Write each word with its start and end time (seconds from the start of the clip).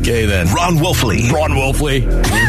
Okay, 0.00 0.26
then. 0.26 0.46
Ron 0.48 0.76
Wolfley. 0.76 1.30
Ron 1.32 1.52
Wolfley. 1.52 2.04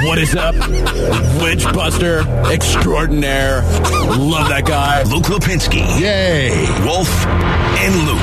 What 0.05 0.19
is 0.19 0.35
up? 0.35 0.53
Witch 1.41 1.63
Buster 1.73 2.19
extraordinaire. 2.51 3.61
Love 3.61 4.49
that 4.49 4.65
guy. 4.65 5.03
Luke 5.03 5.23
Lapinski. 5.25 5.79
Yay. 5.99 6.49
Wolf 6.85 7.09
and 7.25 7.95
Luke. 8.05 8.19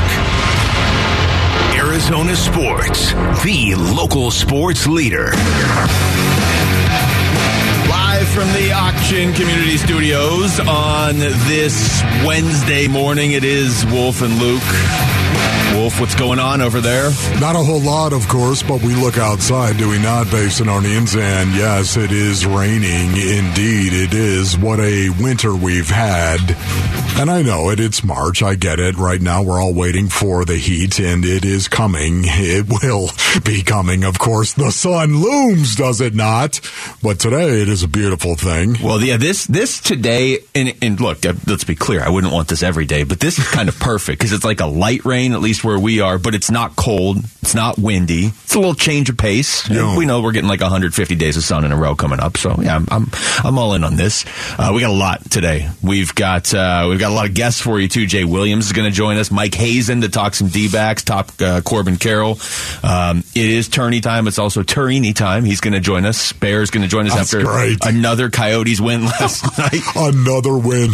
Arizona 1.87 2.37
Sports, 2.37 3.13
the 3.45 3.75
local 3.77 4.31
sports 4.31 4.87
leader. 4.87 5.31
Live 7.89 8.29
from 8.29 8.49
the 8.53 8.73
Auction 8.75 9.33
Community 9.33 9.79
Studios 9.79 10.61
on 10.61 11.17
this 11.19 12.03
Wednesday 12.27 12.89
morning, 12.89 13.33
it 13.33 13.45
is 13.45 13.87
Wolf 13.87 14.23
and 14.23 14.39
Luke. 14.39 15.24
Wolf, 15.95 16.01
what's 16.01 16.15
going 16.15 16.39
on 16.39 16.61
over 16.61 16.81
there? 16.81 17.11
Not 17.41 17.57
a 17.57 17.59
whole 17.59 17.81
lot, 17.81 18.13
of 18.13 18.27
course, 18.29 18.63
but 18.63 18.83
we 18.83 18.95
look 18.95 19.19
outside, 19.19 19.77
do 19.77 19.89
we 19.89 19.99
not, 19.99 20.27
Basinonians? 20.27 21.17
And 21.17 21.55
yes, 21.55 21.97
it 21.97 22.11
is 22.11 22.47
raining. 22.47 23.11
Indeed, 23.11 23.93
it 23.93 24.15
is. 24.15 24.59
What 24.59 24.81
a 24.81 25.11
winter 25.11 25.55
we've 25.55 25.89
had. 25.89 26.41
And 27.17 27.31
I 27.31 27.43
know 27.43 27.71
it, 27.71 27.79
it's 27.79 28.03
March. 28.03 28.43
I 28.43 28.57
get 28.57 28.81
it. 28.81 28.97
Right 28.97 29.21
now, 29.21 29.43
we're 29.45 29.63
all 29.63 29.73
waiting 29.73 30.09
for 30.09 30.45
the 30.45 30.57
heat, 30.57 30.99
and 30.99 31.25
it 31.25 31.45
is 31.45 31.69
coming. 31.69 32.23
It 32.27 32.67
will 32.69 33.09
be 33.45 33.63
coming, 33.63 34.03
of 34.03 34.19
course. 34.19 34.53
The 34.55 34.73
sun 34.73 35.21
looms, 35.21 35.77
does 35.77 36.01
it 36.01 36.13
not? 36.15 36.61
But 37.03 37.21
today, 37.21 37.63
it 37.63 37.69
is 37.69 37.85
a 37.85 37.89
beautiful 37.89 38.35
thing. 38.35 38.77
Well, 38.83 39.01
yeah, 39.01 39.17
this 39.17 39.47
this 39.47 39.81
today, 39.81 40.41
and, 40.57 40.75
and 40.83 41.01
look, 41.01 41.25
uh, 41.25 41.35
let's 41.47 41.63
be 41.63 41.77
clear. 41.77 42.03
I 42.03 42.09
wouldn't 42.09 42.33
want 42.33 42.49
this 42.49 42.65
every 42.65 42.85
day, 42.85 43.05
but 43.05 43.21
this 43.21 43.39
is 43.39 43.49
kind 43.49 43.69
of 43.69 43.79
perfect 43.79 44.19
because 44.19 44.33
it's 44.33 44.45
like 44.45 44.61
a 44.61 44.67
light 44.67 45.05
rain, 45.05 45.35
at 45.35 45.41
least 45.41 45.63
where 45.63 45.79
we 45.79 46.01
are, 46.01 46.19
but 46.19 46.35
it's 46.35 46.51
not 46.51 46.75
cold. 46.75 47.19
It's 47.43 47.55
not 47.55 47.79
windy. 47.79 48.27
It's 48.27 48.55
a 48.55 48.59
little 48.59 48.75
change 48.75 49.09
of 49.09 49.17
pace. 49.17 49.71
Yeah. 49.71 49.97
We 49.97 50.05
know 50.05 50.21
we're 50.21 50.33
getting 50.33 50.49
like 50.49 50.61
150 50.61 51.15
days 51.15 51.37
of 51.37 51.45
sun 51.45 51.65
in 51.65 51.71
a 51.71 51.77
row 51.77 51.95
coming 51.95 52.19
up. 52.19 52.37
So 52.37 52.57
yeah, 52.61 52.75
I'm 52.75 52.87
I'm, 52.91 53.11
I'm 53.45 53.59
all 53.59 53.75
in 53.75 53.85
on 53.85 53.95
this. 53.97 54.25
Uh, 54.59 54.73
we 54.75 54.81
got 54.81 54.91
a 54.91 54.93
lot 54.93 55.31
today. 55.31 55.69
We've 55.81 56.13
got 56.15 56.53
uh, 56.53 56.87
we've 56.91 56.99
got 56.99 57.04
a 57.09 57.15
lot 57.15 57.27
of 57.27 57.35
guests 57.35 57.61
for 57.61 57.79
you 57.81 57.89
too. 57.89 58.07
Jay 58.07 58.25
Williams 58.25 58.67
is 58.67 58.73
going 58.73 58.89
to 58.91 58.95
join 58.95 59.17
us. 59.17 59.31
Mike 59.31 59.55
Hazen 59.55 60.01
to 60.03 60.09
talk 60.09 60.35
some 60.35 60.49
D 60.49 60.69
backs. 60.69 61.03
Top 61.05 61.31
uh, 61.41 61.61
Corbin 61.63 61.97
Carroll. 61.97 62.39
Um, 62.83 63.19
it 63.35 63.51
is 63.51 63.69
tourney 63.69 64.01
time. 64.01 64.27
It's 64.27 64.39
also 64.39 64.63
Turini 64.63 65.15
time. 65.15 65.45
He's 65.45 65.61
going 65.61 65.75
to 65.75 65.81
join 65.81 66.05
us. 66.05 66.33
Bear's 66.33 66.71
going 66.71 66.83
to 66.83 66.89
join 66.89 67.07
us 67.07 67.15
That's 67.15 67.35
after 67.35 67.47
great. 67.47 67.79
another 67.83 68.31
Coyotes 68.31 68.81
win 68.81 69.05
last 69.21 69.59
night. 69.59 69.81
Another 69.97 70.57
win. 70.57 70.91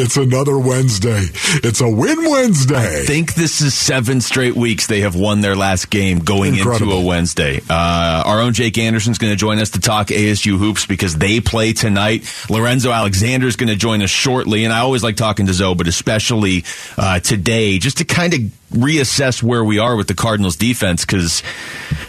It's 0.00 0.16
another 0.16 0.56
Wednesday. 0.56 1.24
It's 1.64 1.80
a 1.80 1.88
win 1.90 2.18
Wednesday. 2.30 3.00
I 3.00 3.04
think 3.04 3.34
this 3.34 3.60
is 3.60 3.74
seven 3.74 4.20
straight 4.20 4.54
weeks 4.54 4.86
they 4.86 5.00
have 5.00 5.16
won 5.16 5.40
their 5.40 5.56
last 5.56 5.90
game 5.90 6.20
going 6.20 6.54
Incredible. 6.54 6.92
into 6.92 7.02
a 7.02 7.04
Wednesday. 7.04 7.60
Uh, 7.68 8.22
our 8.24 8.40
own 8.40 8.52
Jake 8.52 8.78
Anderson's 8.78 9.18
going 9.18 9.32
to 9.32 9.36
join 9.36 9.58
us 9.58 9.70
to 9.70 9.80
talk 9.80 10.06
ASU 10.06 10.56
hoops 10.56 10.86
because 10.86 11.16
they 11.16 11.40
play 11.40 11.72
tonight. 11.72 12.32
Lorenzo 12.48 12.92
Alexander 12.92 13.48
is 13.48 13.56
going 13.56 13.70
to 13.70 13.74
join 13.74 14.00
us 14.00 14.08
shortly, 14.10 14.62
and 14.62 14.72
I 14.72 14.78
always 14.78 15.02
like 15.02 15.16
talking 15.16 15.46
to 15.46 15.52
Zoe, 15.52 15.74
but 15.74 15.88
especially 15.88 16.62
uh, 16.96 17.18
today, 17.18 17.80
just 17.80 17.98
to 17.98 18.04
kind 18.04 18.34
of 18.34 18.40
reassess 18.70 19.42
where 19.42 19.64
we 19.64 19.80
are 19.80 19.96
with 19.96 20.06
the 20.06 20.14
Cardinals 20.14 20.54
defense 20.54 21.04
because 21.04 21.42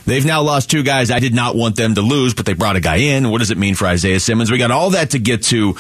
they've 0.06 0.28
now 0.28 0.44
lost 0.44 0.70
two 0.70 0.84
guys. 0.84 1.10
I 1.10 1.18
did 1.20 1.34
not 1.34 1.56
want 1.56 1.76
them 1.76 1.96
to 1.96 2.02
lose, 2.02 2.36
but 2.36 2.46
they 2.46 2.54
brought 2.54 2.76
a 2.76 2.82
guy 2.82 2.98
in. 2.98 3.32
What 3.32 3.40
does 3.40 3.50
it 3.50 3.58
mean 3.58 3.74
for 3.74 3.88
Isaiah 3.88 4.20
Simmons? 4.20 4.52
We 4.52 4.60
got 4.60 4.70
all 4.70 4.92
that 4.92 5.10
to 5.12 5.20
get 5.20 5.42
to. 5.46 5.76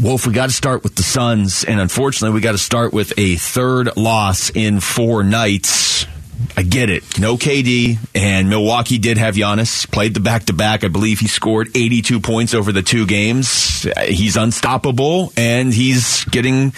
Wolf, 0.00 0.26
we 0.26 0.32
got 0.32 0.50
to 0.50 0.54
start 0.54 0.82
with 0.82 0.94
the 0.94 1.02
Suns, 1.02 1.64
and 1.64 1.80
unfortunately, 1.80 2.34
we 2.34 2.40
got 2.40 2.52
to 2.52 2.58
start 2.58 2.92
with 2.92 3.14
a 3.18 3.36
third 3.36 3.96
loss 3.96 4.50
in 4.50 4.80
four 4.80 5.24
nights. 5.24 6.06
I 6.54 6.62
get 6.62 6.90
it. 6.90 7.18
No 7.18 7.36
KD, 7.36 7.98
and 8.14 8.50
Milwaukee 8.50 8.98
did 8.98 9.16
have 9.16 9.36
Giannis. 9.36 9.90
Played 9.90 10.12
the 10.12 10.20
back 10.20 10.44
to 10.44 10.52
back. 10.52 10.84
I 10.84 10.88
believe 10.88 11.20
he 11.20 11.28
scored 11.28 11.68
82 11.74 12.20
points 12.20 12.52
over 12.52 12.72
the 12.72 12.82
two 12.82 13.06
games. 13.06 13.86
He's 14.06 14.36
unstoppable, 14.36 15.32
and 15.36 15.72
he's 15.72 16.24
getting 16.26 16.72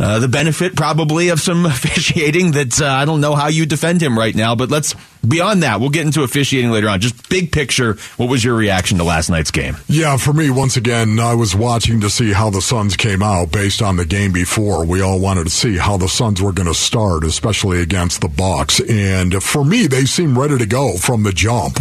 uh, 0.00 0.18
the 0.18 0.28
benefit 0.28 0.74
probably 0.74 1.28
of 1.28 1.40
some 1.40 1.66
officiating 1.66 2.52
that 2.52 2.80
uh, 2.80 2.86
I 2.86 3.04
don't 3.04 3.20
know 3.20 3.34
how 3.34 3.48
you 3.48 3.66
defend 3.66 4.02
him 4.02 4.18
right 4.18 4.34
now. 4.34 4.54
But 4.54 4.70
let's 4.70 4.94
beyond 5.26 5.62
that, 5.62 5.80
we'll 5.80 5.90
get 5.90 6.06
into 6.06 6.22
officiating 6.22 6.70
later 6.70 6.88
on. 6.88 7.00
Just 7.00 7.28
big 7.28 7.52
picture, 7.52 7.98
what 8.16 8.28
was 8.28 8.42
your 8.42 8.54
reaction 8.54 8.98
to 8.98 9.04
last 9.04 9.28
night's 9.28 9.50
game? 9.50 9.76
Yeah, 9.88 10.16
for 10.16 10.32
me, 10.32 10.50
once 10.50 10.76
again, 10.76 11.20
I 11.20 11.34
was 11.34 11.54
watching 11.54 12.00
to 12.00 12.10
see 12.10 12.32
how 12.32 12.50
the 12.50 12.62
Suns 12.62 12.96
came 12.96 13.22
out 13.22 13.52
based 13.52 13.82
on 13.82 13.96
the 13.96 14.06
game 14.06 14.32
before. 14.32 14.84
We 14.86 15.02
all 15.02 15.20
wanted 15.20 15.44
to 15.44 15.50
see 15.50 15.76
how 15.76 15.96
the 15.98 16.08
Suns 16.08 16.40
were 16.40 16.52
going 16.52 16.68
to 16.68 16.74
start, 16.74 17.24
especially 17.24 17.82
against 17.82 18.22
the 18.22 18.28
Bucks. 18.28 18.80
And 18.80 19.42
for 19.42 19.64
me, 19.64 19.86
they 19.86 20.04
seemed 20.06 20.36
ready 20.36 20.56
to 20.56 20.66
go 20.66 20.96
from 20.96 21.22
the 21.22 21.32
jump. 21.32 21.78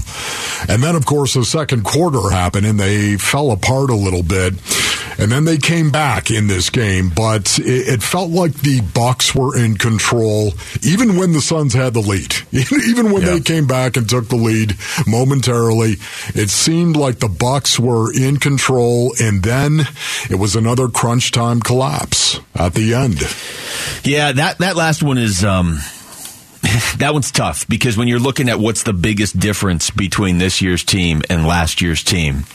And 0.68 0.84
then, 0.84 0.96
of 0.96 1.06
course, 1.06 1.36
the 1.36 1.46
second 1.46 1.86
quarter 1.86 2.30
happened 2.30 2.66
and 2.66 2.80
they 2.80 3.18
fell 3.18 3.52
apart 3.52 3.90
a 3.90 3.96
little 3.96 4.24
bit. 4.24 4.54
And 5.20 5.30
then 5.32 5.44
they 5.46 5.58
came 5.58 5.92
back 5.92 6.32
in 6.32 6.48
this 6.48 6.70
game, 6.70 7.10
but 7.14 7.60
it, 7.60 7.88
it 7.90 8.04
felt 8.04 8.30
like 8.32 8.54
the 8.54 8.80
Bucks 8.82 9.36
were 9.36 9.58
in 9.58 9.76
control, 9.78 10.54
even 10.82 11.18
when 11.18 11.34
the 11.34 11.42
Suns 11.42 11.74
had 11.74 11.94
the 11.94 12.00
lead. 12.00 12.34
even 12.88 13.12
when 13.12 13.24
Yeah. 13.24 13.32
they 13.32 13.42
came 13.42 13.68
back 13.68 13.98
and 13.98 14.08
took 14.10 14.30
the 14.30 14.38
lead 14.38 14.76
momentarily, 15.06 15.96
it 16.36 16.50
seemed 16.50 16.96
like 16.96 17.20
the 17.20 17.28
Bucks 17.28 17.78
were 17.80 18.14
in 18.14 18.38
control, 18.38 19.14
and 19.20 19.44
then 19.44 19.82
it 20.30 20.36
was 20.36 20.56
another 20.56 20.88
crunch 20.88 21.32
time 21.32 21.60
collapse 21.60 22.40
at 22.56 22.74
the 22.74 22.94
end. 22.94 23.20
Yeah, 24.04 24.32
that 24.32 24.60
that 24.60 24.76
last 24.78 25.04
one 25.04 25.18
is 25.18 25.44
um 25.44 25.80
that 26.98 27.12
one's 27.14 27.32
tough 27.32 27.68
because 27.68 27.98
when 27.98 28.08
you're 28.08 28.20
looking 28.20 28.48
at 28.50 28.60
what's 28.60 28.84
the 28.84 28.94
biggest 28.94 29.38
difference 29.40 29.90
between 29.90 30.38
this 30.38 30.62
year's 30.62 30.84
team 30.84 31.22
and 31.30 31.46
last 31.46 31.82
year's 31.82 32.04
team, 32.04 32.46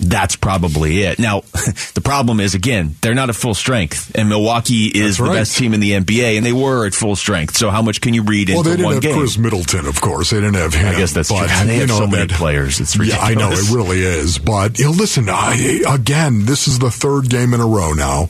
that's 0.00 0.36
probably 0.36 1.02
it. 1.02 1.18
Now, 1.18 1.40
the 1.94 2.00
problem 2.02 2.40
is 2.40 2.54
again, 2.54 2.94
they're 3.00 3.14
not 3.14 3.28
at 3.28 3.34
full 3.36 3.54
strength, 3.54 4.12
and 4.14 4.28
Milwaukee 4.28 4.86
is 4.86 5.16
That's 5.16 5.16
the 5.18 5.24
right. 5.24 5.34
best 5.34 5.56
team 5.56 5.74
in 5.74 5.80
the 5.80 5.92
NBA, 5.92 6.36
and 6.36 6.46
they 6.46 6.52
were 6.52 6.86
at 6.86 6.94
full 6.94 7.16
strength. 7.16 7.56
So, 7.56 7.70
how 7.70 7.82
much 7.82 8.00
can 8.00 8.14
you 8.14 8.22
read 8.22 8.48
Well, 8.48 8.58
into 8.60 8.70
one 8.70 8.76
game? 8.76 8.84
Well, 8.84 8.94
they 8.94 9.00
didn't 9.00 9.04
have 9.04 9.12
game? 9.14 9.20
Khris 9.20 9.38
Middleton, 9.38 9.86
of 9.86 10.00
course. 10.00 10.30
They 10.30 10.38
didn't 10.40 10.54
have 10.54 10.74
him. 10.74 10.86
I 10.86 10.96
guess 10.98 11.12
that's 11.12 11.28
but, 11.30 11.48
true. 11.48 11.56
They 11.66 11.76
have 11.76 11.88
know, 11.88 11.98
so 11.98 12.06
many 12.06 12.26
that- 12.26 12.36
players. 12.36 12.80
It's 12.80 12.96
Yeah, 12.96 13.18
I 13.18 13.34
know 13.34 13.50
it 13.50 13.70
really 13.70 14.00
is. 14.00 14.38
But 14.38 14.78
you 14.78 14.86
know, 14.86 14.90
listen, 14.92 15.28
I, 15.28 15.82
again, 15.88 16.44
this 16.46 16.68
is 16.68 16.78
the 16.78 16.90
third 16.90 17.28
game 17.28 17.52
in 17.54 17.60
a 17.60 17.66
row 17.66 17.92
now. 17.92 18.28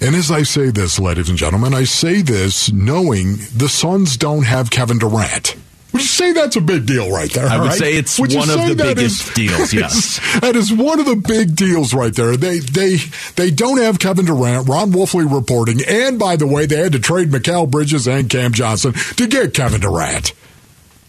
And 0.00 0.14
as 0.14 0.30
I 0.30 0.42
say 0.42 0.70
this, 0.70 0.98
ladies 0.98 1.28
and 1.30 1.38
gentlemen, 1.38 1.72
I 1.72 1.84
say 1.84 2.20
this 2.20 2.70
knowing 2.70 3.36
the 3.56 3.68
Suns 3.68 4.16
don't 4.18 4.42
have 4.44 4.70
Kevin 4.70 4.98
Durant. 4.98 5.56
Would 5.96 6.02
you 6.02 6.06
say 6.08 6.32
that's 6.32 6.56
a 6.56 6.60
big 6.60 6.86
deal 6.86 7.10
right 7.10 7.30
there? 7.32 7.46
I 7.46 7.56
would 7.58 7.68
right? 7.68 7.78
say 7.78 7.94
it's 7.94 8.18
Would 8.18 8.34
one 8.34 8.50
of 8.50 8.66
the 8.68 8.74
biggest 8.76 9.28
is- 9.28 9.34
deals, 9.34 9.72
yes. 9.74 10.20
that 10.40 10.54
is 10.56 10.72
one 10.72 11.00
of 11.00 11.06
the 11.06 11.16
big 11.16 11.56
deals 11.56 11.94
right 11.94 12.14
there. 12.14 12.36
They 12.36 12.58
they 12.58 12.96
they 13.36 13.50
don't 13.50 13.78
have 13.78 13.98
Kevin 13.98 14.26
Durant. 14.26 14.68
Ron 14.68 14.92
Wolfley 14.92 15.30
reporting, 15.32 15.80
and 15.88 16.18
by 16.18 16.36
the 16.36 16.46
way, 16.46 16.66
they 16.66 16.76
had 16.76 16.92
to 16.92 16.98
trade 17.00 17.30
Mikal 17.30 17.70
Bridges 17.70 18.06
and 18.06 18.28
Cam 18.28 18.52
Johnson 18.52 18.92
to 18.92 19.26
get 19.26 19.54
Kevin 19.54 19.80
Durant. 19.80 20.32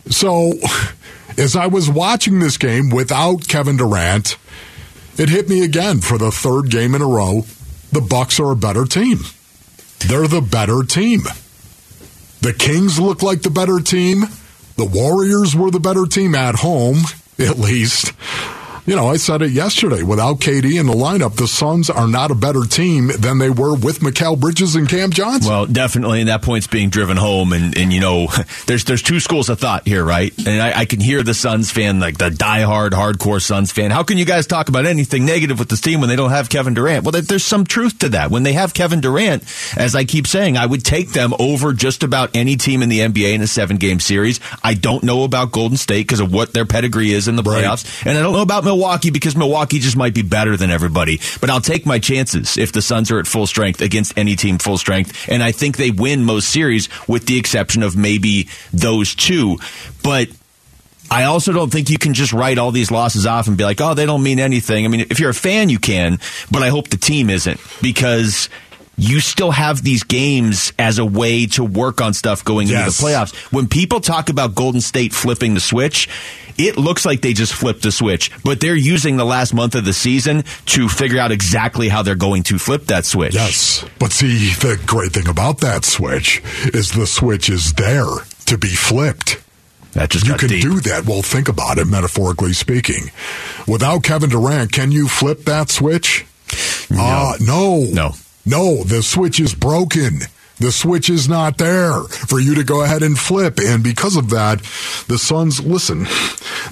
So, 0.09 0.53
as 1.37 1.55
I 1.55 1.67
was 1.67 1.89
watching 1.89 2.39
this 2.39 2.57
game 2.57 2.89
without 2.89 3.47
Kevin 3.47 3.77
Durant, 3.77 4.37
it 5.17 5.29
hit 5.29 5.49
me 5.49 5.63
again 5.63 5.99
for 5.99 6.17
the 6.17 6.31
third 6.31 6.69
game 6.69 6.95
in 6.95 7.01
a 7.01 7.07
row. 7.07 7.43
The 7.91 8.01
Bucks 8.01 8.39
are 8.39 8.51
a 8.51 8.55
better 8.55 8.85
team. 8.85 9.19
They're 9.99 10.27
the 10.27 10.41
better 10.41 10.83
team. 10.83 11.21
The 12.41 12.53
Kings 12.53 12.99
look 12.99 13.23
like 13.23 13.41
the 13.41 13.49
better 13.49 13.79
team. 13.79 14.23
The 14.77 14.85
Warriors 14.85 15.55
were 15.55 15.71
the 15.71 15.79
better 15.79 16.05
team 16.05 16.35
at 16.35 16.53
home, 16.53 16.97
at 17.39 17.57
least. 17.57 18.13
You 18.87 18.95
know, 18.95 19.09
I 19.09 19.17
said 19.17 19.41
it 19.41 19.51
yesterday. 19.51 20.01
Without 20.01 20.39
KD 20.39 20.79
in 20.79 20.85
the 20.85 20.93
lineup, 20.93 21.35
the 21.35 21.45
Suns 21.45 21.89
are 21.89 22.07
not 22.07 22.31
a 22.31 22.35
better 22.35 22.63
team 22.63 23.07
than 23.19 23.37
they 23.37 23.49
were 23.49 23.75
with 23.75 23.99
Mikal 23.99 24.39
Bridges 24.39 24.77
and 24.77 24.87
Cam 24.87 25.11
Johnson. 25.11 25.51
Well, 25.51 25.65
definitely, 25.65 26.21
and 26.21 26.29
that 26.29 26.41
point's 26.41 26.67
being 26.67 26.89
driven 26.89 27.17
home. 27.17 27.51
And, 27.51 27.77
and 27.77 27.91
you 27.91 27.99
know, 27.99 28.27
there's 28.65 28.85
there's 28.85 29.01
two 29.01 29.19
schools 29.19 29.49
of 29.49 29.59
thought 29.59 29.85
here, 29.85 30.05
right? 30.05 30.33
And 30.47 30.61
I, 30.61 30.79
I 30.79 30.85
can 30.85 31.01
hear 31.01 31.21
the 31.21 31.33
Suns 31.33 31.69
fan, 31.69 31.99
like 31.99 32.17
the 32.17 32.29
diehard, 32.29 32.91
hardcore 32.91 33.41
Suns 33.41 33.73
fan. 33.73 33.91
How 33.91 34.03
can 34.03 34.17
you 34.17 34.23
guys 34.23 34.47
talk 34.47 34.69
about 34.69 34.85
anything 34.85 35.25
negative 35.25 35.59
with 35.59 35.67
this 35.67 35.81
team 35.81 35.99
when 35.99 36.07
they 36.07 36.15
don't 36.15 36.29
have 36.29 36.47
Kevin 36.47 36.73
Durant? 36.73 37.03
Well, 37.03 37.11
there's 37.21 37.43
some 37.43 37.65
truth 37.65 37.99
to 37.99 38.09
that. 38.09 38.31
When 38.31 38.43
they 38.43 38.53
have 38.53 38.73
Kevin 38.73 39.01
Durant, 39.01 39.43
as 39.75 39.95
I 39.95 40.05
keep 40.05 40.27
saying, 40.27 40.55
I 40.55 40.65
would 40.65 40.85
take 40.85 41.09
them 41.11 41.33
over 41.39 41.73
just 41.73 42.03
about 42.03 42.33
any 42.37 42.55
team 42.55 42.81
in 42.81 42.87
the 42.87 42.99
NBA 42.99 43.33
in 43.33 43.41
a 43.41 43.47
seven 43.47 43.75
game 43.75 43.99
series. 43.99 44.39
I 44.63 44.75
don't 44.75 45.03
know 45.03 45.25
about 45.25 45.51
Golden 45.51 45.75
State 45.77 46.07
because 46.07 46.21
of 46.21 46.31
what 46.31 46.53
their 46.53 46.65
pedigree 46.65 47.11
is 47.11 47.27
in 47.27 47.35
the 47.35 47.43
Right. 47.43 47.65
playoffs, 47.65 48.05
and 48.05 48.17
I 48.17 48.21
don't 48.21 48.31
know 48.31 48.41
about 48.41 48.63
Milwaukee 48.63 48.76
because 49.11 49.35
Milwaukee 49.35 49.79
just 49.79 49.97
might 49.97 50.13
be 50.13 50.21
better 50.21 50.57
than 50.57 50.69
everybody. 50.69 51.19
But 51.39 51.49
I'll 51.49 51.61
take 51.61 51.85
my 51.85 51.99
chances 51.99 52.57
if 52.57 52.71
the 52.71 52.81
Suns 52.81 53.11
are 53.11 53.19
at 53.19 53.27
full 53.27 53.47
strength 53.47 53.81
against 53.81 54.17
any 54.17 54.35
team 54.35 54.57
full 54.57 54.77
strength. 54.77 55.29
And 55.29 55.43
I 55.43 55.51
think 55.51 55.77
they 55.77 55.91
win 55.91 56.23
most 56.23 56.49
series 56.49 56.89
with 57.07 57.25
the 57.25 57.37
exception 57.37 57.83
of 57.83 57.95
maybe 57.95 58.49
those 58.73 59.15
two. 59.15 59.57
But 60.03 60.29
I 61.09 61.23
also 61.23 61.53
don't 61.53 61.71
think 61.71 61.89
you 61.89 61.97
can 61.97 62.13
just 62.13 62.33
write 62.33 62.57
all 62.57 62.71
these 62.71 62.91
losses 62.91 63.25
off 63.25 63.47
and 63.47 63.57
be 63.57 63.63
like, 63.63 63.79
oh, 63.79 63.93
they 63.93 64.05
don't 64.05 64.23
mean 64.23 64.39
anything. 64.39 64.85
I 64.85 64.89
mean, 64.89 65.01
if 65.01 65.19
you're 65.19 65.29
a 65.29 65.33
fan, 65.35 65.69
you 65.69 65.79
can, 65.79 66.19
but 66.51 66.63
I 66.63 66.69
hope 66.69 66.89
the 66.89 66.97
team 66.97 67.29
isn't 67.29 67.59
because 67.81 68.49
you 68.97 69.19
still 69.19 69.51
have 69.51 69.83
these 69.83 70.03
games 70.03 70.73
as 70.79 70.97
a 70.97 71.05
way 71.05 71.45
to 71.45 71.63
work 71.63 72.01
on 72.01 72.13
stuff 72.13 72.43
going 72.43 72.67
Yes. 72.67 72.87
into 72.87 73.01
the 73.01 73.07
playoffs. 73.09 73.35
When 73.51 73.67
people 73.67 73.99
talk 74.01 74.29
about 74.29 74.55
Golden 74.55 74.81
State 74.81 75.13
flipping 75.13 75.53
the 75.53 75.59
switch, 75.59 76.09
it 76.57 76.77
looks 76.77 77.05
like 77.05 77.21
they 77.21 77.33
just 77.33 77.53
flipped 77.53 77.83
the 77.83 77.91
switch, 77.91 78.31
but 78.43 78.59
they're 78.59 78.75
using 78.75 79.17
the 79.17 79.25
last 79.25 79.53
month 79.53 79.75
of 79.75 79.85
the 79.85 79.93
season 79.93 80.43
to 80.65 80.89
figure 80.89 81.19
out 81.19 81.31
exactly 81.31 81.87
how 81.89 82.01
they're 82.01 82.15
going 82.15 82.41
to 82.43 82.57
flip 82.57 82.87
that 82.87 83.05
switch. 83.05 83.35
Yes. 83.35 83.85
But 83.99 84.11
see, 84.11 84.49
the 84.53 84.79
great 84.87 85.11
thing 85.11 85.27
about 85.27 85.59
that 85.59 85.85
switch 85.85 86.41
is 86.73 86.91
the 86.93 87.05
switch 87.05 87.49
is 87.51 87.73
there 87.73 88.07
to 88.47 88.57
be 88.57 88.69
flipped. 88.69 89.39
That 89.93 90.09
just 90.09 90.25
You 90.25 90.33
can 90.33 90.49
deep. 90.49 90.61
do 90.63 90.79
that. 90.81 91.05
Well, 91.05 91.21
think 91.21 91.47
about 91.47 91.77
it, 91.77 91.85
metaphorically 91.85 92.53
speaking. 92.53 93.11
Without 93.67 94.01
Kevin 94.03 94.31
Durant, 94.31 94.71
can 94.71 94.91
you 94.91 95.07
flip 95.07 95.45
that 95.45 95.69
switch? 95.69 96.25
No. 96.89 96.99
Uh, 96.99 97.33
no. 97.39 97.79
No. 97.91 98.15
No, 98.47 98.83
the 98.83 99.03
switch 99.03 99.41
is 99.41 99.53
broken. 99.53 100.21
The 100.59 100.71
switch 100.71 101.09
is 101.09 101.27
not 101.27 101.57
there 101.57 102.01
for 102.03 102.39
you 102.39 102.55
to 102.55 102.63
go 102.63 102.81
ahead 102.81 103.03
and 103.03 103.19
flip. 103.19 103.59
And 103.59 103.83
because 103.83 104.15
of 104.15 104.29
that, 104.29 104.59
the 105.07 105.19
Suns, 105.19 105.63
listen, 105.63 106.07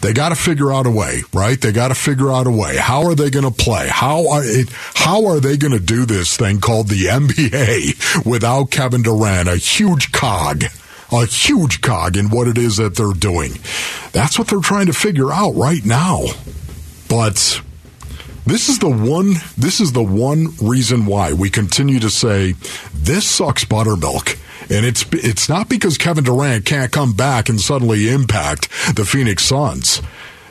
they 0.02 0.14
got 0.14 0.30
to 0.30 0.36
figure 0.36 0.74
out 0.74 0.88
a 0.88 0.90
way, 0.90 1.22
right? 1.34 1.60
They 1.60 1.72
got 1.72 1.90
to 1.90 1.96
figure 1.96 2.32
out 2.32 2.48
a 2.48 2.52
way. 2.52 2.78
How 2.78 3.04
are 3.04 3.14
they 3.14 3.30
going 3.30 3.46
to 3.46 3.52
play? 3.52 3.88
How 3.90 4.28
are 4.30 4.44
it, 4.44 4.70
how 4.72 5.26
are 5.26 5.40
they 5.40 5.58
going 5.58 5.74
to 5.74 5.80
do 5.80 6.06
this 6.06 6.36
thing 6.36 6.62
called 6.62 6.88
the 6.88 7.06
NBA 7.06 8.26
without 8.26 8.72
Kevin 8.72 9.04
Durant, 9.04 9.50
a 9.50 9.58
huge 9.58 10.12
cog? 10.12 10.64
A 11.12 11.26
huge 11.26 11.82
cog 11.82 12.18
in 12.18 12.30
what 12.30 12.48
it 12.48 12.58
is 12.58 12.78
that 12.78 12.96
they're 12.96 13.14
doing. 13.14 13.52
That's 14.12 14.40
what 14.40 14.48
they're 14.48 14.60
trying 14.60 14.88
to 14.88 14.94
figure 14.94 15.32
out 15.32 15.52
right 15.52 15.86
now. 15.86 16.24
But 17.08 17.62
this 18.46 18.70
is 18.70 18.80
the 18.80 18.90
one 18.90 19.34
this 19.58 19.80
is 19.80 19.94
the 19.94 20.04
one 20.04 20.50
reason 20.62 21.06
why 21.06 21.34
we 21.34 21.50
continue 21.50 22.00
to 22.00 22.10
say 22.10 22.54
this 22.94 23.28
sucks 23.28 23.66
buttermilk. 23.66 24.38
And 24.70 24.86
it's 24.86 25.06
it's 25.12 25.48
not 25.48 25.70
because 25.70 25.98
Kevin 25.98 26.24
Durant 26.24 26.66
can't 26.66 26.92
come 26.92 27.14
back 27.14 27.50
and 27.50 27.62
suddenly 27.62 28.10
impact 28.10 28.70
the 28.96 29.06
Phoenix 29.06 29.44
Suns. 29.44 30.02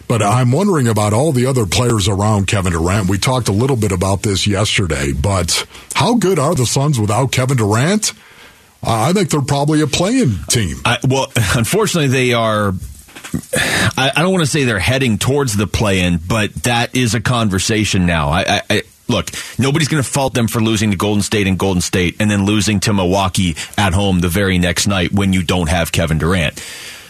But 0.07 0.23
I'm 0.23 0.53
wondering 0.53 0.87
about 0.87 1.13
all 1.13 1.33
the 1.33 1.47
other 1.47 1.67
players 1.67 2.09
around 2.09 2.47
Kevin 2.47 2.73
Durant. 2.73 3.09
We 3.09 3.19
talked 3.19 3.49
a 3.49 3.53
little 3.53 3.77
bit 3.77 3.91
about 3.91 4.23
this 4.23 4.47
yesterday, 4.47 5.13
but 5.13 5.67
how 5.95 6.15
good 6.15 6.39
are 6.39 6.55
the 6.55 6.67
Suns 6.67 7.01
without 7.01 7.33
Kevin 7.33 7.57
Durant? 7.57 8.13
I 8.83 9.13
think 9.15 9.31
they're 9.31 9.41
probably 9.41 9.81
a 9.81 9.87
play-in 9.87 10.37
team. 10.49 10.77
I, 10.85 10.99
well, 11.09 11.33
unfortunately, 11.57 12.09
they 12.09 12.33
are. 12.35 12.75
I, 13.97 14.13
I 14.17 14.23
don't 14.23 14.33
want 14.33 14.43
to 14.45 14.51
say 14.51 14.65
they're 14.65 14.79
heading 14.79 15.19
towards 15.19 15.57
the 15.57 15.67
play-in, 15.67 16.19
but 16.19 16.53
that 16.65 16.95
is 16.97 17.15
a 17.15 17.21
conversation 17.21 18.07
now. 18.07 18.29
I, 18.31 18.63
I, 18.71 18.83
look, 19.09 19.31
nobody's 19.59 19.89
going 19.89 20.03
to 20.03 20.09
fault 20.09 20.35
them 20.35 20.49
for 20.49 20.61
losing 20.61 20.91
to 20.91 20.97
Golden 20.97 21.23
State 21.23 21.47
and 21.47 21.59
Golden 21.59 21.81
State, 21.81 22.17
and 22.21 22.31
then 22.31 22.45
losing 22.45 22.81
to 22.81 22.93
Milwaukee 22.93 23.57
at 23.77 23.93
home 23.95 24.21
the 24.21 24.29
very 24.29 24.59
next 24.59 24.87
night 24.87 25.13
when 25.13 25.33
you 25.33 25.43
don't 25.43 25.69
have 25.69 25.93
Kevin 25.93 26.19
Durant. 26.19 26.55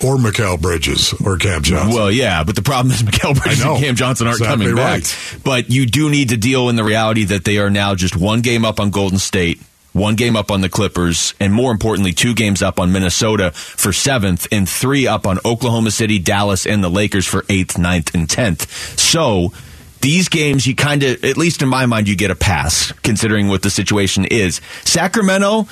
Or 0.05 0.17
Mikal 0.17 0.61
Bridges 0.61 1.15
or 1.25 1.39
Cam 1.39 1.63
Johnson. 1.63 1.95
Well, 1.95 2.11
yeah, 2.11 2.45
but 2.45 2.57
the 2.57 2.63
problem 2.63 2.93
is 2.93 3.03
Mikal 3.05 3.41
Bridges 3.41 3.65
and 3.65 3.79
Cam 3.79 3.95
Johnson 3.95 4.27
aren't 4.27 4.41
Exactly 4.41 4.67
coming 4.67 4.77
back. 4.77 5.03
right. 5.03 5.41
But 5.45 5.71
you 5.71 5.87
do 5.87 6.11
need 6.11 6.31
to 6.31 6.37
deal 6.37 6.69
in 6.69 6.77
the 6.77 6.85
reality 6.85 7.25
that 7.27 7.45
they 7.45 7.59
are 7.59 7.71
now 7.71 7.95
just 7.95 8.17
one 8.17 8.41
game 8.43 8.65
up 8.65 8.81
on 8.81 8.91
Golden 8.91 9.19
State, 9.19 9.63
one 9.95 10.17
game 10.17 10.37
up 10.37 10.51
on 10.51 10.61
the 10.61 10.69
Clippers, 10.69 11.35
and 11.41 11.55
more 11.55 11.73
importantly, 11.73 12.13
two 12.13 12.35
games 12.35 12.63
up 12.63 12.79
on 12.79 12.93
Minnesota 12.93 13.53
for 13.53 13.93
seventh, 13.93 14.47
and 14.53 14.69
three 14.69 15.07
up 15.07 15.27
on 15.27 15.39
Oklahoma 15.45 15.93
City, 15.93 16.19
Dallas, 16.19 16.67
and 16.67 16.85
the 16.85 16.91
Lakers 16.91 17.27
for 17.27 17.45
eighth, 17.49 17.79
ninth, 17.79 18.15
and 18.15 18.29
tenth. 18.29 18.71
So 18.99 19.53
these 20.01 20.29
games, 20.29 20.67
you 20.67 20.75
kind 20.75 21.03
of, 21.03 21.25
at 21.25 21.37
least 21.39 21.63
in 21.63 21.69
my 21.69 21.87
mind, 21.87 22.09
you 22.09 22.17
get 22.17 22.31
a 22.31 22.35
pass 22.35 22.93
considering 23.03 23.49
what 23.49 23.63
the 23.63 23.71
situation 23.71 24.27
is. 24.27 24.61
Sacramento. 24.85 25.67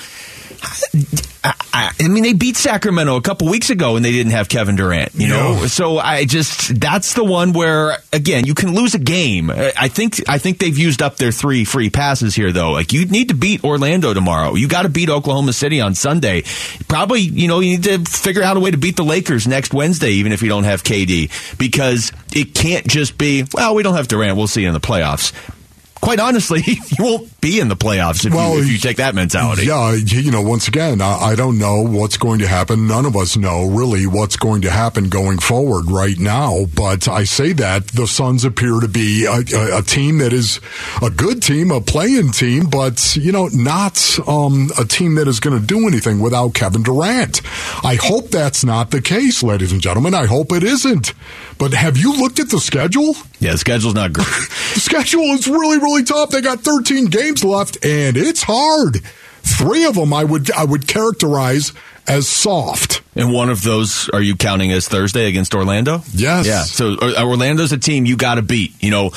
I, 1.43 1.91
I, 1.99 2.07
mean, 2.07 2.23
they 2.23 2.33
beat 2.33 2.55
Sacramento 2.55 3.17
a 3.17 3.21
couple 3.21 3.49
weeks 3.49 3.69
ago 3.69 3.95
and 3.95 4.05
they 4.05 4.11
didn't 4.11 4.31
have 4.31 4.47
Kevin 4.47 4.75
Durant, 4.75 5.13
you 5.15 5.27
know? 5.27 5.59
Yeah. 5.61 5.67
So 5.67 5.97
I 5.97 6.23
just, 6.23 6.79
that's 6.79 7.15
the 7.15 7.23
one 7.23 7.51
where, 7.51 7.97
again, 8.13 8.45
you 8.45 8.53
can 8.53 8.73
lose 8.73 8.93
a 8.93 8.99
game. 8.99 9.49
I 9.51 9.89
think, 9.89 10.29
I 10.29 10.37
think 10.37 10.59
they've 10.59 10.77
used 10.77 11.01
up 11.01 11.17
their 11.17 11.31
three 11.31 11.65
free 11.65 11.89
passes 11.89 12.33
here, 12.35 12.51
though. 12.51 12.71
Like, 12.71 12.93
you 12.93 13.05
need 13.05 13.29
to 13.29 13.33
beat 13.33 13.63
Orlando 13.63 14.13
tomorrow. 14.13 14.53
You 14.53 14.67
got 14.67 14.83
to 14.83 14.89
beat 14.89 15.09
Oklahoma 15.09 15.51
City 15.51 15.81
on 15.81 15.95
Sunday. 15.95 16.43
Probably, 16.87 17.21
you 17.21 17.47
know, 17.47 17.59
you 17.59 17.77
need 17.77 17.83
to 17.83 17.99
figure 17.99 18.43
out 18.43 18.55
a 18.55 18.59
way 18.59 18.71
to 18.71 18.77
beat 18.77 18.95
the 18.95 19.03
Lakers 19.03 19.47
next 19.47 19.73
Wednesday, 19.73 20.11
even 20.11 20.31
if 20.31 20.43
you 20.43 20.49
don't 20.49 20.65
have 20.65 20.83
KD, 20.83 21.57
because 21.57 22.13
it 22.33 22.53
can't 22.53 22.87
just 22.87 23.17
be, 23.17 23.45
well, 23.53 23.75
we 23.75 23.83
don't 23.83 23.95
have 23.95 24.07
Durant. 24.07 24.37
We'll 24.37 24.47
see 24.47 24.61
you 24.61 24.67
in 24.67 24.73
the 24.73 24.79
playoffs. 24.79 25.33
Quite 25.99 26.19
honestly, 26.19 26.61
you 26.65 27.03
won't 27.03 27.32
be 27.43 27.59
in 27.59 27.67
the 27.67 27.75
playoffs 27.75 28.25
if, 28.25 28.33
Well, 28.33 28.55
you, 28.55 28.63
if 28.63 28.71
you 28.71 28.77
take 28.77 28.97
that 28.97 29.13
mentality. 29.13 29.65
Yeah, 29.65 29.93
you 29.93 30.31
know, 30.31 30.41
once 30.41 30.69
again, 30.69 31.01
I, 31.01 31.31
I 31.31 31.35
don't 31.35 31.59
know 31.59 31.81
what's 31.81 32.15
going 32.15 32.39
to 32.39 32.47
happen. 32.47 32.87
None 32.87 33.05
of 33.05 33.17
us 33.17 33.35
know 33.35 33.67
really 33.67 34.07
what's 34.07 34.37
going 34.37 34.61
to 34.61 34.69
happen 34.69 35.09
going 35.09 35.39
forward 35.39 35.91
right 35.91 36.17
now. 36.17 36.65
But 36.73 37.09
I 37.09 37.25
say 37.25 37.51
that 37.53 37.89
the 37.89 38.07
Suns 38.07 38.45
appear 38.45 38.79
to 38.79 38.87
be 38.87 39.25
a, 39.25 39.43
a, 39.55 39.79
a 39.79 39.81
team 39.81 40.19
that 40.19 40.31
is 40.31 40.61
a 41.01 41.09
good 41.09 41.43
team, 41.43 41.69
a 41.69 41.81
play-in 41.81 42.31
team, 42.31 42.69
but 42.69 43.17
you 43.17 43.33
know, 43.33 43.49
not 43.51 43.99
um, 44.25 44.69
a 44.79 44.85
team 44.85 45.15
that 45.15 45.27
is 45.27 45.41
going 45.41 45.59
to 45.59 45.65
do 45.65 45.85
anything 45.85 46.21
without 46.21 46.53
Kevin 46.53 46.81
Durant. 46.81 47.41
I 47.83 47.95
hope 48.01 48.29
that's 48.29 48.63
not 48.63 48.91
the 48.91 49.01
case, 49.01 49.43
ladies 49.43 49.73
and 49.73 49.81
gentlemen. 49.81 50.13
I 50.13 50.27
hope 50.27 50.53
it 50.53 50.63
isn't. 50.63 51.13
But 51.57 51.73
have 51.73 51.97
you 51.97 52.15
looked 52.17 52.39
at 52.39 52.49
the 52.49 52.59
schedule? 52.59 53.15
Yeah, 53.39 53.51
the 53.51 53.57
schedule's 53.57 53.95
not 53.95 54.13
great. 54.13 54.27
The 54.73 54.79
schedule 54.79 55.21
is 55.35 55.47
really, 55.47 55.77
really 55.77 56.03
tough. 56.03 56.31
They 56.31 56.41
got 56.41 56.61
13 56.61 57.05
games 57.05 57.32
left, 57.41 57.77
and 57.85 58.17
it's 58.17 58.43
hard. 58.43 59.01
Three 59.43 59.85
of 59.85 59.95
them 59.95 60.13
I 60.13 60.25
would 60.25 60.51
I 60.51 60.65
would 60.65 60.87
characterize 60.87 61.71
as 62.05 62.27
soft. 62.27 63.01
And 63.15 63.31
one 63.31 63.49
of 63.49 63.61
those, 63.61 64.09
are 64.09 64.21
you 64.21 64.35
counting 64.35 64.71
as 64.71 64.87
Thursday 64.87 65.27
against 65.27 65.55
Orlando? 65.55 66.01
Yes. 66.13 66.45
Yeah. 66.45 66.63
So 66.63 66.95
uh, 67.01 67.23
Orlando's 67.23 67.71
a 67.71 67.77
team 67.77 68.05
you 68.05 68.17
got 68.17 68.35
to 68.35 68.41
beat. 68.41 68.71
You 68.83 68.91
know, 68.91 69.11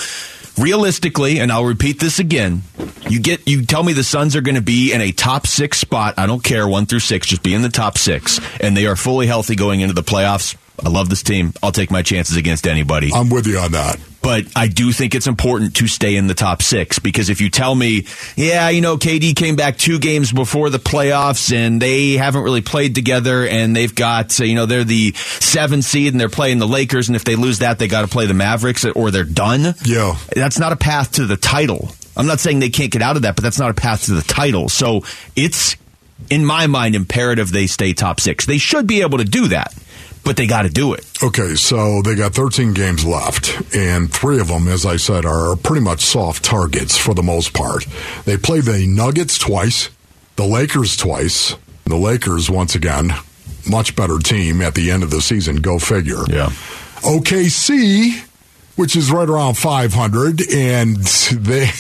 realistically, 0.58 1.40
and 1.40 1.50
I'll 1.50 1.64
repeat 1.64 2.00
this 2.00 2.18
again. 2.18 2.62
You 3.08 3.20
get, 3.20 3.46
you 3.48 3.64
tell 3.64 3.82
me 3.82 3.92
the 3.92 4.04
Suns 4.04 4.34
are 4.36 4.40
going 4.40 4.56
to 4.56 4.62
be 4.62 4.92
in 4.92 5.00
a 5.00 5.12
top 5.12 5.46
six 5.46 5.78
spot. 5.78 6.14
I 6.16 6.26
don't 6.26 6.42
care 6.42 6.66
one 6.66 6.86
through 6.86 7.00
six, 7.00 7.26
just 7.26 7.42
be 7.42 7.54
in 7.54 7.62
the 7.62 7.69
top 7.69 7.98
six, 7.98 8.40
and 8.60 8.76
they 8.76 8.86
are 8.86 8.96
fully 8.96 9.26
healthy 9.26 9.54
going 9.54 9.80
into 9.80 9.94
the 9.94 10.02
playoffs. 10.02 10.56
I 10.84 10.88
love 10.88 11.08
this 11.08 11.22
team. 11.22 11.52
I'll 11.62 11.72
take 11.72 11.90
my 11.90 12.02
chances 12.02 12.36
against 12.36 12.66
anybody. 12.66 13.10
I'm 13.14 13.30
with 13.30 13.46
you 13.46 13.58
on 13.58 13.72
that. 13.72 13.98
But 14.26 14.44
I 14.56 14.67
do 14.67 14.90
think 14.90 15.14
it's 15.14 15.28
important 15.28 15.76
to 15.76 15.87
stay 15.87 16.17
in 16.17 16.26
the 16.26 16.34
top 16.34 16.61
six 16.61 16.99
because 16.99 17.31
if 17.31 17.40
you 17.40 17.49
tell 17.49 17.73
me, 17.73 18.06
yeah, 18.34 18.70
you 18.70 18.81
know, 18.81 18.96
KD 18.96 19.37
came 19.37 19.55
back 19.55 19.78
two 19.78 20.00
games 20.00 20.32
before 20.32 20.69
the 20.69 20.81
playoffs 20.81 21.55
and 21.55 21.81
they 21.81 22.14
haven't 22.14 22.43
really 22.43 22.61
played 22.61 22.96
together 22.96 23.46
and 23.46 23.77
they've 23.77 23.94
got, 23.94 24.36
you 24.41 24.56
know, 24.56 24.67
they're 24.67 24.82
the 24.82 25.12
seven 25.15 25.81
seed 25.81 26.12
and 26.12 26.20
they're 26.20 26.29
playing 26.29 26.58
the 26.58 26.67
Lakers 26.67 27.08
and 27.08 27.15
if 27.15 27.22
they 27.22 27.36
lose 27.36 27.60
that, 27.60 27.79
they 27.79 27.86
got 27.86 28.00
to 28.00 28.08
play 28.08 28.27
the 28.27 28.34
Mavericks 28.34 28.84
or 28.84 29.12
they're 29.12 29.22
done. 29.22 29.77
Yeah. 29.84 30.17
That's 30.34 30.58
not 30.58 30.72
a 30.72 30.77
path 30.77 31.12
to 31.12 31.27
the 31.27 31.36
title. 31.36 31.93
I'm 32.17 32.27
not 32.27 32.41
saying 32.41 32.58
they 32.58 32.70
can't 32.70 32.91
get 32.91 33.03
out 33.03 33.15
of 33.15 33.22
that, 33.22 33.36
but 33.36 33.44
that's 33.44 33.60
not 33.60 33.70
a 33.70 33.74
path 33.74 34.06
to 34.06 34.15
the 34.15 34.22
title. 34.22 34.69
So 34.69 35.05
it's, 35.36 35.77
in 36.31 36.44
my 36.44 36.67
mind, 36.67 36.96
imperative 36.96 37.53
they 37.53 37.69
stay 37.69 37.93
top 37.93 38.19
six. 38.19 38.44
They 38.44 38.58
should 38.58 38.89
be 38.89 39.03
able 39.03 39.19
to 39.19 39.24
do 39.24 39.46
that, 39.48 39.72
but 40.26 40.36
they 40.36 40.46
got 40.48 40.62
to 40.62 40.68
do 40.68 40.92
it. 40.92 41.06
Okay, 41.22 41.54
so 41.54 42.02
they 42.02 42.16
got 42.16 42.34
13 42.34 42.74
games 42.74 43.06
left, 43.06 43.62
and 43.74 44.12
three 44.12 44.40
of 44.40 44.48
them, 44.48 44.66
as 44.66 44.84
I 44.84 44.96
said, 44.96 45.24
are 45.24 45.54
pretty 45.54 45.82
much 45.82 46.00
soft 46.00 46.44
targets 46.44 46.98
for 46.98 47.14
the 47.14 47.22
most 47.22 47.54
part. 47.54 47.86
They 48.24 48.36
play 48.36 48.60
the 48.60 48.88
Nuggets 48.88 49.38
twice, 49.38 49.88
the 50.34 50.44
Lakers 50.44 50.96
twice. 50.96 51.54
The 51.84 51.96
Lakers, 51.96 52.50
once 52.50 52.74
again, 52.74 53.12
much 53.70 53.94
better 53.94 54.18
team 54.18 54.60
at 54.60 54.74
the 54.74 54.90
end 54.90 55.04
of 55.04 55.10
the 55.10 55.22
season. 55.22 55.56
Go 55.56 55.78
figure. 55.78 56.24
Yeah. 56.28 56.50
OKC, 57.02 58.20
which 58.74 58.96
is 58.96 59.12
right 59.12 59.28
around 59.28 59.54
500, 59.54 60.40
and 60.52 60.96
they 61.30 61.70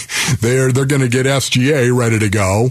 they're 0.40 0.70
they're 0.70 0.86
going 0.86 1.02
to 1.02 1.08
get 1.08 1.26
SGA 1.26 1.92
ready 1.92 2.20
to 2.20 2.28
go. 2.28 2.70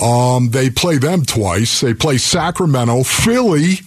Um, 0.00 0.50
they 0.50 0.68
play 0.68 0.98
them 0.98 1.24
twice. 1.24 1.80
They 1.80 1.94
play 1.94 2.18
Sacramento, 2.18 3.04
Philly, 3.04 3.82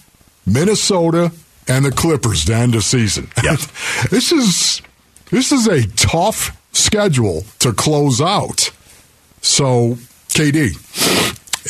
Minnesota, 0.46 1.32
and 1.68 1.86
the 1.86 1.92
Clippers 1.92 2.46
to 2.46 2.56
end 2.56 2.74
the 2.74 2.82
season. 2.82 3.30
Yep. 3.44 3.60
this 4.10 4.32
is 4.32 4.82
this 5.32 5.52
is 5.52 5.68
a 5.68 5.88
tough 5.96 6.56
schedule 6.74 7.44
to 7.60 7.74
close 7.74 8.22
out. 8.22 8.72
So, 9.42 9.96
KD, 10.30 10.72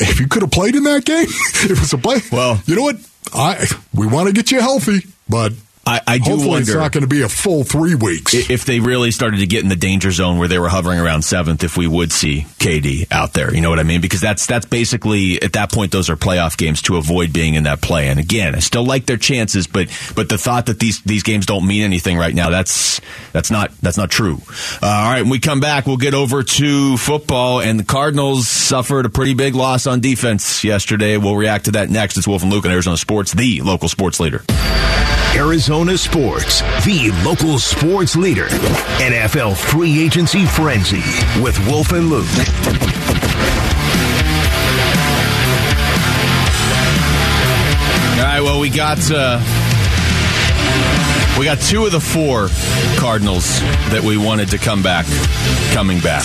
if 0.02 0.20
you 0.20 0.28
could 0.28 0.42
have 0.42 0.52
played 0.52 0.76
in 0.76 0.84
that 0.84 1.06
game, 1.06 1.28
it 1.64 1.80
was 1.80 1.94
a 1.94 1.98
play. 1.98 2.20
Well- 2.32 2.62
you 2.66 2.76
know 2.76 2.84
what? 2.84 2.98
I 3.34 3.66
we 3.94 4.08
want 4.08 4.28
to 4.28 4.34
get 4.34 4.52
you 4.52 4.60
healthy, 4.62 5.08
but 5.28 5.52
I, 5.88 6.02
I 6.08 6.18
do 6.18 6.32
Hopefully, 6.32 6.50
wonder 6.50 6.62
it's 6.72 6.74
not 6.74 6.92
going 6.92 7.04
to 7.04 7.08
be 7.08 7.22
a 7.22 7.30
full 7.30 7.64
three 7.64 7.94
weeks. 7.94 8.34
if 8.34 8.66
they 8.66 8.80
really 8.80 9.12
started 9.12 9.38
to 9.38 9.46
get 9.46 9.62
in 9.62 9.70
the 9.70 9.76
danger 9.76 10.10
zone 10.10 10.40
where 10.40 10.48
they 10.48 10.58
were 10.58 10.70
hovering 10.70 11.00
around 11.00 11.22
seventh, 11.24 11.64
if 11.64 11.78
we 11.78 11.86
would 11.86 12.12
see 12.12 12.48
KD 12.58 13.06
out 13.12 13.34
there, 13.34 13.54
you 13.54 13.62
know 13.62 13.70
what 13.70 13.80
I 13.80 13.84
mean? 13.84 14.02
Because 14.02 14.20
that's 14.20 14.48
that's 14.48 14.66
basically 14.66 15.40
at 15.42 15.54
that 15.54 15.72
point 15.72 15.92
those 15.92 16.10
are 16.10 16.16
playoff 16.16 16.58
games 16.58 16.82
to 16.84 16.98
avoid 16.98 17.32
being 17.32 17.54
in 17.54 17.64
that 17.64 17.82
play. 17.82 18.08
And 18.08 18.20
again, 18.20 18.56
I 18.56 18.60
still 18.60 18.84
like 18.84 19.06
their 19.06 19.18
chances, 19.18 19.68
but 19.68 19.90
but 20.16 20.28
the 20.28 20.40
thought 20.40 20.66
that 20.68 20.80
these 20.80 21.02
these 21.04 21.22
games 21.22 21.46
don't 21.46 21.68
mean 21.68 21.84
anything 21.84 22.18
right 22.18 22.34
now 22.34 22.50
that's 22.50 23.00
that's 23.32 23.52
not 23.52 23.72
that's 23.82 23.98
not 23.98 24.10
true. 24.10 24.40
Uh, 24.82 24.88
all 24.88 25.12
right, 25.12 25.22
when 25.22 25.30
we 25.30 25.40
come 25.40 25.60
back, 25.60 25.86
we'll 25.86 25.98
get 25.98 26.14
over 26.16 26.42
to 26.42 26.98
football, 26.98 27.62
and 27.62 27.80
the 27.80 27.84
Cardinals 27.84 28.48
suffered 28.48 29.06
a 29.06 29.10
pretty 29.10 29.36
big 29.36 29.54
loss 29.54 29.86
on 29.86 30.00
defense 30.00 30.64
yesterday. 30.64 31.18
We'll 31.18 31.36
react 31.36 31.66
to 31.66 31.72
that 31.72 31.90
next. 31.92 32.18
It's 32.18 32.28
Wolf 32.28 32.42
and 32.42 32.52
Luke 32.52 32.66
on 32.66 32.72
Arizona 32.72 32.98
Sports, 32.98 33.34
the 33.34 33.62
local 33.62 33.88
sports 33.88 34.20
leader. 34.20 34.44
Arizona 35.36 35.98
Sports, 35.98 36.62
the 36.86 37.12
local 37.26 37.60
sports 37.60 38.16
leader. 38.16 38.48
NFL 39.00 39.58
free 39.58 40.02
agency 40.02 40.46
frenzy 40.46 41.04
with 41.42 41.58
Wolf 41.68 41.92
and 41.92 42.10
Luke. 42.10 42.26
All 48.18 48.24
right, 48.24 48.40
well, 48.42 48.60
we 48.62 48.70
got 48.70 49.00
uh, 49.12 49.40
we 51.38 51.44
got 51.46 51.60
two 51.60 51.86
of 51.86 51.92
the 51.92 52.00
four 52.00 52.48
Cardinals 52.98 53.60
that 53.92 54.02
we 54.04 54.18
wanted 54.18 54.52
to 54.52 54.58
come 54.58 54.82
back, 54.82 55.06
coming 55.74 56.00
back. 56.00 56.24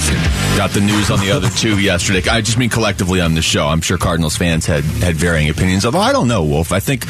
Got 0.56 0.70
the 0.70 0.80
news 0.80 1.10
on 1.10 1.18
the 1.18 1.32
other 1.32 1.48
two 1.50 1.78
yesterday. 1.80 2.28
I 2.28 2.42
just 2.42 2.58
mean 2.58 2.70
collectively 2.70 3.20
on 3.20 3.34
the 3.34 3.42
show. 3.42 3.66
I'm 3.66 3.80
sure 3.80 3.98
Cardinals 3.98 4.36
fans 4.36 4.66
had 4.66 4.84
had 4.84 5.16
varying 5.16 5.48
opinions. 5.50 5.84
Although 5.84 5.98
I 5.98 6.12
don't 6.12 6.28
know, 6.28 6.44
Wolf. 6.44 6.70
I 6.70 6.78
think 6.78 7.06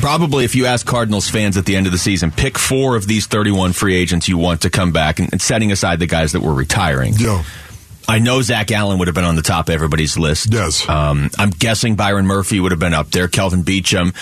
probably 0.00 0.44
if 0.44 0.54
you 0.54 0.66
ask 0.66 0.86
Cardinals 0.86 1.28
fans 1.28 1.56
at 1.56 1.64
the 1.66 1.76
end 1.76 1.86
of 1.86 1.92
the 1.92 1.98
season, 1.98 2.30
pick 2.30 2.58
four 2.58 2.96
of 2.96 3.06
these 3.06 3.26
31 3.26 3.72
free 3.72 3.94
agents 3.94 4.28
you 4.28 4.38
want 4.38 4.62
to 4.62 4.70
come 4.70 4.92
back, 4.92 5.18
and, 5.18 5.32
and 5.32 5.40
setting 5.42 5.72
aside 5.72 5.98
the 5.98 6.06
guys 6.06 6.32
that 6.32 6.40
were 6.40 6.54
retiring. 6.54 7.14
yeah. 7.18 7.42
I 8.10 8.20
know 8.20 8.40
Zach 8.40 8.70
Allen 8.70 8.98
would 9.00 9.08
have 9.08 9.14
been 9.14 9.24
on 9.26 9.36
the 9.36 9.42
top 9.42 9.68
of 9.68 9.74
everybody's 9.74 10.16
list. 10.16 10.50
Yes. 10.50 10.88
Um, 10.88 11.28
I'm 11.38 11.50
guessing 11.50 11.94
Byron 11.94 12.26
Murphy 12.26 12.58
would 12.58 12.72
have 12.72 12.78
been 12.80 12.94
up 12.94 13.10
there. 13.10 13.28
Kelvin 13.28 13.64
Beachum. 13.64 14.14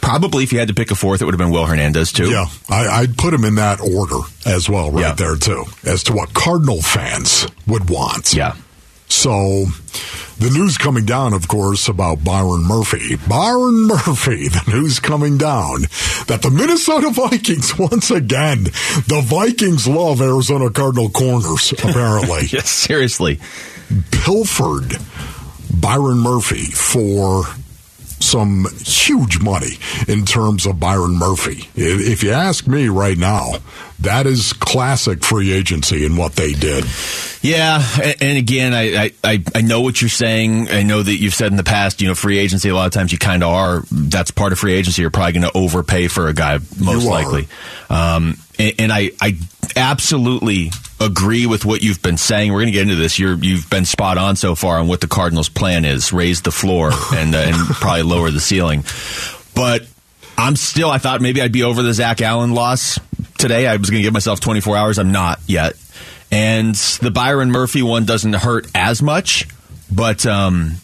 Probably 0.00 0.44
if 0.44 0.52
you 0.52 0.60
had 0.60 0.68
to 0.68 0.74
pick 0.74 0.92
a 0.92 0.94
fourth, 0.94 1.20
it 1.20 1.24
would 1.24 1.34
have 1.34 1.40
been 1.40 1.50
Will 1.50 1.66
Hernandez, 1.66 2.12
too. 2.12 2.30
Yeah, 2.30 2.44
I, 2.68 2.86
I'd 3.00 3.18
put 3.18 3.34
him 3.34 3.44
in 3.44 3.56
that 3.56 3.80
order 3.80 4.20
as 4.46 4.68
well, 4.70 4.92
right 4.92 5.00
Yeah. 5.00 5.12
there 5.14 5.34
too, 5.34 5.64
as 5.82 6.04
to 6.04 6.12
what 6.12 6.32
Cardinal 6.32 6.80
fans 6.80 7.48
would 7.66 7.90
want. 7.90 8.34
Yeah. 8.34 8.54
So, 9.14 9.66
the 10.38 10.50
news 10.50 10.76
coming 10.76 11.06
down, 11.06 11.32
of 11.32 11.46
course, 11.46 11.86
about 11.88 12.24
Byron 12.24 12.64
Murphy. 12.64 13.16
Byron 13.28 13.86
Murphy, 13.86 14.48
the 14.48 14.64
news 14.68 14.98
coming 14.98 15.38
down 15.38 15.82
that 16.26 16.40
the 16.42 16.50
Minnesota 16.50 17.10
Vikings, 17.10 17.78
once 17.78 18.10
again, 18.10 18.64
the 18.64 19.22
Vikings 19.24 19.86
love 19.86 20.20
Arizona 20.20 20.68
Cardinal 20.68 21.08
corners, 21.08 21.72
apparently. 21.78 22.46
Yes, 22.50 22.68
seriously. 22.68 23.38
pilfered 24.10 24.98
Byron 25.72 26.18
Murphy 26.18 26.64
for 26.64 27.44
some 28.20 28.66
huge 28.80 29.40
money 29.40 29.78
in 30.08 30.24
terms 30.24 30.66
of 30.66 30.80
Byron 30.80 31.16
Murphy. 31.16 31.68
If 31.76 32.24
you 32.24 32.32
ask 32.32 32.66
me 32.66 32.88
right 32.88 33.16
now, 33.18 33.54
that 34.04 34.26
is 34.26 34.52
classic 34.52 35.24
free 35.24 35.52
agency 35.52 36.04
in 36.04 36.16
what 36.16 36.34
they 36.34 36.52
did. 36.52 36.84
Yeah, 37.42 37.82
and 38.20 38.38
again, 38.38 38.72
I, 38.72 39.12
I, 39.22 39.42
I 39.54 39.60
know 39.60 39.82
what 39.82 40.00
you're 40.00 40.08
saying. 40.08 40.70
I 40.70 40.82
know 40.82 41.02
that 41.02 41.14
you've 41.14 41.34
said 41.34 41.48
in 41.48 41.56
the 41.56 41.64
past, 41.64 42.00
you 42.00 42.08
know, 42.08 42.14
free 42.14 42.38
agency, 42.38 42.70
a 42.70 42.74
lot 42.74 42.86
of 42.86 42.92
times 42.92 43.12
you 43.12 43.18
kind 43.18 43.42
of 43.42 43.50
are. 43.50 43.82
That's 43.90 44.30
part 44.30 44.52
of 44.52 44.58
free 44.58 44.72
agency. 44.72 45.02
You're 45.02 45.10
probably 45.10 45.32
going 45.32 45.50
to 45.50 45.56
overpay 45.56 46.08
for 46.08 46.28
a 46.28 46.32
guy, 46.32 46.58
most 46.80 47.04
You 47.04 47.10
likely. 47.10 47.48
Um, 47.90 48.38
and, 48.58 48.74
and 48.78 48.92
I, 48.92 49.10
I 49.20 49.36
absolutely 49.76 50.70
agree 51.00 51.44
with 51.44 51.66
what 51.66 51.82
you've 51.82 52.00
been 52.00 52.16
saying. 52.16 52.50
We're 52.50 52.60
going 52.60 52.68
to 52.68 52.72
get 52.72 52.82
into 52.82 52.96
this. 52.96 53.18
You're, 53.18 53.36
you've 53.36 53.68
been 53.68 53.84
spot 53.84 54.16
on 54.16 54.36
so 54.36 54.54
far 54.54 54.78
on 54.78 54.88
what 54.88 55.02
the 55.02 55.08
Cardinals' 55.08 55.50
plan 55.50 55.84
is: 55.84 56.12
raise 56.14 56.42
the 56.42 56.52
floor 56.52 56.92
and 57.12 57.34
uh, 57.34 57.38
and 57.38 57.56
probably 57.74 58.04
lower 58.04 58.30
the 58.30 58.40
ceiling. 58.40 58.84
But 59.54 59.86
I'm 60.38 60.56
still. 60.56 60.90
I 60.90 60.98
thought 60.98 61.20
maybe 61.20 61.42
I'd 61.42 61.52
be 61.52 61.62
over 61.62 61.82
the 61.82 61.92
Zach 61.92 62.22
Allen 62.22 62.54
loss 62.54 62.98
today. 63.44 63.66
I 63.66 63.76
was 63.76 63.90
going 63.90 64.00
to 64.00 64.02
give 64.02 64.14
myself 64.14 64.40
24 64.40 64.74
hours. 64.74 64.98
I'm 64.98 65.12
not 65.12 65.38
yet. 65.46 65.74
And 66.32 66.74
the 66.74 67.10
Byron 67.10 67.50
Murphy 67.50 67.82
one 67.82 68.06
doesn't 68.06 68.32
hurt 68.32 68.66
as 68.74 69.02
much, 69.02 69.46
but 69.92 70.24
um, 70.24 70.76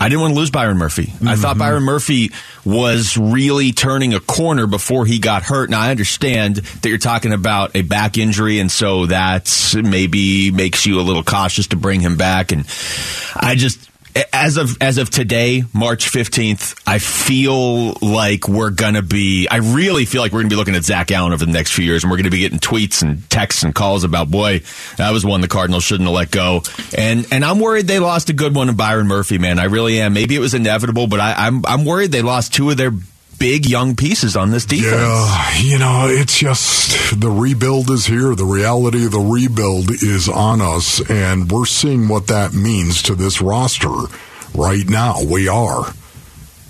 I 0.00 0.08
didn't 0.08 0.20
want 0.20 0.34
to 0.34 0.40
lose 0.40 0.50
Byron 0.50 0.78
Murphy. 0.78 1.12
I 1.24 1.36
thought 1.36 1.58
Byron 1.58 1.84
Murphy 1.84 2.32
was 2.64 3.16
really 3.16 3.70
turning 3.70 4.14
a 4.14 4.20
corner 4.20 4.66
before 4.66 5.06
he 5.06 5.20
got 5.20 5.44
hurt. 5.44 5.70
Now 5.70 5.80
I 5.80 5.92
understand 5.92 6.56
that 6.56 6.88
you're 6.88 6.98
talking 6.98 7.32
about 7.32 7.76
a 7.76 7.82
back 7.82 8.18
injury, 8.18 8.58
and 8.58 8.70
so 8.70 9.06
that 9.06 9.74
maybe 9.80 10.50
makes 10.50 10.86
you 10.86 10.98
a 10.98 11.02
little 11.02 11.22
cautious 11.22 11.68
to 11.68 11.76
bring 11.76 12.00
him 12.00 12.16
back. 12.16 12.50
And 12.50 12.66
I 13.36 13.54
just. 13.54 13.88
As 14.32 14.58
of 14.58 14.76
as 14.82 14.98
of 14.98 15.08
today, 15.08 15.64
March 15.72 16.08
fifteenth, 16.08 16.74
I 16.86 16.98
feel 16.98 17.94
like 18.02 18.46
we're 18.46 18.70
gonna 18.70 19.00
be. 19.00 19.48
I 19.48 19.56
really 19.56 20.04
feel 20.04 20.20
like 20.20 20.32
we're 20.32 20.40
gonna 20.40 20.50
be 20.50 20.56
looking 20.56 20.74
at 20.74 20.84
Zach 20.84 21.10
Allen 21.10 21.32
over 21.32 21.46
the 21.46 21.52
next 21.52 21.72
few 21.72 21.84
years, 21.84 22.04
and 22.04 22.10
we're 22.10 22.18
gonna 22.18 22.28
be 22.30 22.40
getting 22.40 22.58
tweets 22.58 23.02
and 23.02 23.28
texts 23.30 23.62
and 23.62 23.74
calls 23.74 24.04
about, 24.04 24.30
boy, 24.30 24.60
that 24.98 25.12
was 25.12 25.24
one 25.24 25.40
the 25.40 25.48
Cardinals 25.48 25.84
shouldn't 25.84 26.06
have 26.08 26.14
let 26.14 26.30
go. 26.30 26.62
And 26.96 27.26
and 27.32 27.42
I'm 27.42 27.58
worried 27.58 27.86
they 27.86 28.00
lost 28.00 28.28
a 28.28 28.34
good 28.34 28.54
one 28.54 28.68
in 28.68 28.76
Byron 28.76 29.06
Murphy, 29.06 29.38
man. 29.38 29.58
I 29.58 29.64
really 29.64 30.00
am. 30.00 30.12
Maybe 30.12 30.36
it 30.36 30.40
was 30.40 30.52
inevitable, 30.52 31.06
but 31.06 31.20
I, 31.20 31.46
I'm 31.46 31.64
I'm 31.66 31.84
worried 31.86 32.12
they 32.12 32.22
lost 32.22 32.52
two 32.52 32.68
of 32.70 32.76
their 32.76 32.92
big 33.38 33.66
young 33.66 33.96
pieces 33.96 34.36
on 34.36 34.50
this 34.50 34.64
defense. 34.64 34.92
Yeah, 34.92 35.58
you 35.58 35.78
know, 35.78 36.06
it's 36.08 36.38
just 36.38 37.20
the 37.20 37.30
rebuild 37.30 37.90
is 37.90 38.06
here. 38.06 38.34
The 38.34 38.44
reality 38.44 39.06
of 39.06 39.12
the 39.12 39.18
rebuild 39.18 39.90
is 39.90 40.28
on 40.28 40.60
us, 40.60 41.00
and 41.10 41.50
we're 41.50 41.66
seeing 41.66 42.08
what 42.08 42.26
that 42.28 42.52
means 42.52 43.02
to 43.02 43.14
this 43.14 43.40
roster 43.40 43.90
right 44.54 44.88
now. 44.88 45.22
We 45.24 45.48
are. 45.48 45.92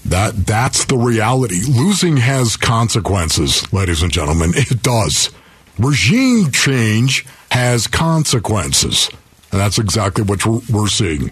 That 0.04 0.46
that's 0.46 0.86
the 0.86 0.96
reality. 0.96 1.60
Losing 1.68 2.16
has 2.16 2.56
consequences, 2.56 3.70
ladies 3.72 4.02
and 4.02 4.12
gentlemen. 4.12 4.52
It 4.56 4.82
does. 4.82 5.30
Regime 5.78 6.50
change 6.50 7.24
has 7.50 7.86
consequences, 7.86 9.08
and 9.50 9.60
that's 9.60 9.78
exactly 9.78 10.24
what 10.24 10.44
we're, 10.44 10.60
we're 10.70 10.88
seeing. 10.88 11.30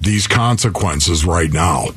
These 0.00 0.26
consequences 0.26 1.24
right 1.24 1.52
now. 1.52 1.88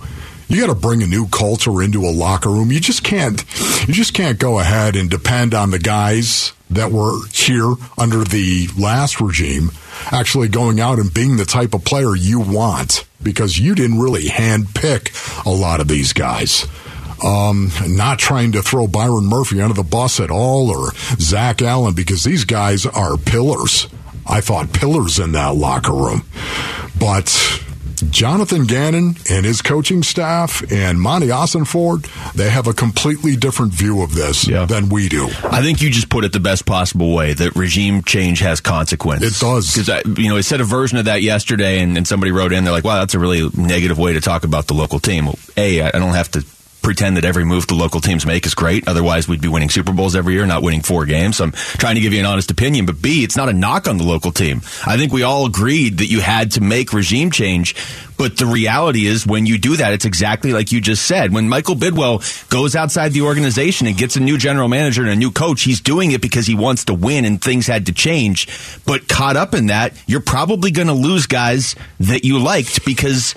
You 0.52 0.60
got 0.60 0.68
to 0.68 0.80
bring 0.80 1.02
a 1.02 1.08
new 1.08 1.28
culture 1.28 1.82
into 1.82 2.04
a 2.04 2.12
locker 2.12 2.50
room. 2.50 2.74
You 2.74 2.82
just 2.82 3.06
can't. 3.06 3.42
You 3.88 3.94
just 3.94 4.14
can't 4.14 4.38
go 4.38 4.60
ahead 4.60 4.98
and 4.98 5.10
depend 5.10 5.54
on 5.54 5.72
the 5.72 5.80
guys 5.80 6.52
that 6.70 6.92
were 6.92 7.26
here 7.32 7.74
under 7.98 8.26
the 8.26 8.68
last 8.78 9.22
regime 9.22 9.72
actually 10.12 10.50
going 10.50 10.80
out 10.82 11.00
and 11.00 11.14
being 11.14 11.38
the 11.38 11.46
type 11.46 11.74
of 11.74 11.86
player 11.86 12.16
you 12.16 12.42
want 12.42 13.06
because 13.24 13.58
you 13.58 13.76
didn't 13.76 14.00
really 14.00 14.26
handpick 14.26 15.46
a 15.46 15.50
lot 15.50 15.80
of 15.80 15.88
these 15.88 16.12
guys. 16.12 16.68
Um, 17.24 17.72
not 17.88 18.20
trying 18.20 18.52
to 18.54 18.62
throw 18.62 18.88
Byron 18.88 19.28
Murphy 19.28 19.62
under 19.62 19.76
the 19.76 19.84
bus 19.84 20.20
at 20.20 20.32
all 20.32 20.70
or 20.70 20.92
Zach 21.18 21.62
Allen 21.62 21.94
because 21.94 22.24
these 22.24 22.44
guys 22.44 22.86
are 22.86 23.16
pillars. 23.16 23.88
I 24.28 24.42
thought 24.42 24.74
pillars 24.74 25.18
in 25.18 25.32
that 25.34 25.56
locker 25.56 25.94
room. 25.94 26.24
But 27.00 27.64
Jonathan 28.10 28.66
Gannon 28.66 29.16
and 29.30 29.46
his 29.46 29.62
coaching 29.62 30.04
staff 30.04 30.64
and 30.72 31.00
Monty 31.00 31.28
Ossenfort, 31.28 32.08
they 32.34 32.50
have 32.50 32.68
a 32.68 32.74
completely 32.74 33.36
different 33.36 33.74
view 33.74 34.02
of 34.02 34.16
this 34.16 34.48
Yeah. 34.48 34.66
than 34.66 34.90
we 34.90 35.08
do. 35.10 35.28
I 35.44 35.62
think 35.62 35.82
you 35.82 35.90
just 35.90 36.10
put 36.10 36.26
it 36.26 36.34
the 36.34 36.40
best 36.40 36.66
possible 36.66 37.14
way 37.14 37.34
that 37.34 37.56
regime 37.56 38.04
change 38.04 38.40
has 38.40 38.60
consequences. 38.62 39.38
It 39.38 39.40
does. 39.46 39.76
Because, 39.76 40.18
you 40.18 40.30
know, 40.30 40.38
I 40.38 40.42
said 40.42 40.62
a 40.62 40.64
version 40.66 40.98
of 40.98 41.06
that 41.06 41.22
yesterday, 41.22 41.80
and, 41.80 41.98
and 41.98 42.08
somebody 42.08 42.32
wrote 42.32 42.54
in, 42.54 42.64
they're 42.64 42.74
like, 42.74 42.84
wow, 42.84 43.00
that's 43.00 43.14
a 43.14 43.20
really 43.20 43.50
negative 43.56 43.98
way 44.00 44.14
to 44.14 44.22
talk 44.22 44.44
about 44.44 44.68
the 44.68 44.74
local 44.74 45.00
team. 45.00 45.26
Well, 45.26 45.40
A, 45.58 45.82
I 45.82 45.92
don't 45.92 46.14
have 46.14 46.32
to 46.32 46.46
pretend 46.82 47.18
that 47.18 47.26
every 47.26 47.46
move 47.46 47.68
the 47.68 47.76
local 47.76 48.02
teams 48.02 48.26
make 48.26 48.46
is 48.46 48.56
great. 48.56 48.88
Otherwise, 48.88 49.28
we'd 49.28 49.42
be 49.42 49.48
winning 49.48 49.70
Super 49.70 49.94
Bowls 49.94 50.16
every 50.16 50.34
year, 50.34 50.46
not 50.46 50.64
winning 50.64 50.82
four 50.82 51.06
games. 51.06 51.38
So 51.38 51.46
I'm 51.46 51.52
trying 51.52 51.96
to 51.96 52.02
give 52.02 52.14
you 52.14 52.20
an 52.20 52.26
honest 52.26 52.52
opinion. 52.52 52.86
But 52.86 53.02
B, 53.02 53.24
it's 53.24 53.38
not 53.38 53.50
a 53.50 53.54
knock 53.54 53.88
on 53.88 53.98
the 53.98 54.04
local 54.04 54.32
team. 54.32 54.62
I 54.86 54.98
think 54.98 55.14
we 55.14 55.24
all 55.24 55.46
agreed 55.46 56.00
that 56.00 56.08
you 56.08 56.22
had 56.22 56.52
to 56.52 56.62
make 56.62 56.94
regime 56.94 57.32
change. 57.32 57.76
But 58.18 58.38
the 58.38 58.46
reality 58.46 59.08
is, 59.08 59.26
when 59.26 59.48
you 59.48 59.58
do 59.58 59.78
that, 59.78 59.94
it's 59.94 60.06
exactly 60.06 60.54
like 60.54 60.72
you 60.72 60.80
just 60.80 61.08
said. 61.08 61.34
When 61.34 61.50
Michael 61.50 61.74
Bidwell 61.74 62.22
goes 62.50 62.76
outside 62.76 63.14
the 63.14 63.22
organization 63.22 63.88
and 63.88 63.98
gets 63.98 64.16
a 64.16 64.20
new 64.20 64.38
general 64.38 64.68
manager 64.68 65.02
and 65.02 65.10
a 65.10 65.16
new 65.16 65.32
coach, 65.32 65.64
he's 65.64 65.82
doing 65.82 66.12
it 66.12 66.22
because 66.22 66.46
he 66.46 66.54
wants 66.54 66.86
to 66.86 66.94
win 66.94 67.26
and 67.26 67.42
things 67.42 67.66
had 67.66 67.88
to 67.88 67.94
change. 67.94 68.48
But 68.86 69.08
caught 69.08 69.38
up 69.38 69.56
in 69.56 69.68
that, 69.68 69.94
you're 70.06 70.22
probably 70.22 70.70
going 70.70 70.88
to 70.88 70.94
lose 70.94 71.26
guys 71.26 71.76
that 72.00 72.24
you 72.24 72.38
liked 72.38 72.86
because 72.86 73.34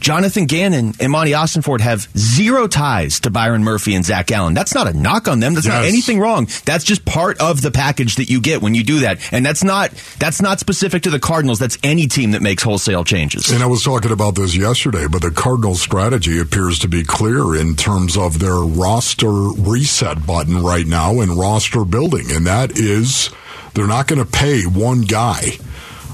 Jonathan 0.00 0.46
Gannon 0.46 0.94
and 1.00 1.12
Monty 1.12 1.32
Ossenfort 1.32 1.80
have 1.80 2.08
zero 2.16 2.66
ties 2.66 3.20
to 3.20 3.30
Byron 3.30 3.64
Murphy 3.64 3.94
and 3.94 4.04
Zach 4.04 4.30
Allen. 4.30 4.54
That's 4.54 4.74
not 4.74 4.86
a 4.86 4.92
knock 4.92 5.28
on 5.28 5.40
them. 5.40 5.54
That's 5.54 5.66
not 5.66 5.84
anything 5.84 6.20
wrong. 6.20 6.48
That's 6.64 6.84
just 6.84 7.04
part 7.04 7.40
of 7.40 7.62
the 7.62 7.70
package 7.70 8.16
that 8.16 8.30
you 8.30 8.40
get 8.40 8.62
when 8.62 8.74
you 8.74 8.84
do 8.84 9.00
that. 9.00 9.20
And 9.32 9.44
that's 9.44 9.64
not 9.64 9.90
that's 10.18 10.40
not 10.40 10.60
specific 10.60 11.02
to 11.02 11.10
the 11.10 11.20
Cardinals. 11.20 11.58
That's 11.58 11.78
any 11.82 12.06
team 12.06 12.32
that 12.32 12.42
makes 12.42 12.62
wholesale 12.62 13.04
changes. 13.04 13.50
And 13.50 13.62
I 13.62 13.66
was 13.66 13.82
talking 13.82 14.12
about 14.12 14.34
this 14.34 14.56
yesterday, 14.56 15.06
but 15.10 15.22
the 15.22 15.30
Cardinals' 15.30 15.80
strategy 15.80 16.38
appears 16.38 16.78
to 16.80 16.88
be 16.88 17.02
clear 17.02 17.54
in 17.54 17.76
terms 17.76 18.16
of 18.16 18.38
their 18.38 18.58
roster 18.58 19.30
reset 19.30 20.26
button 20.26 20.62
right 20.62 20.86
now 20.86 21.20
and 21.20 21.32
roster 21.32 21.84
building. 21.84 22.30
And 22.30 22.46
that 22.46 22.78
is 22.78 23.30
they're 23.74 23.86
not 23.86 24.06
going 24.06 24.24
to 24.24 24.30
pay 24.30 24.62
one 24.62 25.02
guy 25.02 25.58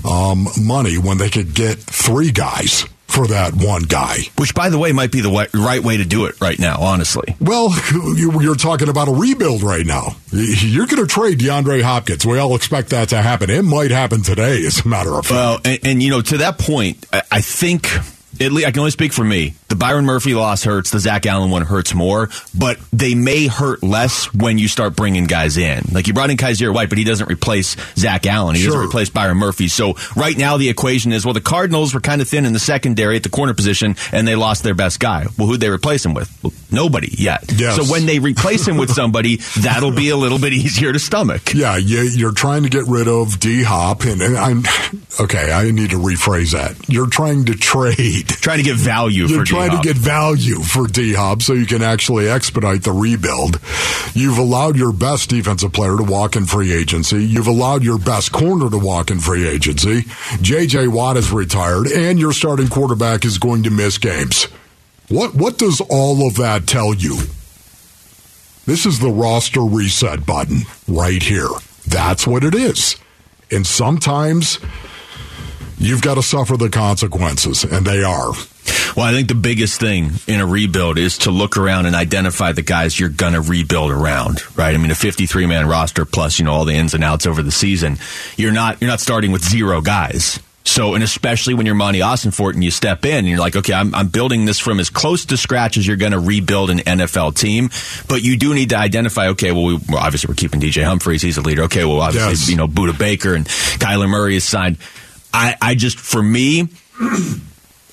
um, 0.04 0.46
money 0.60 0.98
when 0.98 1.18
they 1.18 1.30
could 1.30 1.54
get 1.54 1.78
three 1.78 2.30
guys 2.30 2.84
for 3.14 3.28
that 3.28 3.54
one 3.54 3.82
guy. 3.82 4.16
Which, 4.36 4.54
by 4.54 4.68
the 4.70 4.78
way, 4.78 4.90
might 4.92 5.12
be 5.12 5.20
the 5.20 5.30
wa- 5.30 5.46
right 5.54 5.82
way 5.82 5.96
to 5.98 6.04
do 6.04 6.24
it 6.26 6.40
right 6.40 6.58
now, 6.58 6.80
honestly. 6.80 7.36
Well, 7.40 7.70
you- 7.92 8.40
you're 8.42 8.56
talking 8.56 8.88
about 8.88 9.08
a 9.08 9.12
rebuild 9.12 9.62
right 9.62 9.86
now. 9.86 10.16
You're 10.32 10.86
going 10.86 11.00
to 11.00 11.06
trade 11.06 11.38
DeAndre 11.38 11.82
Hopkins. 11.82 12.26
We 12.26 12.38
all 12.38 12.56
expect 12.56 12.90
that 12.90 13.10
to 13.10 13.22
happen. 13.22 13.50
It 13.50 13.62
might 13.62 13.90
happen 13.92 14.22
today, 14.22 14.64
as 14.66 14.84
a 14.84 14.88
matter 14.88 15.14
of 15.14 15.26
fact. 15.26 15.30
Well, 15.32 15.60
and, 15.64 15.78
and 15.86 16.02
you 16.02 16.10
know, 16.10 16.22
to 16.22 16.38
that 16.38 16.58
point, 16.58 17.06
I, 17.12 17.22
I 17.30 17.40
think 17.40 17.88
at 18.40 18.52
least 18.52 18.66
I 18.66 18.70
can 18.70 18.80
only 18.80 18.90
speak 18.90 19.12
for 19.12 19.24
me. 19.24 19.54
The 19.68 19.76
Byron 19.76 20.04
Murphy 20.04 20.34
loss 20.34 20.62
hurts. 20.64 20.90
The 20.90 21.00
Zach 21.00 21.26
Allen 21.26 21.50
one 21.50 21.62
hurts 21.62 21.94
more, 21.94 22.28
but 22.56 22.78
they 22.92 23.14
may 23.14 23.46
hurt 23.48 23.82
less 23.82 24.32
when 24.32 24.58
you 24.58 24.68
start 24.68 24.94
bringing 24.96 25.24
guys 25.24 25.56
in. 25.56 25.82
Like 25.92 26.06
you 26.06 26.14
brought 26.14 26.30
in 26.30 26.36
Kyzir 26.36 26.72
White, 26.72 26.88
but 26.88 26.98
he 26.98 27.04
doesn't 27.04 27.28
replace 27.30 27.76
Zach 27.96 28.26
Allen. 28.26 28.54
He 28.54 28.62
Sure. 28.62 28.72
doesn't 28.72 28.86
replace 28.88 29.08
Byron 29.10 29.36
Murphy. 29.38 29.68
So 29.68 29.94
right 30.16 30.36
now 30.36 30.56
the 30.56 30.68
equation 30.68 31.12
is 31.12 31.24
well, 31.24 31.34
the 31.34 31.40
Cardinals 31.40 31.92
were 31.94 32.00
kind 32.00 32.22
of 32.22 32.28
thin 32.28 32.44
in 32.44 32.52
the 32.52 32.58
secondary 32.60 33.16
at 33.16 33.22
the 33.22 33.28
corner 33.28 33.54
position, 33.54 33.96
and 34.12 34.26
they 34.28 34.34
lost 34.36 34.62
their 34.62 34.74
best 34.74 35.00
guy. 35.00 35.26
Well, 35.38 35.48
who'd 35.48 35.60
they 35.60 35.68
replace 35.70 36.04
him 36.04 36.14
with? 36.14 36.30
Well, 36.42 36.52
nobody 36.70 37.12
yet. 37.18 37.44
Yes. 37.56 37.76
So 37.76 37.84
when 37.84 38.06
they 38.06 38.18
replace 38.20 38.66
him 38.66 38.76
with 38.76 38.90
somebody, 38.90 39.36
that'll 39.60 39.90
be 39.92 40.10
a 40.10 40.16
little 40.16 40.38
bit 40.38 40.52
easier 40.52 40.92
to 40.92 40.98
stomach. 40.98 41.52
Yeah, 41.54 41.76
you, 41.76 42.02
you're 42.02 42.32
trying 42.32 42.62
to 42.62 42.68
get 42.68 42.84
rid 42.86 43.08
of 43.08 43.40
D 43.40 43.62
Hop, 43.64 44.02
and, 44.02 44.22
and 44.22 44.36
I'm 44.36 44.62
okay. 45.20 45.52
I 45.52 45.70
need 45.70 45.90
to 45.90 45.96
rephrase 45.98 46.52
that. 46.52 46.88
You're 46.88 47.08
trying 47.08 47.44
to 47.46 47.54
trade. 47.54 48.23
Trying 48.26 48.58
to 48.58 48.64
get 48.64 48.76
value 48.76 49.26
You're 49.26 49.40
for 49.40 49.44
trying 49.44 49.70
D-Hop. 49.70 49.82
to 49.82 49.88
get 49.88 49.96
value 49.96 50.60
for 50.60 50.86
D 50.86 51.14
Hop 51.14 51.42
so 51.42 51.52
you 51.52 51.66
can 51.66 51.82
actually 51.82 52.28
expedite 52.28 52.82
the 52.82 52.92
rebuild. 52.92 53.60
You've 54.14 54.38
allowed 54.38 54.76
your 54.76 54.92
best 54.92 55.30
defensive 55.30 55.72
player 55.72 55.96
to 55.96 56.02
walk 56.02 56.36
in 56.36 56.46
free 56.46 56.72
agency. 56.72 57.24
You've 57.24 57.46
allowed 57.46 57.82
your 57.82 57.98
best 57.98 58.32
corner 58.32 58.68
to 58.70 58.78
walk 58.78 59.10
in 59.10 59.20
free 59.20 59.48
agency. 59.48 60.02
JJ 60.02 60.88
Watt 60.88 61.16
is 61.16 61.30
retired, 61.32 61.86
and 61.86 62.18
your 62.18 62.32
starting 62.32 62.68
quarterback 62.68 63.24
is 63.24 63.38
going 63.38 63.62
to 63.64 63.70
miss 63.70 63.98
games. 63.98 64.44
What 65.08 65.34
what 65.34 65.58
does 65.58 65.80
all 65.88 66.26
of 66.26 66.36
that 66.36 66.66
tell 66.66 66.94
you? 66.94 67.16
This 68.66 68.86
is 68.86 68.98
the 68.98 69.10
roster 69.10 69.60
reset 69.60 70.24
button 70.24 70.62
right 70.88 71.22
here. 71.22 71.48
That's 71.86 72.26
what 72.26 72.44
it 72.44 72.54
is. 72.54 72.96
And 73.50 73.66
sometimes 73.66 74.58
you've 75.84 76.02
got 76.02 76.14
to 76.14 76.22
suffer 76.22 76.56
the 76.56 76.68
consequences, 76.70 77.64
and 77.64 77.86
they 77.86 78.02
are. 78.02 78.32
Well, 78.96 79.06
I 79.06 79.12
think 79.12 79.28
the 79.28 79.34
biggest 79.34 79.80
thing 79.80 80.12
in 80.26 80.40
a 80.40 80.46
rebuild 80.46 80.98
is 80.98 81.18
to 81.18 81.30
look 81.30 81.56
around 81.56 81.86
and 81.86 81.96
identify 81.96 82.52
the 82.52 82.62
guys 82.62 82.98
you're 82.98 83.08
going 83.08 83.32
to 83.32 83.40
rebuild 83.40 83.90
around, 83.90 84.40
right? 84.56 84.74
I 84.74 84.78
mean, 84.78 84.90
a 84.90 84.94
53 84.94 85.46
man 85.46 85.66
roster 85.66 86.04
plus, 86.04 86.38
you 86.38 86.44
know, 86.44 86.52
all 86.52 86.64
the 86.64 86.74
ins 86.74 86.94
and 86.94 87.02
outs 87.02 87.26
over 87.26 87.42
the 87.42 87.50
season. 87.50 87.98
You're 88.36 88.52
not, 88.52 88.80
you're 88.80 88.90
not 88.90 89.00
starting 89.00 89.32
with 89.32 89.44
zero 89.44 89.80
guys. 89.80 90.38
So, 90.66 90.94
and 90.94 91.04
especially 91.04 91.52
when 91.52 91.66
you're 91.66 91.74
Monty 91.74 91.98
Ossenfort 91.98 92.54
and 92.54 92.64
you 92.64 92.70
step 92.70 93.04
in 93.04 93.16
and 93.18 93.28
you're 93.28 93.38
like, 93.38 93.54
okay, 93.54 93.74
I'm, 93.74 93.94
I'm 93.94 94.08
building 94.08 94.46
this 94.46 94.58
from 94.58 94.80
as 94.80 94.88
close 94.88 95.26
to 95.26 95.36
scratch 95.36 95.76
as 95.76 95.86
you're 95.86 95.98
going 95.98 96.12
to 96.12 96.18
rebuild 96.20 96.70
an 96.70 96.78
NFL 96.78 97.36
team. 97.38 97.68
But 98.08 98.22
you 98.22 98.38
do 98.38 98.54
need 98.54 98.70
to 98.70 98.78
identify, 98.78 99.28
okay, 99.28 99.52
well, 99.52 99.64
we, 99.64 99.74
well 99.88 99.98
obviously 99.98 100.28
we're 100.28 100.36
keeping 100.36 100.60
DJ 100.60 100.82
Humphries. 100.84 101.20
He's 101.20 101.36
a 101.36 101.42
leader. 101.42 101.64
Okay, 101.64 101.84
well, 101.84 102.00
obviously, 102.00 102.30
Yes. 102.30 102.48
you 102.48 102.56
know, 102.56 102.66
Budda 102.66 102.96
Baker 102.98 103.34
and 103.34 103.44
Kyler 103.46 104.08
Murray 104.08 104.36
is 104.36 104.44
signed. 104.44 104.78
I, 105.34 105.56
I 105.60 105.74
just, 105.74 105.98
for 105.98 106.22
me, 106.22 106.68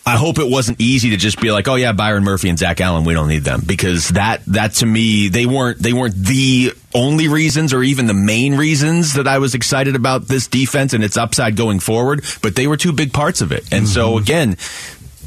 I 0.06 0.18
hope 0.18 0.40
it 0.40 0.50
wasn't 0.50 0.82
easy 0.82 1.12
to 1.12 1.18
just 1.18 1.40
be 1.40 1.52
like, 1.52 1.68
oh 1.68 1.76
yeah, 1.76 1.92
Byron 1.92 2.24
Murphy 2.24 2.50
and 2.50 2.58
Zach 2.58 2.82
Allen, 2.82 3.04
we 3.04 3.14
don't 3.14 3.28
need 3.28 3.44
them 3.44 3.62
because 3.66 4.10
that 4.10 4.44
that 4.48 4.74
to 4.76 4.86
me 4.86 5.30
they 5.30 5.46
weren't 5.46 5.78
they 5.80 5.94
weren't 5.94 6.16
the 6.16 6.74
only 6.94 7.28
reasons 7.28 7.72
or 7.72 7.84
even 7.84 8.08
the 8.08 8.14
main 8.14 8.56
reasons 8.56 9.14
that 9.14 9.28
I 9.28 9.38
was 9.38 9.54
excited 9.54 9.96
about 9.96 10.28
this 10.28 10.48
defense 10.48 10.94
and 10.94 11.04
its 11.04 11.18
upside 11.18 11.56
going 11.56 11.80
forward, 11.80 12.24
but 12.42 12.56
they 12.56 12.66
were 12.66 12.78
two 12.78 12.94
big 12.94 13.14
parts 13.14 13.42
of 13.42 13.52
it. 13.52 13.72
And 13.72 13.88
so 13.88 14.12
mm-hmm. 14.12 14.24
again, 14.24 14.58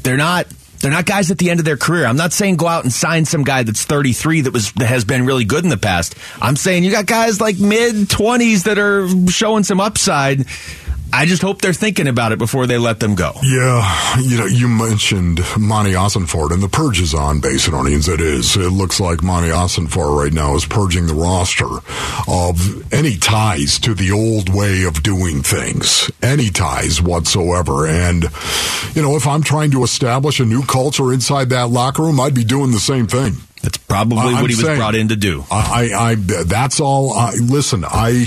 they're 0.03 0.17
not 0.17 0.47
they're 0.79 0.91
not 0.91 1.05
guys 1.05 1.31
at 1.31 1.37
the 1.37 1.49
end 1.49 1.59
of 1.61 1.65
their 1.65 1.77
career. 1.77 2.05
I'm 2.05 2.17
not 2.17 2.33
saying 2.33 2.57
go 2.57 2.67
out 2.67 2.83
and 2.83 2.91
sign 2.91 3.23
some 3.23 3.43
guy 3.43 3.63
that's 3.63 3.83
33 3.85 4.41
that 4.41 4.53
was 4.53 4.73
that 4.73 4.87
has 4.87 5.05
been 5.05 5.25
really 5.25 5.45
good 5.45 5.63
in 5.63 5.69
the 5.69 5.77
past. 5.77 6.15
I'm 6.41 6.57
saying 6.57 6.83
you 6.83 6.91
got 6.91 7.05
guys 7.05 7.39
like 7.39 7.59
mid 7.59 7.95
20s 7.95 8.63
that 8.65 8.77
are 8.77 9.07
showing 9.31 9.63
some 9.63 9.79
upside. 9.79 10.45
I 11.13 11.25
just 11.25 11.41
hope 11.41 11.61
they're 11.61 11.71
thinking 11.73 12.07
about 12.07 12.33
it 12.33 12.39
before 12.39 12.67
they 12.67 12.77
let 12.77 12.99
them 12.99 13.15
go. 13.15 13.31
Yeah, 13.41 14.19
you 14.19 14.37
know, 14.37 14.45
you 14.45 14.67
mentioned 14.67 15.39
Monty 15.57 15.93
Ossenfort, 15.93 16.51
and 16.51 16.61
the 16.61 16.67
purge 16.67 16.99
is 16.99 17.13
on, 17.13 17.39
Basinonians. 17.39 18.13
It 18.13 18.19
is. 18.19 18.57
It 18.57 18.69
looks 18.71 18.99
like 18.99 19.23
Monty 19.23 19.47
Ossenfort 19.49 20.17
right 20.21 20.33
now 20.33 20.55
is 20.55 20.65
purging 20.65 21.07
the 21.07 21.13
roster 21.13 21.67
of 22.27 22.93
any 22.93 23.15
ties 23.17 23.79
to 23.79 23.93
the 23.93 24.11
old 24.11 24.49
way 24.53 24.83
of 24.83 25.03
doing 25.03 25.41
things, 25.41 26.11
any 26.21 26.49
ties 26.49 27.01
whatsoever. 27.01 27.87
And, 27.87 28.25
you 28.93 29.01
know, 29.01 29.15
if 29.15 29.25
I'm 29.25 29.41
trying 29.43 29.71
to 29.71 29.83
establish 29.83 30.41
a 30.41 30.45
new 30.45 30.63
culture 30.63 31.13
inside 31.13 31.49
that 31.51 31.69
locker 31.69 32.03
room, 32.03 32.19
I'd 32.19 32.35
be 32.35 32.43
doing 32.43 32.71
the 32.71 32.79
same 32.79 33.07
thing. 33.07 33.35
That's 33.61 33.77
probably 33.77 34.19
I'm 34.19 34.41
what 34.41 34.49
he 34.49 34.55
was 34.57 34.65
saying- 34.65 34.77
brought 34.79 34.95
in 34.95 35.07
to 35.07 35.15
do. 35.15 35.45
I, 35.49 35.89
I, 35.93 36.09
I 36.11 36.15
that's 36.15 36.79
all. 36.81 37.13
I, 37.13 37.31
listen, 37.35 37.85
I. 37.87 38.25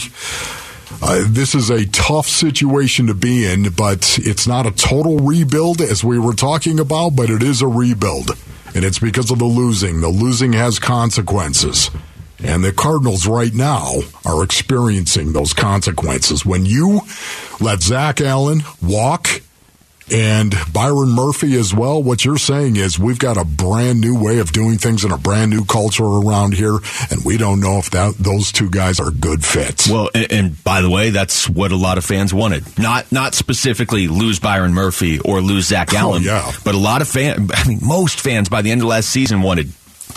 Uh, 1.01 1.25
this 1.29 1.55
is 1.55 1.71
a 1.71 1.87
tough 1.87 2.27
situation 2.27 3.07
to 3.07 3.15
be 3.15 3.47
in, 3.47 3.71
but 3.71 4.19
it's 4.21 4.47
not 4.49 4.67
a 4.67 4.73
total 4.73 5.19
rebuild 5.19 5.81
as 5.81 6.03
we 6.03 6.19
were 6.19 6.33
talking 6.33 6.81
about, 6.81 7.11
but 7.11 7.31
it 7.31 7.43
is 7.43 7.63
a 7.63 7.69
rebuild. 7.69 8.31
And 8.75 8.85
it's 8.85 8.99
because 8.99 9.31
of 9.31 9.39
the 9.39 9.45
losing. 9.45 10.01
The 10.01 10.09
losing 10.09 10.53
has 10.55 10.79
consequences. 10.79 11.91
And 12.43 12.63
the 12.63 12.73
Cardinals 12.73 13.27
right 13.27 13.55
now 13.55 14.01
are 14.25 14.45
experiencing 14.45 15.33
those 15.33 15.53
consequences. 15.53 16.45
When 16.45 16.67
you 16.67 17.01
let 17.61 17.81
Zach 17.81 18.21
Allen 18.21 18.63
walk 18.83 19.41
and 20.13 20.55
Byron 20.73 21.11
Murphy 21.11 21.55
as 21.57 21.75
well. 21.75 22.03
What 22.03 22.25
you're 22.25 22.39
saying 22.39 22.77
is 22.77 22.99
we've 22.99 23.19
got 23.19 23.37
a 23.37 23.45
brand 23.45 24.01
new 24.01 24.19
way 24.21 24.39
of 24.39 24.53
doing 24.53 24.79
things 24.79 25.05
and 25.05 25.13
a 25.13 25.19
brand 25.19 25.51
new 25.51 25.65
culture 25.65 26.05
around 26.05 26.55
here, 26.55 26.79
and 27.11 27.25
we 27.25 27.37
don't 27.37 27.61
know 27.61 27.79
if 27.79 27.91
that 27.91 28.15
those 28.19 28.53
two 28.53 28.71
guys 28.71 29.01
are 29.01 29.11
good 29.11 29.45
fits. 29.45 29.89
Well, 29.89 30.11
and, 30.15 30.33
and 30.33 30.65
by 30.65 30.81
the 30.81 30.91
way, 30.91 31.11
that's 31.11 31.49
what 31.49 31.73
a 31.73 31.77
lot 31.77 31.99
of 31.99 32.05
fans 32.05 32.33
wanted. 32.33 32.65
Not 32.79 33.11
not 33.13 33.35
specifically 33.35 34.09
lose 34.09 34.39
Byron 34.39 34.75
Murphy 34.75 35.19
or 35.21 35.41
lose 35.41 35.67
Zach 35.69 35.93
oh, 35.93 35.99
Allen, 35.99 36.23
Oh, 36.23 36.27
yeah. 36.27 36.53
but 36.65 36.75
a 36.75 36.79
lot 36.79 37.03
of 37.03 37.09
fans. 37.09 37.51
I 37.55 37.67
mean, 37.69 37.81
most 37.83 38.21
fans 38.21 38.49
by 38.49 38.63
the 38.63 38.71
end 38.71 38.83
of 38.83 38.89
last 38.89 39.11
season 39.11 39.43
wanted 39.43 39.73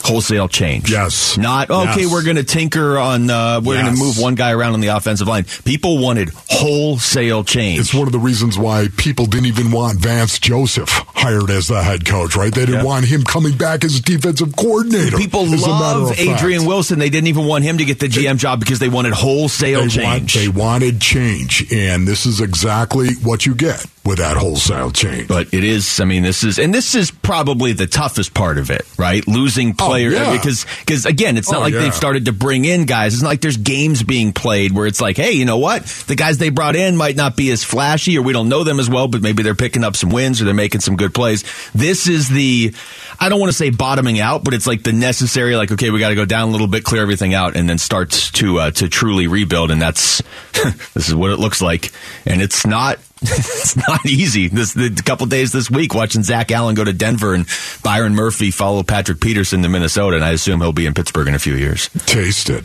wholesale 0.05 0.47
change. 0.47 0.91
Yes. 0.91 1.37
Not 1.37 1.69
okay. 1.69 2.01
Yes. 2.01 2.11
We're 2.11 2.23
going 2.23 2.35
to 2.37 2.43
tinker 2.43 2.97
on. 2.97 3.29
Uh, 3.29 3.61
we're 3.63 3.81
going 3.81 3.93
to 3.93 3.99
move 3.99 4.17
one 4.17 4.35
guy 4.35 4.51
around 4.51 4.73
on 4.73 4.81
the 4.81 4.87
offensive 4.89 5.27
line. 5.27 5.45
People 5.65 5.97
wanted 5.99 6.29
wholesale 6.49 7.43
change. 7.43 7.79
it's 7.79 7.93
one 7.93 8.07
of 8.07 8.11
the 8.11 8.19
reasons 8.19 8.57
why 8.57 8.87
people 8.97 9.25
didn't 9.25 9.47
even 9.47 9.71
want 9.71 9.99
Vance 9.99 10.39
Joseph 10.39 10.89
hired 10.89 11.49
as 11.49 11.67
the 11.67 11.81
head 11.83 12.05
coach, 12.05 12.35
right? 12.35 12.53
They 12.53 12.61
didn't 12.65 12.81
Yeah. 12.81 12.83
want 12.83 13.05
him 13.05 13.23
coming 13.23 13.57
back 13.57 13.83
as 13.83 13.97
a 13.97 14.01
defensive 14.01 14.55
coordinator. 14.55 15.17
People 15.17 15.45
love. 15.45 16.17
Adrian 16.19 16.65
Wilson. 16.65 16.99
They 16.99 17.09
didn't 17.09 17.27
even 17.27 17.45
want 17.45 17.63
him 17.63 17.77
to 17.77 17.85
get 17.85 17.99
the 17.99 18.07
GM 18.07 18.37
job 18.37 18.59
because 18.59 18.79
they 18.79 18.89
wanted 18.89 19.13
wholesale 19.13 19.87
They, 19.87 20.03
want, 20.03 20.29
change. 20.29 20.33
they 20.35 20.47
wanted 20.47 21.01
change, 21.01 21.71
and 21.71 22.07
this 22.07 22.25
is 22.25 22.41
exactly 22.41 23.13
what 23.23 23.45
you 23.45 23.53
get 23.55 23.85
with 24.03 24.17
that 24.17 24.35
wholesale 24.35 24.89
change. 24.89 25.27
But 25.27 25.53
it 25.53 25.63
is, 25.63 25.99
I 25.99 26.05
mean, 26.05 26.23
this 26.23 26.43
is, 26.43 26.57
and 26.57 26.73
this 26.73 26.95
is 26.95 27.11
probably 27.11 27.73
the 27.73 27.85
toughest 27.85 28.33
part 28.33 28.57
of 28.57 28.71
it, 28.71 28.81
right? 28.97 29.25
Losing 29.27 29.75
players, 29.75 30.15
Oh, 30.15 30.17
yeah. 30.17 30.31
because, 30.37 30.65
because 30.79 31.05
again, 31.05 31.37
it's 31.37 31.51
not 31.51 31.59
Oh, 31.59 31.61
like 31.61 31.73
yeah. 31.75 31.81
they've 31.81 31.93
started 31.93 32.25
to 32.25 32.33
bring 32.33 32.65
in 32.65 32.85
guys. 32.85 33.13
It's 33.13 33.21
not 33.21 33.29
like 33.29 33.41
there's 33.41 33.57
games 33.57 34.01
being 34.01 34.33
played 34.33 34.71
where 34.71 34.87
it's 34.87 35.01
like, 35.01 35.17
hey, 35.17 35.33
you 35.33 35.45
know 35.45 35.59
what? 35.59 35.85
The 36.07 36.15
guys 36.15 36.39
they 36.39 36.49
brought 36.49 36.75
in 36.75 36.97
might 36.97 37.15
not 37.15 37.35
be 37.35 37.51
as 37.51 37.63
flashy 37.63 38.17
or 38.17 38.23
we 38.23 38.33
don't 38.33 38.49
know 38.49 38.63
them 38.63 38.79
as 38.79 38.89
well, 38.89 39.07
but 39.07 39.21
maybe 39.21 39.43
they're 39.43 39.53
picking 39.53 39.83
up 39.83 39.95
some 39.95 40.09
wins 40.09 40.41
or 40.41 40.45
they're 40.45 40.53
making 40.55 40.81
some 40.81 40.95
good 40.95 41.13
plays. 41.13 41.43
This 41.75 42.07
is 42.07 42.27
the, 42.27 42.73
I 43.19 43.29
don't 43.29 43.39
want 43.39 43.51
to 43.51 43.57
say 43.57 43.69
bottoming 43.69 44.19
out, 44.19 44.43
but 44.43 44.55
it's 44.55 44.65
like 44.65 44.81
the 44.81 44.93
necessary, 44.93 45.55
like, 45.55 45.71
okay, 45.73 45.91
we 45.91 45.99
got 45.99 46.09
to 46.09 46.15
go 46.15 46.25
down 46.25 46.49
a 46.49 46.51
little 46.51 46.65
bit, 46.67 46.83
clear 46.83 47.03
everything 47.03 47.35
out, 47.35 47.55
and 47.55 47.69
then 47.69 47.77
start 47.77 48.09
to, 48.09 48.57
uh, 48.57 48.71
to 48.71 48.89
truly 48.89 49.27
rebuild. 49.27 49.69
And 49.69 49.79
that's, 49.79 50.23
this 50.95 51.07
is 51.07 51.13
what 51.13 51.29
it 51.29 51.37
looks 51.37 51.61
like. 51.61 51.91
And 52.25 52.41
it's 52.41 52.65
not, 52.65 52.97
it's 53.21 53.75
not 53.75 54.05
easy. 54.05 54.47
This 54.47 54.73
the 54.73 54.89
couple 55.05 55.25
days 55.27 55.51
this 55.51 55.69
week, 55.69 55.93
watching 55.93 56.23
Zach 56.23 56.51
Allen 56.51 56.75
go 56.75 56.83
to 56.83 56.93
Denver 56.93 57.33
and 57.33 57.45
Byron 57.83 58.15
Murphy 58.15 58.51
follow 58.51 58.83
Patrick 58.83 59.19
Peterson 59.19 59.61
to 59.63 59.69
Minnesota, 59.69 60.15
and 60.15 60.25
I 60.25 60.31
assume 60.31 60.59
he'll 60.59 60.73
be 60.73 60.85
in 60.85 60.93
Pittsburgh 60.93 61.27
in 61.27 61.35
a 61.35 61.39
few 61.39 61.55
years. 61.55 61.89
Taste 62.05 62.49
it. 62.49 62.63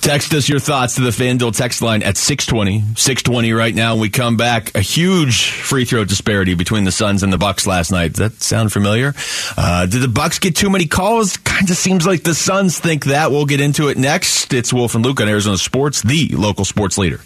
Text 0.00 0.32
us 0.34 0.48
your 0.48 0.60
thoughts 0.60 0.94
to 0.96 1.00
the 1.00 1.10
FanDuel 1.10 1.56
text 1.56 1.82
line 1.82 2.02
at 2.02 2.16
620. 2.16 2.94
620 2.96 3.52
right 3.52 3.74
now. 3.74 3.94
When 3.94 4.02
we 4.02 4.08
come 4.08 4.36
back, 4.36 4.74
a 4.76 4.80
huge 4.80 5.50
free 5.50 5.84
throw 5.84 6.04
disparity 6.04 6.54
between 6.54 6.84
the 6.84 6.92
Suns 6.92 7.22
and 7.22 7.32
the 7.32 7.38
Bucks 7.38 7.66
last 7.66 7.90
night. 7.90 8.12
Does 8.12 8.18
that 8.18 8.42
sound 8.42 8.72
familiar? 8.72 9.14
Uh, 9.56 9.86
did 9.86 10.02
the 10.02 10.08
Bucks 10.08 10.38
get 10.38 10.54
too 10.54 10.70
many 10.70 10.86
calls? 10.86 11.36
Kind 11.38 11.68
of 11.70 11.76
seems 11.76 12.06
like 12.06 12.22
the 12.22 12.34
Suns 12.34 12.78
think 12.78 13.06
that. 13.06 13.30
We'll 13.30 13.46
get 13.46 13.60
into 13.60 13.88
it 13.88 13.98
next. 13.98 14.52
It's 14.52 14.72
Wolf 14.72 14.94
and 14.94 15.04
Luke 15.04 15.20
on 15.20 15.28
Arizona 15.28 15.58
Sports, 15.58 16.02
the 16.02 16.28
local 16.28 16.64
sports 16.64 16.98
leader. 16.98 17.20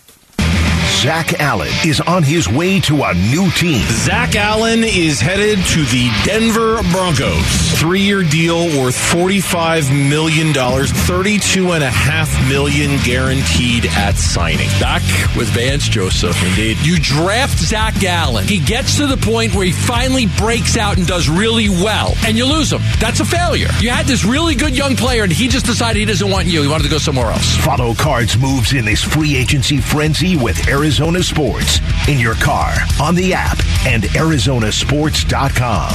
Zach 1.00 1.40
Allen 1.40 1.72
is 1.86 1.98
on 2.02 2.22
his 2.22 2.46
way 2.46 2.78
to 2.80 3.04
a 3.04 3.14
new 3.14 3.50
team. 3.52 3.80
Zach 3.88 4.36
Allen 4.36 4.84
is 4.84 5.18
headed 5.18 5.58
to 5.68 5.84
the 5.86 6.10
Denver 6.26 6.82
Broncos. 6.92 7.42
Three 7.80 8.02
year 8.02 8.22
deal 8.22 8.66
worth 8.78 8.96
$45 9.10 9.90
million, 10.10 10.48
32.5 10.52 12.48
million 12.50 13.02
guaranteed 13.02 13.86
at 13.86 14.16
signing. 14.16 14.68
Back 14.78 15.00
with 15.34 15.48
Vance 15.48 15.88
Joseph. 15.88 16.36
Indeed. 16.44 16.76
You 16.82 16.98
draft 17.00 17.56
Zach 17.58 18.04
Allen. 18.04 18.46
He 18.46 18.58
gets 18.58 18.98
to 18.98 19.06
the 19.06 19.16
point 19.16 19.54
where 19.54 19.64
he 19.64 19.72
finally 19.72 20.26
breaks 20.36 20.76
out 20.76 20.98
and 20.98 21.06
does 21.06 21.30
really 21.30 21.70
well, 21.70 22.12
and 22.26 22.36
you 22.36 22.44
lose 22.44 22.70
him. 22.70 22.82
That's 22.98 23.20
a 23.20 23.24
failure. 23.24 23.68
You 23.80 23.88
had 23.88 24.04
this 24.04 24.26
really 24.26 24.54
good 24.54 24.76
young 24.76 24.96
player, 24.96 25.22
and 25.22 25.32
he 25.32 25.48
just 25.48 25.64
decided 25.64 25.98
he 25.98 26.04
doesn't 26.04 26.30
want 26.30 26.46
you. 26.46 26.60
He 26.60 26.68
wanted 26.68 26.84
to 26.84 26.90
go 26.90 26.98
somewhere 26.98 27.30
else. 27.30 27.56
Follow 27.56 27.94
Cards 27.94 28.36
moves 28.36 28.74
in 28.74 28.84
this 28.84 29.02
free 29.02 29.34
agency 29.34 29.78
frenzy 29.78 30.36
with 30.36 30.68
Arizona. 30.68 30.89
Arizona 30.90 31.22
Sports 31.22 31.78
in 32.08 32.18
your 32.18 32.34
car, 32.34 32.74
on 33.00 33.14
the 33.14 33.32
app, 33.32 33.58
and 33.86 34.02
ArizonaSports.com. 34.02 35.92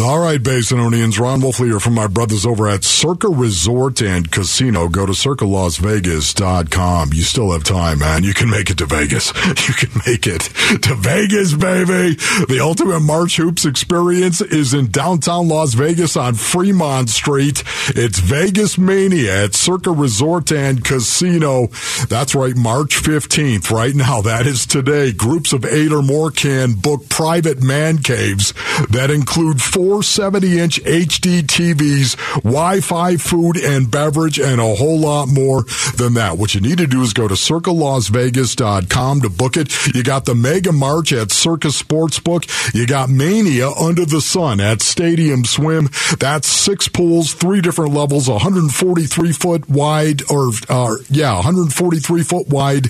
All 0.00 0.18
right, 0.18 0.40
Basinonians. 0.40 1.18
Ron 1.18 1.42
Wolf 1.42 1.58
here 1.58 1.78
from 1.78 1.92
my 1.94 2.06
brothers 2.06 2.46
over 2.46 2.66
at 2.68 2.84
Circa 2.84 3.28
Resort 3.28 4.00
and 4.00 4.30
Casino. 4.30 4.88
Go 4.88 5.04
to 5.04 5.12
circalasvegas.com. 5.12 7.12
You 7.12 7.22
still 7.22 7.52
have 7.52 7.64
time, 7.64 7.98
man. 7.98 8.24
You 8.24 8.32
can 8.32 8.48
make 8.48 8.70
it 8.70 8.78
to 8.78 8.86
Vegas. 8.86 9.32
You 9.70 9.74
can 9.74 9.90
make 10.06 10.26
it 10.26 10.40
to 10.82 10.94
Vegas, 10.96 11.52
baby. 11.54 12.14
The 12.48 12.60
ultimate 12.62 13.00
March 13.00 13.36
Hoops 13.36 13.64
experience 13.66 14.40
is 14.40 14.74
in 14.74 14.90
downtown 14.90 15.48
Las 15.48 15.74
Vegas 15.74 16.16
on 16.16 16.34
Fremont 16.34 17.10
Street. 17.10 17.62
It's 17.88 18.18
Vegas 18.18 18.78
Mania 18.78 19.44
at 19.44 19.54
Circa 19.54 19.90
Resort 19.90 20.50
and 20.50 20.82
Casino. 20.84 21.68
That's 22.08 22.34
right, 22.34 22.56
March 22.56 22.96
15th. 23.02 23.70
Right 23.70 23.94
now, 23.94 24.22
that 24.30 24.46
is 24.46 24.64
today. 24.64 25.12
Groups 25.12 25.52
of 25.52 25.64
eight 25.64 25.90
or 25.90 26.02
more 26.02 26.30
can 26.30 26.74
book 26.74 27.08
private 27.08 27.60
man 27.60 27.98
caves 27.98 28.54
that 28.90 29.10
include 29.10 29.60
four 29.60 30.04
70 30.04 30.56
inch 30.56 30.80
HD 30.84 31.42
TVs, 31.42 32.14
Wi 32.44 32.80
Fi, 32.80 33.16
food 33.16 33.56
and 33.56 33.90
beverage, 33.90 34.38
and 34.38 34.60
a 34.60 34.74
whole 34.76 35.00
lot 35.00 35.26
more 35.26 35.64
than 35.96 36.14
that. 36.14 36.38
What 36.38 36.54
you 36.54 36.60
need 36.60 36.78
to 36.78 36.86
do 36.86 37.02
is 37.02 37.12
go 37.12 37.26
to 37.26 37.34
circalasvegas.com 37.34 39.20
to 39.22 39.30
book 39.30 39.56
it. 39.56 39.94
You 39.96 40.04
got 40.04 40.26
the 40.26 40.36
Mega 40.36 40.70
March 40.70 41.12
at 41.12 41.32
Circa 41.32 41.68
Sportsbook. 41.68 42.72
You 42.72 42.86
got 42.86 43.10
Mania 43.10 43.70
Under 43.70 44.04
the 44.04 44.20
Sun 44.20 44.60
at 44.60 44.80
Stadium 44.80 45.44
Swim. 45.44 45.88
That's 46.20 46.46
six 46.46 46.86
pools, 46.86 47.34
three 47.34 47.60
different 47.60 47.94
levels, 47.94 48.28
143 48.28 49.32
foot 49.32 49.68
wide, 49.68 50.22
or, 50.30 50.50
uh, 50.68 50.94
yeah, 51.08 51.34
143 51.34 52.22
foot 52.22 52.46
wide 52.46 52.86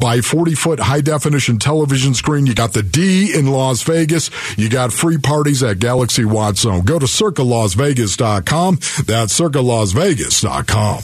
by 0.00 0.22
40 0.22 0.54
foot 0.54 0.77
high 0.80 1.00
definition 1.00 1.58
television 1.58 2.14
screen. 2.14 2.46
You 2.46 2.54
got 2.54 2.72
the 2.72 2.82
D 2.82 3.32
in 3.34 3.46
Las 3.46 3.82
Vegas. 3.82 4.30
You 4.56 4.68
got 4.68 4.92
free 4.92 5.18
parties 5.18 5.62
at 5.62 5.78
Galaxy 5.78 6.24
Watt 6.24 6.56
Zone. 6.56 6.84
Go 6.84 6.98
to 6.98 7.06
circalasvegas.com. 7.06 8.74
That's 9.06 9.38
circalasvegas.com. 9.38 10.98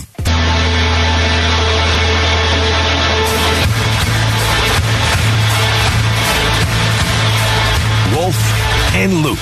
Wolf 8.14 8.36
and 8.94 9.12
Luke. 9.22 9.38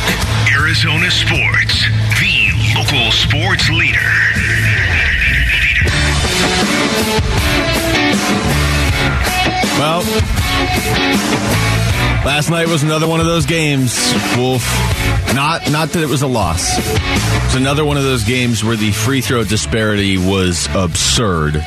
Arizona 0.55 1.11
Sports, 1.11 1.85
the 2.21 2.53
local 2.75 3.11
sports 3.13 3.69
leader. 3.71 3.99
Well, 9.79 10.03
last 12.25 12.51
night 12.51 12.69
was 12.69 12.83
another 12.83 13.09
one 13.09 13.21
of 13.21 13.27
those 13.27 13.47
games, 13.47 13.95
Wolf. 14.37 14.63
Not 15.35 15.71
not 15.71 15.89
that 15.91 16.03
it 16.03 16.09
was 16.09 16.23
a 16.23 16.27
loss. 16.27 16.77
It's 16.79 17.55
another 17.55 17.85
one 17.85 17.97
of 17.97 18.03
those 18.03 18.25
games 18.25 18.63
where 18.63 18.77
the 18.77 18.93
free 18.93 19.23
throw 19.23 19.45
disparity 19.45 20.19
was 20.19 20.69
absurd. 20.75 21.65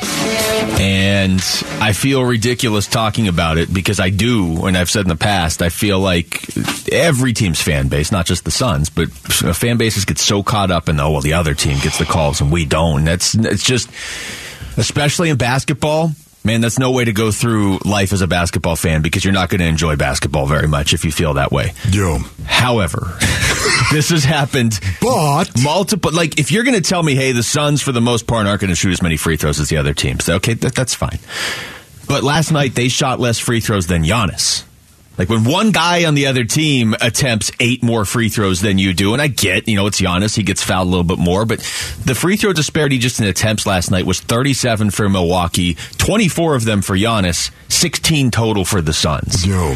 And 0.78 1.40
I 1.80 1.92
feel 1.92 2.22
ridiculous 2.22 2.86
talking 2.86 3.28
about 3.28 3.58
it 3.58 3.72
because 3.72 3.98
I 3.98 4.10
do, 4.10 4.66
and 4.66 4.76
I've 4.76 4.90
said 4.90 5.02
in 5.02 5.08
the 5.08 5.16
past, 5.16 5.62
I 5.62 5.68
feel 5.68 5.98
like 5.98 6.44
every 6.92 7.32
team's 7.32 7.60
fan 7.60 7.88
base, 7.88 8.12
not 8.12 8.26
just 8.26 8.44
the 8.44 8.50
Suns, 8.50 8.88
but 8.90 9.10
fan 9.10 9.78
bases 9.78 10.04
get 10.04 10.18
so 10.18 10.42
caught 10.42 10.70
up 10.70 10.88
in, 10.88 11.00
oh, 11.00 11.12
well, 11.12 11.20
the 11.22 11.32
other 11.34 11.54
team 11.54 11.78
gets 11.80 11.98
the 11.98 12.04
calls 12.04 12.40
and 12.40 12.52
we 12.52 12.66
don't. 12.66 13.04
That's, 13.04 13.34
it's 13.34 13.64
just, 13.64 13.88
especially 14.76 15.30
in 15.30 15.38
basketball, 15.38 16.10
man, 16.46 16.60
that's 16.62 16.78
no 16.78 16.92
way 16.92 17.04
to 17.04 17.12
go 17.12 17.30
through 17.30 17.78
life 17.84 18.12
as 18.12 18.22
a 18.22 18.26
basketball 18.26 18.76
fan 18.76 19.02
because 19.02 19.24
you're 19.24 19.34
not 19.34 19.50
going 19.50 19.58
to 19.58 19.66
enjoy 19.66 19.96
basketball 19.96 20.46
very 20.46 20.68
much 20.68 20.94
if 20.94 21.04
you 21.04 21.12
feel 21.12 21.34
that 21.34 21.52
way. 21.52 21.72
Yeah. 21.90 22.18
However, 22.44 23.18
this 23.92 24.08
has 24.10 24.24
happened. 24.24 24.80
But 25.02 25.50
multiple, 25.62 26.12
like 26.12 26.38
if 26.38 26.52
you're 26.52 26.64
going 26.64 26.80
to 26.80 26.88
tell 26.88 27.02
me, 27.02 27.14
hey, 27.14 27.32
the 27.32 27.42
Suns 27.42 27.82
for 27.82 27.92
the 27.92 28.00
most 28.00 28.26
part 28.26 28.46
aren't 28.46 28.60
going 28.60 28.70
to 28.70 28.76
shoot 28.76 28.92
as 28.92 29.02
many 29.02 29.16
free 29.16 29.36
throws 29.36 29.60
as 29.60 29.68
the 29.68 29.76
other 29.76 29.92
teams, 29.92 30.28
okay, 30.28 30.54
that, 30.54 30.74
that's 30.74 30.94
fine. 30.94 31.18
But 32.08 32.22
last 32.22 32.52
night 32.52 32.74
they 32.74 32.88
shot 32.88 33.20
less 33.20 33.38
free 33.38 33.60
throws 33.60 33.88
than 33.88 34.04
Giannis. 34.04 34.64
Like 35.18 35.28
when 35.28 35.44
one 35.44 35.72
guy 35.72 36.04
on 36.04 36.14
the 36.14 36.26
other 36.26 36.44
team 36.44 36.94
attempts 37.00 37.50
eight 37.58 37.82
more 37.82 38.04
free 38.04 38.28
throws 38.28 38.60
than 38.60 38.78
you 38.78 38.92
do, 38.92 39.12
and 39.12 39.22
I 39.22 39.28
get, 39.28 39.66
you 39.66 39.76
know, 39.76 39.86
it's 39.86 40.00
Giannis, 40.00 40.36
he 40.36 40.42
gets 40.42 40.62
fouled 40.62 40.88
a 40.88 40.90
little 40.90 41.04
bit 41.04 41.18
more, 41.18 41.46
but 41.46 41.60
the 42.04 42.14
free 42.14 42.36
throw 42.36 42.52
disparity 42.52 42.98
just 42.98 43.18
in 43.18 43.26
attempts 43.26 43.66
last 43.66 43.90
night 43.90 44.04
was 44.04 44.20
37 44.20 44.90
for 44.90 45.08
Milwaukee, 45.08 45.76
24 45.98 46.54
of 46.54 46.64
them 46.64 46.82
for 46.82 46.96
Giannis, 46.96 47.50
16 47.68 48.30
total 48.30 48.64
for 48.64 48.82
the 48.82 48.92
Suns. 48.92 49.46
Yo. 49.46 49.74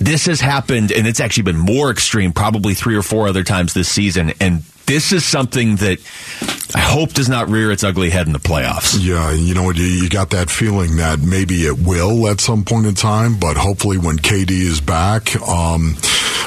This 0.00 0.26
has 0.26 0.40
happened, 0.40 0.90
and 0.90 1.06
it's 1.06 1.20
actually 1.20 1.44
been 1.44 1.58
more 1.58 1.90
extreme, 1.90 2.32
probably 2.32 2.74
three 2.74 2.96
or 2.96 3.02
four 3.02 3.28
other 3.28 3.44
times 3.44 3.72
this 3.72 3.88
season, 3.88 4.32
and 4.40 4.62
this 4.86 5.12
is 5.12 5.24
something 5.24 5.76
that 5.76 6.00
I 6.74 6.80
hope 6.80 7.12
does 7.12 7.28
not 7.28 7.48
rear 7.48 7.70
its 7.70 7.84
ugly 7.84 8.10
head 8.10 8.26
in 8.26 8.32
the 8.32 8.38
playoffs. 8.38 8.98
Yeah, 9.00 9.32
you 9.32 9.54
know, 9.54 9.70
you, 9.70 9.84
you 9.84 10.08
got 10.08 10.30
that 10.30 10.50
feeling 10.50 10.96
that 10.96 11.20
maybe 11.20 11.66
it 11.66 11.78
will 11.78 12.28
at 12.28 12.40
some 12.40 12.64
point 12.64 12.86
in 12.86 12.94
time, 12.94 13.38
but 13.38 13.56
hopefully 13.56 13.98
when 13.98 14.16
KD 14.16 14.50
is 14.50 14.80
back, 14.80 15.36
um, 15.42 15.96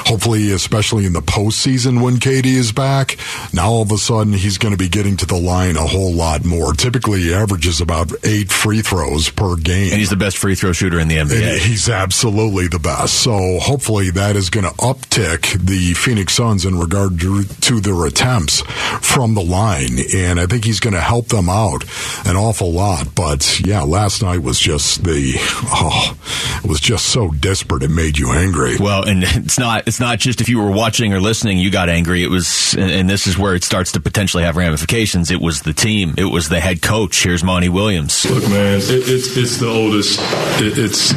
hopefully, 0.06 0.52
especially 0.52 1.04
in 1.04 1.12
the 1.12 1.20
postseason 1.20 2.00
when 2.00 2.16
KD 2.16 2.46
is 2.46 2.70
back, 2.70 3.16
now 3.52 3.68
all 3.68 3.82
of 3.82 3.90
a 3.90 3.98
sudden 3.98 4.32
he's 4.32 4.56
going 4.56 4.72
to 4.72 4.78
be 4.78 4.88
getting 4.88 5.16
to 5.16 5.26
the 5.26 5.36
line 5.36 5.76
a 5.76 5.86
whole 5.86 6.12
lot 6.12 6.44
more. 6.44 6.72
Typically, 6.72 7.22
he 7.22 7.34
averages 7.34 7.80
about 7.80 8.12
eight 8.24 8.52
free 8.52 8.82
throws 8.82 9.28
per 9.30 9.56
game. 9.56 9.90
And 9.90 9.98
he's 9.98 10.10
the 10.10 10.16
best 10.16 10.38
free 10.38 10.54
throw 10.54 10.72
shooter 10.72 11.00
in 11.00 11.08
the 11.08 11.16
NBA. 11.16 11.54
And 11.54 11.60
he's 11.60 11.88
absolutely 11.88 12.68
the 12.68 12.78
best. 12.78 13.14
So 13.14 13.58
hopefully 13.58 14.10
that 14.10 14.36
is 14.36 14.48
going 14.48 14.64
to 14.64 14.72
uptick 14.74 15.58
the 15.58 15.94
Phoenix 15.94 16.34
Suns 16.34 16.64
in 16.64 16.78
regard 16.78 17.18
to, 17.20 17.42
to 17.42 17.80
their 17.80 18.06
attempts 18.06 18.60
from 19.00 19.34
the 19.34 19.42
line. 19.42 19.98
And 20.14 20.38
I 20.38 20.46
think 20.46 20.64
he's 20.64 20.80
going 20.80 20.94
to 20.94 21.00
help 21.00 21.28
them 21.28 21.48
out 21.48 21.84
an 22.26 22.36
awful 22.36 22.72
lot. 22.72 23.14
But 23.14 23.60
yeah, 23.60 23.82
last 23.82 24.22
night 24.22 24.38
was 24.38 24.60
just 24.60 25.02
the, 25.02 25.34
oh, 25.38 26.16
it 26.62 26.68
was 26.68 26.80
just 26.80 27.06
so 27.06 27.30
desperate. 27.30 27.82
It 27.82 27.90
made 27.90 28.18
you 28.18 28.32
angry. 28.32 28.76
Well, 28.78 29.02
and 29.02 29.24
it's 29.26 29.58
not, 29.58 29.88
it's 29.88 29.95
not 30.00 30.18
just 30.18 30.40
if 30.40 30.48
you 30.48 30.58
were 30.58 30.70
watching 30.70 31.12
or 31.12 31.20
listening, 31.20 31.58
you 31.58 31.70
got 31.70 31.88
angry. 31.88 32.22
It 32.22 32.30
was, 32.30 32.74
and 32.78 33.08
this 33.08 33.26
is 33.26 33.38
where 33.38 33.54
it 33.54 33.64
starts 33.64 33.92
to 33.92 34.00
potentially 34.00 34.42
have 34.42 34.56
ramifications. 34.56 35.30
It 35.30 35.40
was 35.40 35.62
the 35.62 35.72
team. 35.72 36.14
It 36.16 36.24
was 36.24 36.48
the 36.48 36.60
head 36.60 36.82
coach. 36.82 37.22
Here's 37.22 37.42
Monty 37.42 37.68
Williams. 37.68 38.28
Look, 38.28 38.48
man, 38.48 38.78
it, 38.78 38.84
it's 38.88 39.36
it's 39.36 39.58
the 39.58 39.68
oldest. 39.68 40.18
It, 40.60 40.78
it's 40.78 41.12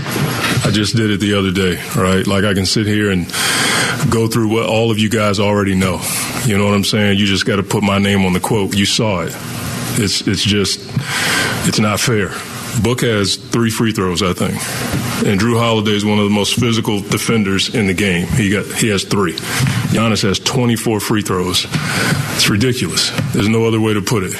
I 0.65 0.71
just 0.71 0.95
did 0.95 1.11
it 1.11 1.19
the 1.19 1.33
other 1.35 1.51
day, 1.51 1.81
right? 1.95 2.25
Like 2.25 2.43
I 2.43 2.53
can 2.53 2.65
sit 2.65 2.85
here 2.85 3.11
and 3.11 3.27
go 4.11 4.27
through 4.27 4.49
what 4.49 4.65
all 4.65 4.91
of 4.91 4.99
you 4.99 5.09
guys 5.09 5.39
already 5.39 5.75
know. 5.75 6.01
You 6.45 6.57
know 6.57 6.65
what 6.65 6.73
I'm 6.73 6.83
saying? 6.83 7.19
You 7.19 7.25
just 7.25 7.45
got 7.45 7.57
to 7.57 7.63
put 7.63 7.83
my 7.83 7.97
name 7.97 8.25
on 8.25 8.33
the 8.33 8.39
quote. 8.39 8.75
You 8.75 8.85
saw 8.85 9.21
it. 9.21 9.33
It's 10.01 10.21
it's 10.27 10.43
just 10.43 10.79
it's 11.67 11.79
not 11.79 11.99
fair. 11.99 12.29
Book 12.83 13.01
has 13.01 13.35
three 13.35 13.69
free 13.69 13.91
throws, 13.91 14.21
I 14.21 14.33
think, 14.33 14.53
and 15.27 15.39
Jrue 15.39 15.59
Holiday 15.59 15.91
is 15.91 16.05
one 16.05 16.17
of 16.17 16.23
the 16.25 16.31
most 16.31 16.59
physical 16.59 17.01
defenders 17.01 17.73
in 17.73 17.87
the 17.87 17.93
game. 17.93 18.27
He 18.27 18.49
got 18.49 18.65
he 18.65 18.87
has 18.89 19.03
three. 19.03 19.33
Giannis 19.93 20.23
has 20.23 20.39
24 20.39 20.99
free 20.99 21.21
throws. 21.21 21.65
It's 22.35 22.49
ridiculous. 22.49 23.11
There's 23.33 23.49
no 23.49 23.65
other 23.65 23.79
way 23.81 23.93
to 23.93 24.01
put 24.01 24.23
it. 24.23 24.33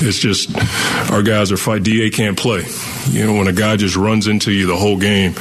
It's 0.00 0.18
just 0.18 0.54
our 1.10 1.22
guys 1.22 1.50
are 1.50 1.56
fight. 1.56 1.82
Da 1.82 2.10
can't 2.10 2.38
play. 2.38 2.64
You 3.10 3.26
know, 3.26 3.34
when 3.34 3.48
a 3.48 3.52
guy 3.52 3.76
just 3.76 3.96
runs 3.96 4.26
into 4.26 4.52
you 4.52 4.66
the 4.66 4.76
whole 4.76 4.98
game, 4.98 5.34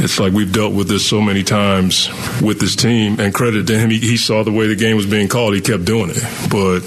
it's 0.00 0.18
like 0.18 0.32
we've 0.32 0.52
dealt 0.52 0.74
with 0.74 0.88
this 0.88 1.06
so 1.06 1.20
many 1.20 1.42
times 1.42 2.08
with 2.40 2.60
this 2.60 2.76
team. 2.76 3.20
And 3.20 3.32
credit 3.32 3.66
to 3.66 3.78
him, 3.78 3.90
he, 3.90 3.98
he 3.98 4.16
saw 4.16 4.42
the 4.42 4.52
way 4.52 4.66
the 4.66 4.76
game 4.76 4.96
was 4.96 5.06
being 5.06 5.28
called. 5.28 5.54
He 5.54 5.60
kept 5.60 5.84
doing 5.84 6.10
it. 6.10 6.22
But 6.50 6.80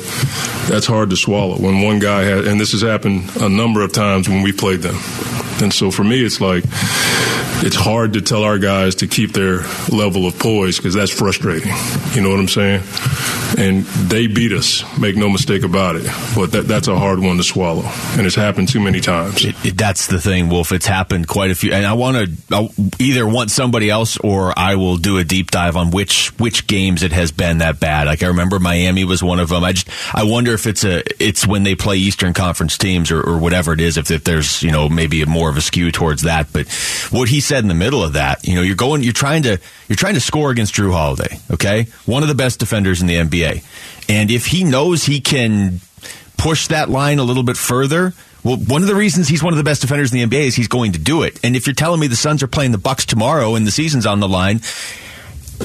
that's 0.70 0.86
hard 0.86 1.10
to 1.12 1.16
swallow 1.16 1.58
when 1.58 1.82
one 1.82 2.00
guy 2.00 2.24
had, 2.24 2.46
and 2.46 2.60
this 2.60 2.72
has 2.72 2.82
happened 2.82 3.30
a 3.40 3.50
number 3.50 3.82
of 3.82 3.94
times 3.94 4.28
when 4.28 4.42
we 4.42 4.52
played 4.52 4.82
them. 4.82 4.96
And 5.62 5.74
so 5.74 5.92
for 5.92 6.04
me, 6.04 6.24
it's 6.24 6.42
like 6.42 6.64
it's 7.64 7.76
hard 7.76 8.14
to 8.14 8.22
tell 8.22 8.44
our 8.44 8.60
guys 8.60 8.96
to 8.96 9.08
keep 9.08 9.32
their 9.32 9.62
level 9.90 10.28
of 10.28 10.38
poise 10.38 10.78
because 10.78 10.94
that's 10.94 11.12
frustrating. 11.12 11.72
You 12.14 12.22
know 12.22 12.30
what 12.30 12.40
I'm 12.40 12.48
saying? 12.48 12.84
And 13.58 13.86
they 14.10 14.28
beat 14.28 14.52
us, 14.52 14.84
make 15.00 15.16
no 15.16 15.30
mistake 15.30 15.64
about 15.64 15.96
it. 15.96 16.06
But 16.36 16.52
that, 16.52 16.68
that's 16.68 16.88
a 16.88 16.98
hard 16.98 17.20
one 17.20 17.38
to 17.38 17.44
swallow, 17.44 17.84
and 18.18 18.26
it's 18.26 18.36
happened 18.36 18.68
too 18.68 18.82
many 18.82 19.00
times. 19.00 19.46
It, 19.46 19.56
it, 19.66 19.78
that's 19.78 20.08
the 20.08 20.20
thing, 20.20 20.50
Wolf. 20.50 20.74
It's 20.74 20.86
happened 20.86 21.28
quite 21.28 21.52
a 21.52 21.56
few, 21.56 21.72
and 21.72 21.86
I 21.86 21.94
want 21.94 22.18
to 22.50 22.70
either 23.00 23.26
want 23.26 23.52
somebody 23.52 23.90
else 23.90 24.18
or 24.18 24.58
I 24.58 24.76
will 24.76 24.98
do 24.98 25.18
a 25.18 25.24
deep 25.24 25.52
dive 25.52 25.78
on 25.78 25.92
which 25.92 26.38
which 26.38 26.68
games 26.68 27.02
it 27.02 27.14
has 27.14 27.32
been 27.32 27.60
that 27.60 27.80
bad. 27.80 28.08
Like 28.08 28.24
I 28.24 28.28
remember 28.28 28.60
Miami 28.60 29.06
was 29.06 29.24
one 29.24 29.40
of 29.40 29.50
them. 29.50 29.64
I 29.64 29.72
just 29.72 29.90
I 30.14 30.24
wonder 30.24 30.54
if 30.54 30.68
it's 30.68 30.84
a 30.84 31.04
it's 31.24 31.48
when 31.48 31.64
they 31.64 31.76
play 31.76 31.98
Eastern 31.98 32.34
Conference 32.34 32.78
teams 32.78 33.12
or, 33.12 33.22
or 33.22 33.38
whatever 33.38 33.72
it 33.72 33.80
is. 33.80 33.98
If, 33.98 34.12
if 34.12 34.24
there's 34.26 34.62
you 34.62 34.72
know 34.72 34.90
maybe 34.90 35.22
a 35.22 35.26
more 35.26 35.45
of 35.50 35.58
a 35.58 35.62
skew 35.62 35.92
towards 35.92 36.24
that, 36.24 36.52
but 36.54 36.68
what 37.12 37.30
he 37.30 37.40
said 37.40 37.64
in 37.64 37.68
the 37.68 37.74
middle 37.76 38.04
of 38.04 38.14
that, 38.14 38.48
you 38.48 38.56
know, 38.56 38.62
you're 38.62 38.76
going, 38.76 39.04
you're 39.04 39.14
trying 39.14 39.44
to 39.44 39.60
you're 39.88 39.96
trying 39.96 40.16
to 40.16 40.22
score 40.22 40.52
against 40.52 40.74
Jrue 40.74 40.92
Holiday. 40.92 41.40
Okay, 41.52 41.88
one 42.06 42.24
of 42.24 42.30
the 42.30 42.36
best 42.36 42.60
defenders 42.60 43.02
in 43.02 43.08
the 43.08 43.16
NBA, 43.16 43.64
and 44.10 44.32
if 44.32 44.48
he 44.48 44.64
knows 44.64 45.06
he 45.06 45.22
can 45.22 45.82
push 46.38 46.68
that 46.68 46.90
line 46.90 47.20
a 47.20 47.24
little 47.24 47.44
bit 47.44 47.58
further 47.58 48.14
well, 48.46 48.58
one 48.58 48.84
of 48.84 48.88
the 48.88 48.96
reasons 48.96 49.28
he's 49.28 49.42
one 49.42 49.54
of 49.54 49.58
the 49.58 49.64
best 49.64 49.82
defenders 49.82 50.14
in 50.14 50.20
the 50.20 50.38
NBA 50.38 50.46
is 50.46 50.56
he's 50.56 50.68
going 50.68 50.92
to 50.92 51.00
do 51.00 51.24
it. 51.24 51.40
And 51.44 51.56
if 51.56 51.66
you're 51.66 51.74
telling 51.74 52.00
me 52.00 52.06
the 52.06 52.16
Suns 52.16 52.44
are 52.44 52.48
playing 52.48 52.74
the 52.74 52.78
Bucks 52.78 53.04
tomorrow 53.04 53.56
and 53.56 53.66
the 53.66 53.72
season's 53.72 54.06
on 54.06 54.20
the 54.20 54.30
line, 54.30 54.62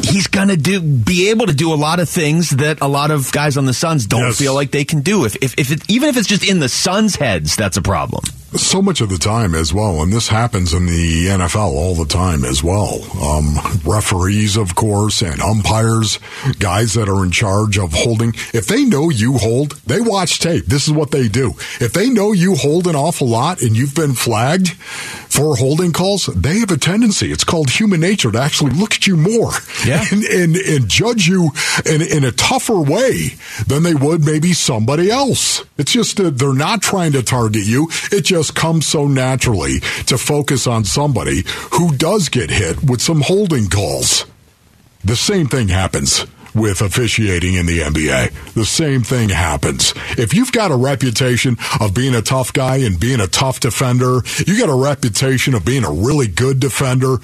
he's 0.03 0.29
going 0.29 0.49
to 0.49 0.57
do 0.57 0.81
be 0.81 1.29
able 1.29 1.47
to 1.47 1.53
do 1.53 1.75
a 1.75 1.77
lot 1.77 2.01
of 2.01 2.09
things 2.09 2.49
that 2.51 2.81
a 2.81 2.89
lot 2.89 3.11
of 3.11 3.31
guys 3.33 3.59
on 3.59 3.67
the 3.67 3.75
Suns 3.75 4.07
don't 4.07 4.23
yes. 4.23 4.39
feel 4.39 4.55
like 4.55 4.71
they 4.71 4.87
can 4.87 5.03
do. 5.03 5.27
If 5.27 5.37
if, 5.43 5.59
if 5.59 5.71
it, 5.71 5.91
even 5.91 6.09
if 6.09 6.17
it's 6.17 6.27
just 6.27 6.49
in 6.49 6.59
the 6.59 6.71
Suns' 6.71 7.17
heads, 7.17 7.55
that's 7.55 7.77
a 7.77 7.83
problem 7.83 8.25
so 8.57 8.83
much 8.83 9.01
of 9.01 9.09
the 9.09 9.19
time 9.19 9.55
as 9.55 9.73
well, 9.73 10.03
and 10.03 10.13
this 10.13 10.29
happens 10.29 10.75
in 10.75 10.87
the 10.87 11.29
NFL 11.29 11.73
all 11.73 11.95
the 11.95 12.05
time 12.05 12.45
as 12.45 12.65
well. 12.65 13.01
Um, 13.23 13.57
referees, 13.85 14.57
of 14.57 14.75
course, 14.75 15.23
and 15.23 15.41
umpires, 15.41 16.19
guys 16.59 16.95
that 16.95 17.09
are 17.09 17.25
in 17.25 17.31
charge 17.31 17.79
of 17.79 17.93
holding. 17.93 18.35
If 18.53 18.67
they 18.67 18.85
know 18.85 19.09
you 19.09 19.39
hold, 19.39 19.73
they 19.87 20.01
watch 20.01 20.41
tape. 20.41 20.67
This 20.67 20.89
is 20.89 20.93
what 20.93 21.13
they 21.13 21.29
do. 21.29 21.51
If 21.81 21.93
they 21.93 22.11
know 22.11 22.33
you 22.33 22.57
hold 22.57 22.87
an 22.87 22.97
awful 22.97 23.29
lot 23.29 23.63
and 23.63 23.77
you've 23.77 23.95
been 23.95 24.15
flagged 24.15 24.73
for 24.73 25.57
holding 25.57 25.93
calls, 25.93 26.27
they 26.27 26.59
have 26.59 26.73
a 26.73 26.77
tendency. 26.77 27.31
It's 27.31 27.45
called 27.45 27.71
human 27.71 28.01
nature 28.01 28.33
to 28.33 28.41
actually 28.41 28.73
look 28.73 28.95
at 28.95 29.07
you 29.07 29.17
more 29.17 29.53
yeah. 29.87 30.05
and, 30.13 30.25
and, 30.25 30.57
and 30.57 30.89
judge 30.89 31.29
you 31.29 31.53
in, 31.87 32.03
in 32.03 32.25
a 32.25 32.33
tougher 32.33 32.81
way 32.81 33.37
than 33.67 33.85
they 33.85 33.95
would 33.95 34.25
maybe 34.25 34.53
somebody 34.53 35.09
else. 35.11 35.65
It's 35.79 35.93
just 35.93 36.17
that 36.17 36.39
they're 36.39 36.53
not 36.53 36.83
trying 36.83 37.13
to 37.13 37.23
target 37.23 37.65
you. 37.65 37.89
It 38.11 38.23
just 38.23 38.40
just 38.41 38.55
comes 38.55 38.87
so 38.87 39.07
naturally 39.07 39.81
to 40.07 40.17
focus 40.17 40.67
on 40.67 40.83
somebody 40.83 41.43
who 41.73 41.95
does 41.97 42.31
get 42.31 42.49
hit 42.49 42.83
with 42.83 42.99
some 42.99 43.21
holding 43.21 43.69
calls. 43.69 44.25
The 45.05 45.15
same 45.15 45.47
thing 45.47 45.69
happens 45.69 46.25
with 46.55 46.81
officiating 46.81 47.55
in 47.55 47.67
the 47.67 47.81
NBA. 47.81 48.55
The 48.55 48.65
same 48.65 49.03
thing 49.03 49.29
happens. 49.29 49.95
If 50.19 50.35
you've 50.35 50.53
got 50.53 50.71
a 50.71 50.77
reputation 50.77 51.57
of 51.81 51.95
being 51.95 52.15
a 52.15 52.23
tough 52.23 52.53
guy 52.53 52.79
and 52.79 52.99
being 52.99 53.21
a 53.21 53.27
tough 53.27 53.61
defender, 53.61 54.21
you 54.47 54.59
got 54.59 54.69
a 54.69 54.75
reputation 54.75 55.55
of 55.55 55.65
being 55.65 55.85
a 55.85 55.91
really 55.91 56.27
good 56.27 56.61
defender, 56.61 57.19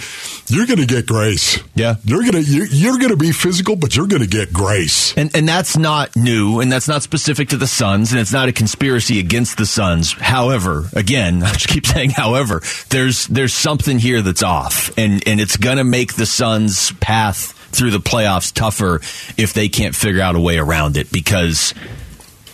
you're 0.49 0.67
going 0.67 0.79
to 0.79 0.87
get 0.87 1.07
grace. 1.07 1.59
Yeah. 1.75 1.97
You're 2.05 2.23
going 2.23 2.45
to 2.45 2.67
you're 2.71 2.99
going 2.99 3.11
to 3.11 3.17
be 3.17 3.33
physical, 3.33 3.77
but 3.77 3.97
you're 3.97 4.07
going 4.07 4.23
to 4.23 4.29
get 4.29 4.53
grace. 4.53 5.17
And 5.17 5.35
and 5.35 5.49
that's 5.49 5.77
not 5.77 6.17
new 6.17 6.61
and 6.61 6.71
that's 6.71 6.89
not 6.89 7.03
specific 7.03 7.49
to 7.51 7.57
the 7.57 7.67
Suns 7.67 8.13
and 8.13 8.21
it's 8.21 8.33
not 8.33 8.49
a 8.49 8.53
conspiracy 8.53 9.19
against 9.19 9.59
the 9.59 9.67
Suns. 9.67 10.13
However, 10.13 10.89
again, 10.95 11.43
I 11.43 11.53
just 11.53 11.69
keep 11.69 11.87
saying 11.87 12.11
however, 12.11 12.63
there's 12.91 13.27
there's 13.27 13.55
something 13.55 13.99
here 13.99 14.23
that's 14.23 14.43
off 14.43 14.97
and 14.97 15.27
and 15.27 15.41
it's 15.41 15.57
going 15.57 15.79
to 15.79 15.85
make 15.85 16.15
the 16.15 16.27
Suns 16.27 16.93
path 16.93 17.56
through 17.77 17.91
the 17.91 17.99
playoffs 17.99 18.53
tougher 18.53 19.01
if 19.37 19.53
they 19.53 19.69
can't 19.69 19.95
figure 19.95 20.23
out 20.23 20.35
a 20.35 20.41
way 20.41 20.59
around 20.59 20.97
it 20.97 21.13
because 21.13 21.75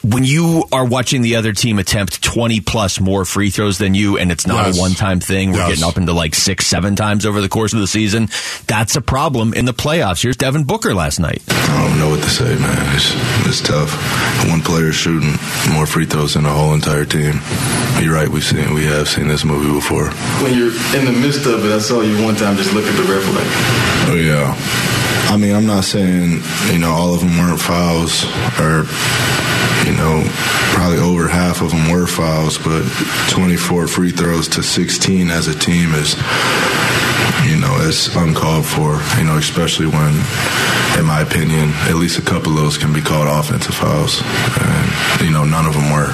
when 0.02 0.24
you 0.24 0.64
are 0.72 0.84
watching 0.84 1.22
the 1.22 1.36
other 1.36 1.52
team 1.52 1.78
attempt 1.78 2.22
20 2.22 2.60
plus 2.60 2.98
more 2.98 3.24
free 3.24 3.50
throws 3.50 3.78
than 3.78 3.94
you 3.94 4.18
and 4.18 4.32
it's 4.32 4.46
not 4.46 4.66
yes. 4.66 4.76
a 4.76 4.80
one 4.80 4.92
time 4.92 5.20
thing, 5.20 5.52
we're 5.52 5.58
yes. 5.58 5.68
getting 5.70 5.84
up 5.84 5.96
into 5.96 6.12
like 6.12 6.34
six, 6.34 6.66
seven 6.66 6.96
times 6.96 7.24
over 7.24 7.40
the 7.40 7.48
course 7.48 7.72
of 7.72 7.78
the 7.78 7.86
season. 7.86 8.28
That's 8.66 8.96
a 8.96 9.00
problem 9.00 9.54
in 9.54 9.64
the 9.64 9.72
playoffs. 9.72 10.22
Here's 10.22 10.36
Devin 10.36 10.64
Booker 10.64 10.92
last 10.92 11.20
night. 11.20 11.42
I 11.48 11.88
don't 11.88 11.98
know 11.98 12.10
what 12.10 12.22
to 12.22 12.30
say, 12.30 12.56
man. 12.56 12.96
It's, 12.96 13.12
it's 13.46 13.60
tough. 13.60 13.92
One 14.50 14.60
player 14.60 14.92
shooting 14.92 15.34
more 15.72 15.86
free 15.86 16.06
throws 16.06 16.34
than 16.34 16.44
the 16.44 16.50
whole 16.50 16.74
entire 16.74 17.04
team. 17.04 17.40
You're 18.02 18.14
right. 18.14 18.28
We've 18.28 18.44
seen, 18.44 18.74
we 18.74 18.84
have 18.86 19.08
seen 19.08 19.28
this 19.28 19.44
movie 19.44 19.72
before. 19.72 20.10
When 20.42 20.58
you're 20.58 20.74
in 20.98 21.04
the 21.04 21.12
midst 21.12 21.46
of 21.46 21.64
it, 21.64 21.72
I 21.72 21.78
saw 21.78 22.00
you 22.00 22.24
one 22.24 22.34
time 22.34 22.56
just 22.56 22.74
look 22.74 22.84
at 22.84 22.96
the 22.96 23.02
ref 23.02 23.24
like, 23.34 24.10
oh, 24.10 24.18
yeah. 24.18 24.56
I 25.32 25.36
mean, 25.36 25.54
I'm 25.54 25.66
not 25.66 25.84
saying, 25.84 26.42
you 26.72 26.78
know, 26.78 26.90
all 26.90 27.14
of 27.14 27.20
them 27.20 27.38
weren't 27.38 27.60
fouls 27.60 28.24
or 28.58 28.84
you 29.86 29.91
know, 29.96 30.22
probably 30.74 30.98
over 30.98 31.28
half 31.28 31.62
of 31.62 31.70
them 31.70 31.90
were 31.90 32.06
fouls, 32.06 32.58
but 32.58 32.82
24 33.30 33.86
free 33.86 34.10
throws 34.10 34.48
to 34.48 34.62
16 34.62 35.30
as 35.30 35.48
a 35.48 35.58
team 35.58 35.94
is, 35.94 36.14
you 37.44 37.58
know, 37.60 37.76
it's 37.80 38.14
uncalled 38.16 38.66
for, 38.66 39.00
you 39.18 39.24
know, 39.24 39.36
especially 39.36 39.86
when, 39.86 40.14
in 40.98 41.04
my 41.04 41.22
opinion, 41.22 41.70
at 41.88 41.94
least 41.96 42.18
a 42.18 42.22
couple 42.22 42.52
of 42.52 42.58
those 42.58 42.78
can 42.78 42.92
be 42.92 43.00
called 43.00 43.28
offensive 43.28 43.74
fouls. 43.74 44.22
And, 44.60 45.26
you 45.26 45.30
know, 45.30 45.44
none 45.44 45.66
of 45.66 45.74
them 45.74 45.90
were. 45.92 46.12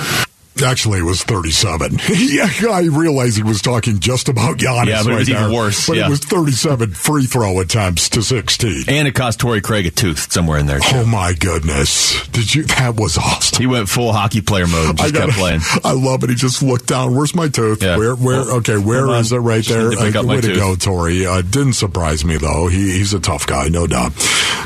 Actually, 0.62 1.00
it 1.00 1.04
was 1.04 1.22
37. 1.22 1.98
yeah, 2.08 2.48
I 2.70 2.88
realized 2.90 3.36
he 3.36 3.42
was 3.42 3.62
talking 3.62 3.98
just 3.98 4.28
about 4.28 4.58
Giannis. 4.58 4.86
Yeah, 4.86 5.02
but 5.02 5.10
right 5.10 5.14
it 5.14 5.18
was 5.18 5.28
there. 5.28 5.40
even 5.40 5.56
worse. 5.56 5.86
But 5.86 5.96
yeah. 5.96 6.06
it 6.06 6.10
was 6.10 6.20
37 6.20 6.90
free 6.92 7.26
throw 7.26 7.60
attempts 7.60 8.08
to 8.10 8.22
16. 8.22 8.84
And 8.88 9.08
it 9.08 9.12
cost 9.12 9.40
Torrey 9.40 9.60
Craig 9.60 9.86
a 9.86 9.90
tooth 9.90 10.32
somewhere 10.32 10.58
in 10.58 10.66
there. 10.66 10.80
Too. 10.80 10.96
Oh 10.96 11.06
my 11.06 11.32
goodness! 11.32 12.26
Did 12.28 12.54
you? 12.54 12.64
That 12.64 12.96
was 12.96 13.18
awesome. 13.18 13.60
He 13.60 13.66
went 13.66 13.88
full 13.88 14.12
hockey 14.12 14.40
player 14.40 14.66
mode. 14.66 14.96
Just 14.96 15.14
I 15.14 15.18
kept 15.18 15.32
playing. 15.32 15.60
I 15.84 15.92
love 15.92 16.24
it. 16.24 16.30
He 16.30 16.36
just 16.36 16.62
looked 16.62 16.86
down. 16.86 17.14
Where's 17.14 17.34
my 17.34 17.48
tooth? 17.48 17.82
Yeah. 17.82 17.96
Where? 17.96 18.14
Where? 18.14 18.44
Well, 18.44 18.56
okay, 18.58 18.78
where 18.78 19.08
is 19.16 19.32
it? 19.32 19.38
Right 19.38 19.64
there. 19.64 19.90
To 19.90 20.18
uh, 20.18 20.22
way 20.24 20.40
to 20.40 20.54
go, 20.54 20.74
Torrey. 20.74 21.26
Uh, 21.26 21.42
didn't 21.42 21.74
surprise 21.74 22.24
me 22.24 22.36
though. 22.36 22.68
He, 22.68 22.92
he's 22.92 23.14
a 23.14 23.20
tough 23.20 23.46
guy, 23.46 23.68
no 23.68 23.86
doubt. 23.86 24.12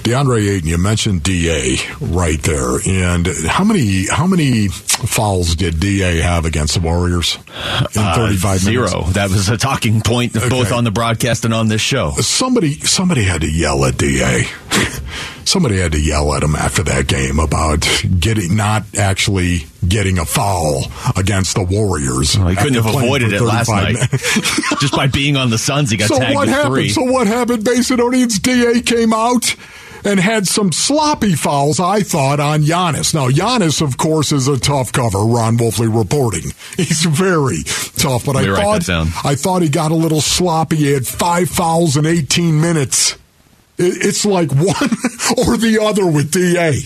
DeAndre 0.02 0.48
Ayton. 0.48 0.68
You 0.68 0.78
mentioned 0.78 1.22
Da 1.22 1.76
right 2.00 2.42
there, 2.42 2.78
and 2.86 3.26
how 3.46 3.64
many 3.64 4.06
how 4.08 4.26
many 4.26 4.68
fouls 4.68 5.54
did 5.54 5.74
Da 5.82 6.22
have 6.22 6.44
against? 6.44 6.72
the 6.74 6.80
Warriors 6.80 7.36
in 7.36 8.02
uh, 8.02 8.14
35 8.14 8.44
uh, 8.44 8.58
zero. 8.58 8.90
minutes? 8.90 9.12
That 9.14 9.30
was 9.30 9.48
a 9.48 9.56
talking 9.56 10.00
point 10.00 10.36
okay. 10.36 10.48
both 10.48 10.72
on 10.72 10.84
the 10.84 10.90
broadcast 10.90 11.44
and 11.44 11.52
on 11.52 11.68
this 11.68 11.80
show. 11.80 12.12
Somebody 12.12 12.74
somebody 12.74 13.22
had 13.24 13.42
to 13.42 13.50
yell 13.50 13.84
at 13.84 13.98
DA. 13.98 14.44
somebody 15.44 15.78
had 15.78 15.92
to 15.92 16.00
yell 16.00 16.34
at 16.34 16.42
him 16.42 16.54
after 16.54 16.82
that 16.84 17.06
game 17.08 17.38
about 17.38 17.86
getting 18.18 18.56
not 18.56 18.84
actually 18.96 19.66
getting 19.86 20.18
a 20.18 20.24
foul 20.24 20.84
against 21.16 21.54
the 21.54 21.64
Warriors. 21.64 22.38
Well, 22.38 22.48
he 22.48 22.56
couldn't 22.56 22.82
have 22.82 22.86
avoided 22.86 23.32
it 23.32 23.42
last 23.42 23.68
night. 23.68 23.96
Just 24.80 24.94
by 24.94 25.08
being 25.08 25.36
on 25.36 25.50
the 25.50 25.58
Suns, 25.58 25.90
he 25.90 25.96
got 25.96 26.08
so 26.08 26.18
tagged 26.18 26.34
what 26.34 26.48
happened? 26.48 26.74
three. 26.74 26.88
So 26.90 27.02
what 27.02 27.26
happened? 27.26 27.64
Macedonians 27.64 28.38
DA 28.38 28.80
came 28.82 29.12
out 29.12 29.56
and 30.04 30.18
had 30.20 30.46
some 30.46 30.72
sloppy 30.72 31.34
fouls, 31.34 31.78
I 31.78 32.02
thought, 32.02 32.40
on 32.40 32.62
Giannis. 32.62 33.14
Now, 33.14 33.28
Giannis, 33.28 33.80
of 33.80 33.98
course, 33.98 34.32
is 34.32 34.48
a 34.48 34.58
tough 34.58 34.92
cover, 34.92 35.18
Ron 35.18 35.58
Wolfley 35.58 35.94
reporting. 35.94 36.52
He's 36.76 37.04
very 37.04 37.62
tough, 37.96 38.26
but 38.26 38.36
I 38.36 38.42
thought, 38.56 38.88
I 39.24 39.34
thought 39.34 39.62
he 39.62 39.68
got 39.68 39.90
a 39.92 39.96
little 39.96 40.20
sloppy. 40.20 40.76
He 40.76 40.92
had 40.92 41.06
five 41.06 41.48
fouls 41.48 41.96
in 41.96 42.06
18 42.06 42.60
minutes. 42.60 43.16
It's 43.78 44.24
like 44.24 44.50
one 44.52 44.90
or 45.38 45.56
the 45.56 45.78
other 45.82 46.06
with 46.06 46.32
DA. 46.32 46.80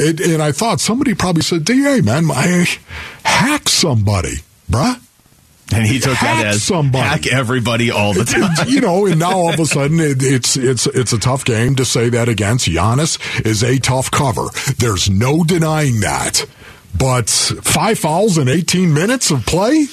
It, 0.00 0.20
and 0.20 0.42
I 0.42 0.52
thought 0.52 0.80
somebody 0.80 1.14
probably 1.14 1.42
said, 1.42 1.64
DA, 1.64 2.00
man, 2.00 2.30
I 2.30 2.66
hack 3.24 3.68
somebody, 3.68 4.36
bruh. 4.70 5.00
And 5.74 5.86
he 5.86 5.98
took 5.98 6.14
hack 6.14 6.38
that 6.44 6.54
as 6.54 6.62
somebody. 6.62 7.04
hack 7.06 7.26
everybody 7.26 7.90
all 7.90 8.14
the 8.14 8.24
time. 8.24 8.68
you 8.68 8.80
know, 8.80 9.06
and 9.06 9.18
now 9.18 9.32
all 9.32 9.52
of 9.52 9.60
a 9.60 9.66
sudden 9.66 10.00
it, 10.00 10.22
it's 10.22 10.56
it's 10.56 10.86
it's 10.86 11.12
a 11.12 11.18
tough 11.18 11.44
game 11.44 11.76
to 11.76 11.84
say 11.84 12.08
that 12.08 12.28
against 12.28 12.66
Giannis 12.68 13.18
is 13.44 13.62
a 13.62 13.78
tough 13.78 14.10
cover. 14.10 14.46
There's 14.78 15.10
no 15.10 15.44
denying 15.44 16.00
that. 16.00 16.46
But 16.96 17.28
five 17.28 17.98
fouls 17.98 18.38
in 18.38 18.48
18 18.48 18.92
minutes 18.94 19.30
of 19.30 19.44
play? 19.44 19.86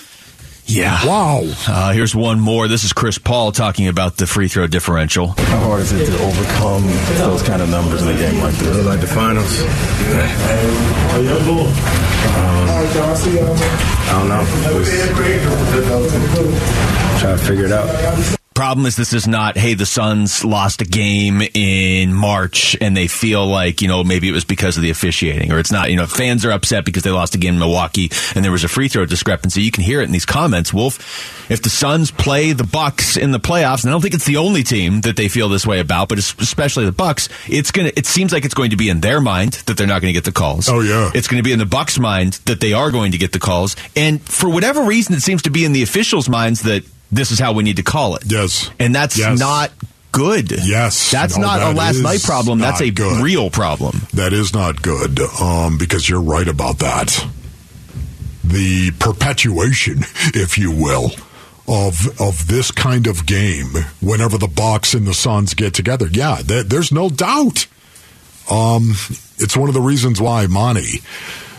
Yeah. 0.68 1.06
Wow. 1.06 1.42
Uh, 1.68 1.94
here's 1.94 2.16
one 2.16 2.40
more. 2.40 2.68
This 2.68 2.84
is 2.84 2.94
Chris 2.94 3.18
Paul 3.18 3.52
talking 3.52 3.88
about 3.88 4.18
the 4.18 4.26
free 4.26 4.48
throw 4.48 4.68
differential. 4.68 5.28
How 5.28 5.60
hard 5.60 5.82
is 5.82 5.92
it 5.92 6.06
to 6.06 6.24
overcome 6.24 6.84
those 7.18 7.44
kind 7.44 7.62
of 7.62 7.70
numbers 7.70 8.02
in 8.02 8.10
a 8.10 8.18
game 8.18 8.42
like 8.42 8.56
this? 8.56 8.86
Like 8.86 9.02
the 9.02 9.08
finals. 9.08 9.60
Um, 12.36 12.68
I 14.08 14.12
don't 14.20 14.30
know. 14.30 14.44
Just 14.84 15.10
try 17.22 17.32
to 17.32 17.38
figure 17.38 17.66
it 17.66 17.72
out. 17.72 18.36
Problem 18.56 18.86
is, 18.86 18.96
this 18.96 19.12
is 19.12 19.28
not, 19.28 19.58
hey, 19.58 19.74
the 19.74 19.86
Suns 19.86 20.46
lost 20.46 20.82
a 20.82 20.86
game 20.86 21.42
in 21.54 22.14
March 22.14 22.78
and 22.80 22.96
they 22.96 23.08
feel 23.08 23.46
like, 23.46 23.82
you 23.82 23.90
know, 23.90 24.02
maybe 24.02 24.30
it 24.30 24.32
was 24.32 24.46
because 24.46 24.78
of 24.78 24.82
the 24.82 24.90
officiating, 24.90 25.52
or 25.52 25.60
it's 25.60 25.74
not, 25.74 25.92
you 25.92 25.98
know, 25.98 26.08
fans 26.08 26.46
are 26.46 26.52
upset 26.52 26.86
because 26.86 27.04
they 27.04 27.12
lost 27.12 27.36
a 27.36 27.38
game 27.38 27.56
in 27.56 27.60
Milwaukee 27.60 28.10
and 28.34 28.46
there 28.46 28.54
was 28.54 28.64
a 28.64 28.70
free 28.70 28.88
throw 28.88 29.06
discrepancy. 29.06 29.62
You 29.62 29.72
can 29.72 29.84
hear 29.84 30.00
it 30.00 30.06
in 30.06 30.14
these 30.14 30.26
comments. 30.26 30.74
Wolf, 30.74 31.52
if 31.52 31.62
the 31.62 31.70
Suns 31.70 32.12
play 32.12 32.54
the 32.54 32.64
Bucks 32.64 33.18
in 33.18 33.32
the 33.32 33.42
playoffs, 33.42 33.84
and 33.84 33.92
I 33.92 33.94
don't 33.94 34.02
think 34.02 34.14
it's 34.14 34.26
the 34.26 34.38
only 34.38 34.64
team 34.64 35.02
that 35.02 35.18
they 35.18 35.28
feel 35.28 35.50
this 35.50 35.68
way 35.68 35.82
about, 35.82 36.08
but 36.08 36.18
especially 36.18 36.86
the 36.86 36.94
Bucks, 36.94 37.28
it's 37.50 37.72
gonna, 37.72 37.92
it 37.98 38.06
seems 38.06 38.32
like 38.32 38.46
it's 38.46 38.54
going 38.54 38.70
to 38.70 38.78
be 38.78 38.88
in 38.88 39.02
their 39.02 39.20
mind 39.20 39.54
that 39.66 39.76
they're 39.76 39.86
not 39.86 40.02
going 40.02 40.14
to 40.14 40.18
get 40.18 40.24
the 40.24 40.32
calls. 40.32 40.70
Oh, 40.70 40.80
yeah. 40.80 41.12
It's 41.14 41.28
going 41.28 41.44
to 41.44 41.46
be 41.46 41.52
in 41.52 41.60
the 41.60 41.66
Bucks' 41.66 42.00
mind 42.00 42.40
that 42.46 42.62
they 42.62 42.72
are 42.72 42.90
going 42.90 43.12
to 43.12 43.18
get 43.18 43.34
the 43.34 43.40
calls. 43.40 43.76
And 43.98 44.22
for 44.22 44.50
whatever 44.50 44.84
reason, 44.84 45.14
it 45.14 45.24
seems 45.24 45.42
to 45.42 45.50
be 45.50 45.66
in 45.66 45.74
the 45.74 45.84
officials' 45.84 46.30
minds 46.30 46.62
that 46.62 46.86
this 47.12 47.32
is 47.32 47.40
how 47.40 47.54
we 47.54 47.64
need 47.64 47.78
to 47.78 47.84
call 47.84 48.16
it. 48.16 48.24
Yes. 48.26 48.70
And 48.80 48.94
that's 48.96 49.18
Yes. 49.18 49.40
not 49.40 49.72
good. 50.12 50.52
Yes. 50.52 51.12
That's 51.12 51.38
No, 51.38 51.48
not 51.48 51.60
that 51.60 51.74
a 51.74 51.78
last 51.78 52.00
night 52.00 52.24
problem. 52.24 52.60
That's 52.60 52.82
a 52.82 52.90
good. 52.90 53.22
real 53.24 53.50
problem. 53.50 54.08
That 54.14 54.34
is 54.34 54.54
not 54.54 54.82
good 54.82 55.20
um, 55.42 55.78
because 55.78 56.08
you're 56.10 56.22
right 56.22 56.48
about 56.48 56.80
that. 56.80 57.26
The 58.44 58.92
perpetuation, 59.00 60.00
if 60.34 60.58
you 60.58 60.72
will, 60.72 61.12
of 61.68 62.22
of 62.22 62.48
this 62.48 62.70
kind 62.72 63.08
of 63.08 63.26
game 63.26 63.74
whenever 64.00 64.38
the 64.38 64.48
Bucks 64.48 64.94
and 64.94 65.08
the 65.08 65.14
Suns 65.16 65.54
get 65.56 65.74
together. 65.74 66.08
Yeah, 66.12 66.42
there, 66.44 66.64
there's 66.64 66.92
no 66.92 67.10
doubt. 67.10 67.66
Um, 68.50 68.92
it's 69.40 69.58
one 69.58 69.68
of 69.70 69.74
the 69.74 69.82
reasons 69.82 70.22
why 70.22 70.46
Monty 70.46 71.02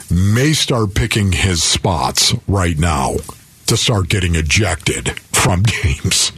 may 0.09 0.53
start 0.53 0.95
picking 0.95 1.33
his 1.33 1.65
spots 1.65 2.33
right 2.47 2.79
now 2.79 3.17
to 3.67 3.77
start 3.77 4.09
getting 4.09 4.35
ejected 4.35 5.19
from 5.33 5.63
games. 5.83 6.33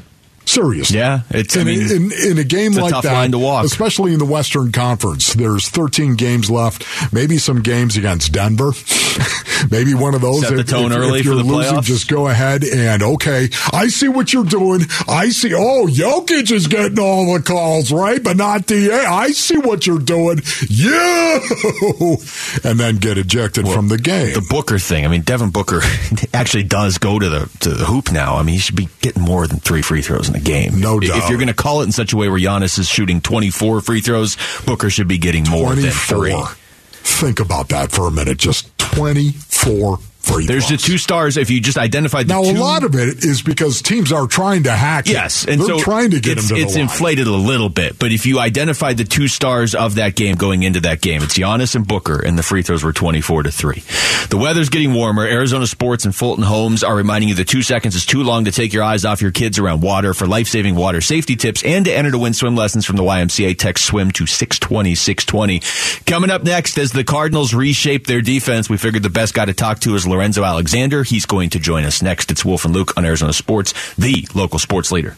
Seriously. 0.48 0.98
Yeah, 0.98 1.20
it's- 1.30 1.56
I 1.56 1.60
in, 1.60 1.66
mean, 1.66 1.80
in, 2.12 2.12
in 2.32 2.38
a 2.38 2.44
game 2.44 2.72
like 2.72 2.92
tough 2.92 3.02
that, 3.04 3.12
line 3.12 3.32
to 3.32 3.38
walk. 3.38 3.64
especially 3.64 4.12
in 4.12 4.18
the 4.18 4.24
Western 4.24 4.72
Conference. 4.72 5.34
There's 5.34 5.68
13 5.68 6.16
games 6.16 6.50
left. 6.50 6.84
Maybe 7.12 7.38
some 7.38 7.62
games 7.62 7.96
against 7.96 8.32
Denver. 8.32 8.72
Maybe 9.70 9.92
one 9.94 10.14
of 10.14 10.20
those. 10.20 10.42
Set 10.42 10.54
the 10.54 10.60
If- 10.60 10.66
tone 10.68 10.92
if, 10.92 10.98
early 10.98 11.20
if 11.20 11.26
for 11.26 11.32
you're 11.32 11.42
the 11.42 11.44
losing, 11.44 11.74
playoffs. 11.74 11.82
just 11.84 12.08
go 12.08 12.28
ahead 12.28 12.62
and 12.64 13.02
okay. 13.02 13.48
I 13.72 13.88
see 13.88 14.08
what 14.08 14.32
you're 14.32 14.44
doing. 14.44 14.82
I 15.08 15.30
see. 15.30 15.52
Oh, 15.54 15.86
Jokic 15.88 16.50
is 16.52 16.66
getting 16.68 16.98
all 16.98 17.32
the 17.34 17.42
calls, 17.42 17.90
right? 17.92 18.22
But 18.22 18.36
not 18.36 18.66
Da. 18.66 18.90
I 18.90 19.30
see 19.32 19.58
what 19.58 19.86
you're 19.86 19.98
doing. 19.98 20.40
You 20.68 20.94
and 22.64 22.78
then 22.78 22.96
get 22.96 23.18
ejected 23.18 23.66
from 23.68 23.88
the 23.88 23.98
game. 23.98 24.34
The 24.34 24.46
Booker 24.48 24.78
thing. 24.78 25.04
I 25.04 25.08
mean, 25.08 25.22
Devin 25.22 25.50
Booker 25.50 25.80
actually 26.34 26.62
does 26.64 26.98
go 26.98 27.18
to 27.18 27.28
the 27.28 27.50
to 27.60 27.70
the 27.70 27.84
hoop 27.84 28.12
now. 28.12 28.36
I 28.36 28.42
mean, 28.42 28.54
he 28.54 28.60
should 28.60 28.76
be 28.76 28.88
getting 29.00 29.22
more 29.22 29.46
than 29.46 29.58
three 29.58 29.82
free 29.82 30.02
throws 30.02 30.28
in 30.28 30.34
a 30.38 30.44
game. 30.44 30.80
No 30.80 30.98
If 31.00 31.08
doubt. 31.08 31.28
you're 31.28 31.38
going 31.38 31.48
to 31.48 31.54
call 31.54 31.80
it 31.82 31.84
in 31.84 31.92
such 31.92 32.12
a 32.12 32.16
way 32.16 32.28
where 32.28 32.38
Giannis 32.40 32.78
is 32.78 32.88
shooting 32.88 33.20
24 33.20 33.80
free 33.80 34.00
throws, 34.00 34.36
Booker 34.64 34.90
should 34.90 35.08
be 35.08 35.18
getting 35.18 35.44
more 35.48 35.74
than 35.74 35.90
24. 35.92 36.46
three. 36.46 36.54
Think 36.90 37.40
about 37.40 37.68
that 37.70 37.90
for 37.92 38.06
a 38.06 38.10
minute. 38.10 38.38
Just 38.38 38.76
24 38.78 39.98
free 40.18 40.46
There's 40.46 40.68
the 40.68 40.76
two 40.76 40.98
stars. 40.98 41.36
If 41.36 41.50
you 41.50 41.60
just 41.60 41.78
identified 41.78 42.28
the 42.28 42.34
Now, 42.34 42.42
two, 42.42 42.50
a 42.50 42.60
lot 42.60 42.84
of 42.84 42.94
it 42.94 43.24
is 43.24 43.42
because 43.42 43.82
teams 43.82 44.12
are 44.12 44.26
trying 44.26 44.64
to 44.64 44.72
hack 44.72 45.06
it. 45.06 45.12
Yes, 45.12 45.46
and 45.46 45.60
They're 45.60 45.78
so 45.78 45.80
trying 45.80 46.10
to 46.10 46.20
get 46.20 46.38
it's, 46.38 46.50
him 46.50 46.56
to 46.56 46.62
it's 46.62 46.76
inflated 46.76 47.26
a 47.26 47.32
little 47.32 47.68
bit. 47.68 47.98
But 47.98 48.12
if 48.12 48.26
you 48.26 48.38
identified 48.38 48.98
the 48.98 49.04
two 49.04 49.28
stars 49.28 49.74
of 49.74 49.96
that 49.96 50.16
game 50.16 50.36
going 50.36 50.62
into 50.62 50.80
that 50.80 51.00
game, 51.00 51.22
it's 51.22 51.38
Giannis 51.38 51.74
and 51.74 51.86
Booker, 51.86 52.20
and 52.20 52.38
the 52.38 52.42
free 52.42 52.62
throws 52.62 52.82
were 52.84 52.92
twenty 52.92 53.20
four 53.20 53.42
to 53.42 53.50
three. 53.50 53.82
The 54.28 54.38
weather's 54.38 54.68
getting 54.68 54.92
warmer. 54.92 55.24
Arizona 55.24 55.66
Sports 55.66 56.04
and 56.04 56.14
Fulton 56.14 56.44
Homes 56.44 56.82
are 56.84 56.96
reminding 56.96 57.28
you 57.30 57.34
that 57.36 57.48
two 57.48 57.62
seconds 57.62 57.94
is 57.94 58.04
too 58.04 58.22
long 58.22 58.44
to 58.44 58.52
take 58.52 58.72
your 58.72 58.82
eyes 58.82 59.04
off 59.04 59.22
your 59.22 59.30
kids 59.30 59.58
around 59.58 59.82
water. 59.82 60.14
For 60.14 60.26
life 60.26 60.48
saving 60.48 60.74
water 60.74 61.00
safety 61.00 61.36
tips 61.36 61.62
and 61.62 61.84
to 61.84 61.92
enter 61.92 62.10
to 62.10 62.18
win 62.18 62.34
swim 62.34 62.56
lessons 62.56 62.84
from 62.84 62.96
the 62.96 63.02
YMCA, 63.02 63.58
text 63.58 63.84
swim 63.84 64.10
to 64.12 64.26
six 64.26 64.58
twenty 64.58 64.94
six 64.94 65.24
twenty. 65.24 65.60
Coming 66.06 66.30
up 66.30 66.42
next, 66.42 66.78
as 66.78 66.92
the 66.92 67.04
Cardinals 67.04 67.54
reshape 67.54 68.06
their 68.06 68.20
defense, 68.20 68.68
we 68.68 68.76
figured 68.76 69.02
the 69.02 69.10
best 69.10 69.34
guy 69.34 69.44
to 69.44 69.54
talk 69.54 69.80
to 69.80 69.94
is 69.94 70.06
Lorenzo 70.08 70.44
Alexander. 70.44 71.02
He's 71.02 71.26
going 71.26 71.50
to 71.50 71.58
join 71.58 71.84
us 71.84 72.02
next. 72.02 72.30
It's 72.30 72.44
Wolf 72.44 72.64
and 72.64 72.74
Luke 72.74 72.96
on 72.96 73.04
Arizona 73.04 73.32
Sports, 73.32 73.74
the 73.96 74.26
local 74.34 74.58
sports 74.58 74.90
leader. 74.92 75.16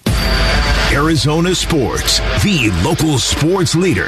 Arizona 0.92 1.54
Sports, 1.54 2.18
the 2.42 2.70
local 2.84 3.18
sports 3.18 3.74
leader. 3.74 4.06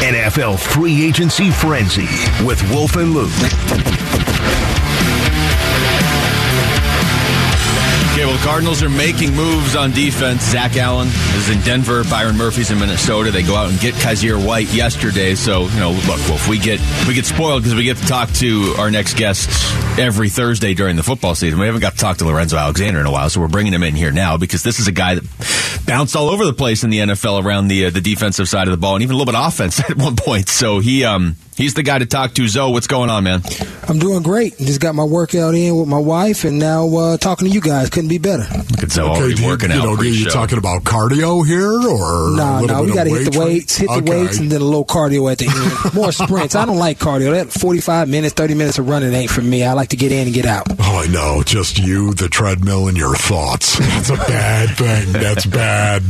NFL 0.00 0.58
free 0.58 1.04
agency 1.06 1.50
frenzy 1.50 2.08
with 2.44 2.62
Wolf 2.70 2.96
and 2.96 3.12
Luke. 3.12 3.30
Well, 8.32 8.40
the 8.40 8.46
Cardinals 8.46 8.82
are 8.82 8.88
making 8.88 9.34
moves 9.36 9.76
on 9.76 9.90
defense. 9.90 10.40
Zach 10.40 10.78
Allen 10.78 11.08
is 11.36 11.50
in 11.50 11.60
Denver. 11.60 12.02
Byron 12.04 12.38
Murphy's 12.38 12.70
in 12.70 12.78
Minnesota. 12.78 13.30
They 13.30 13.42
go 13.42 13.54
out 13.54 13.68
and 13.68 13.78
get 13.78 13.92
Kyzir 13.92 14.42
White 14.42 14.72
yesterday. 14.72 15.34
So, 15.34 15.66
you 15.66 15.78
know, 15.78 15.90
look, 15.90 16.18
Wolf, 16.30 16.48
we 16.48 16.58
get 16.58 16.80
we 17.06 17.12
get 17.12 17.26
spoiled 17.26 17.62
because 17.62 17.74
we 17.74 17.84
get 17.84 17.98
to 17.98 18.06
talk 18.06 18.30
to 18.36 18.74
our 18.78 18.90
next 18.90 19.18
guest 19.18 19.50
every 19.98 20.30
Thursday 20.30 20.72
during 20.72 20.96
the 20.96 21.02
football 21.02 21.34
season. 21.34 21.60
We 21.60 21.66
haven't 21.66 21.82
got 21.82 21.92
to 21.92 21.98
talk 21.98 22.16
to 22.18 22.24
Lorenzo 22.24 22.56
Alexander 22.56 23.00
in 23.00 23.06
a 23.06 23.12
while, 23.12 23.28
so 23.28 23.38
we're 23.38 23.48
bringing 23.48 23.74
him 23.74 23.82
in 23.82 23.94
here 23.94 24.12
now 24.12 24.38
because 24.38 24.62
this 24.62 24.80
is 24.80 24.88
a 24.88 24.92
guy 24.92 25.16
that 25.16 25.84
bounced 25.84 26.16
all 26.16 26.30
over 26.30 26.46
the 26.46 26.54
place 26.54 26.84
in 26.84 26.88
the 26.88 27.00
NFL 27.00 27.44
around 27.44 27.68
the 27.68 27.84
uh, 27.84 27.90
the 27.90 28.00
defensive 28.00 28.48
side 28.48 28.66
of 28.66 28.72
the 28.72 28.78
ball 28.78 28.94
and 28.94 29.02
even 29.02 29.14
a 29.14 29.18
little 29.18 29.30
bit 29.30 29.38
of 29.38 29.46
offense 29.46 29.78
at 29.90 29.98
one 29.98 30.16
point. 30.16 30.48
So 30.48 30.78
he 30.78 31.04
um 31.04 31.36
he's 31.56 31.74
the 31.74 31.82
guy 31.82 31.98
to 31.98 32.06
talk 32.06 32.34
to. 32.34 32.46
Zoe, 32.48 32.72
what's 32.72 32.86
going 32.86 33.10
on, 33.10 33.24
man? 33.24 33.42
I'm 33.88 33.98
doing 33.98 34.22
great. 34.22 34.56
Just 34.58 34.80
got 34.80 34.94
my 34.94 35.04
workout 35.04 35.54
in 35.54 35.76
with 35.76 35.88
my 35.88 35.98
wife, 35.98 36.44
and 36.44 36.58
now 36.58 36.88
uh, 36.96 37.16
talking 37.16 37.48
to 37.48 37.52
you 37.54 37.60
guys. 37.60 37.90
Couldn't 37.90 38.08
be 38.08 38.18
better. 38.18 38.44
Look 38.70 38.82
at 38.82 38.92
Zoe 38.92 39.08
Okay, 39.10 39.20
already 39.20 39.42
you, 39.42 39.46
working 39.48 39.70
you 39.70 39.76
out. 39.76 39.84
know, 39.84 39.96
are 39.96 40.04
you 40.04 40.24
talking 40.26 40.58
about 40.58 40.84
cardio 40.84 41.44
here 41.46 41.72
or 41.72 42.36
No, 42.36 42.58
little 42.60 42.66
no, 42.66 42.82
bit 42.82 42.86
we 42.86 42.94
got 42.94 43.04
to 43.04 43.10
hit 43.10 43.32
the 43.32 43.38
weights, 43.38 43.76
hit 43.76 43.88
the 43.88 44.02
weights, 44.10 44.38
and 44.38 44.50
then 44.50 44.60
a 44.60 44.64
little 44.64 44.84
cardio 44.84 45.30
at 45.30 45.38
the 45.38 45.46
end. 45.46 45.94
More 45.94 46.12
sprints. 46.12 46.54
I 46.54 46.64
don't 46.64 46.78
like 46.78 46.98
cardio. 46.98 47.32
That 47.32 47.50
45 47.52 48.08
minutes, 48.08 48.34
30 48.34 48.54
minutes 48.54 48.78
of 48.78 48.88
running 48.88 49.12
ain't 49.12 49.30
for 49.30 49.42
me. 49.42 49.64
I 49.64 49.72
like 49.72 49.88
to 49.90 49.96
get 49.96 50.12
in 50.12 50.26
and 50.26 50.34
get 50.34 50.46
out. 50.46 50.66
Oh, 50.78 51.04
I 51.04 51.12
know. 51.12 51.42
Just 51.42 51.78
you, 51.78 52.14
the 52.14 52.28
treadmill, 52.28 52.88
and 52.88 52.96
your 52.96 53.14
thoughts. 53.16 53.78
That's 53.92 54.10
a 54.10 54.16
bad 54.16 54.76
thing. 54.76 55.12
That's 55.12 55.46
bad. 55.46 56.02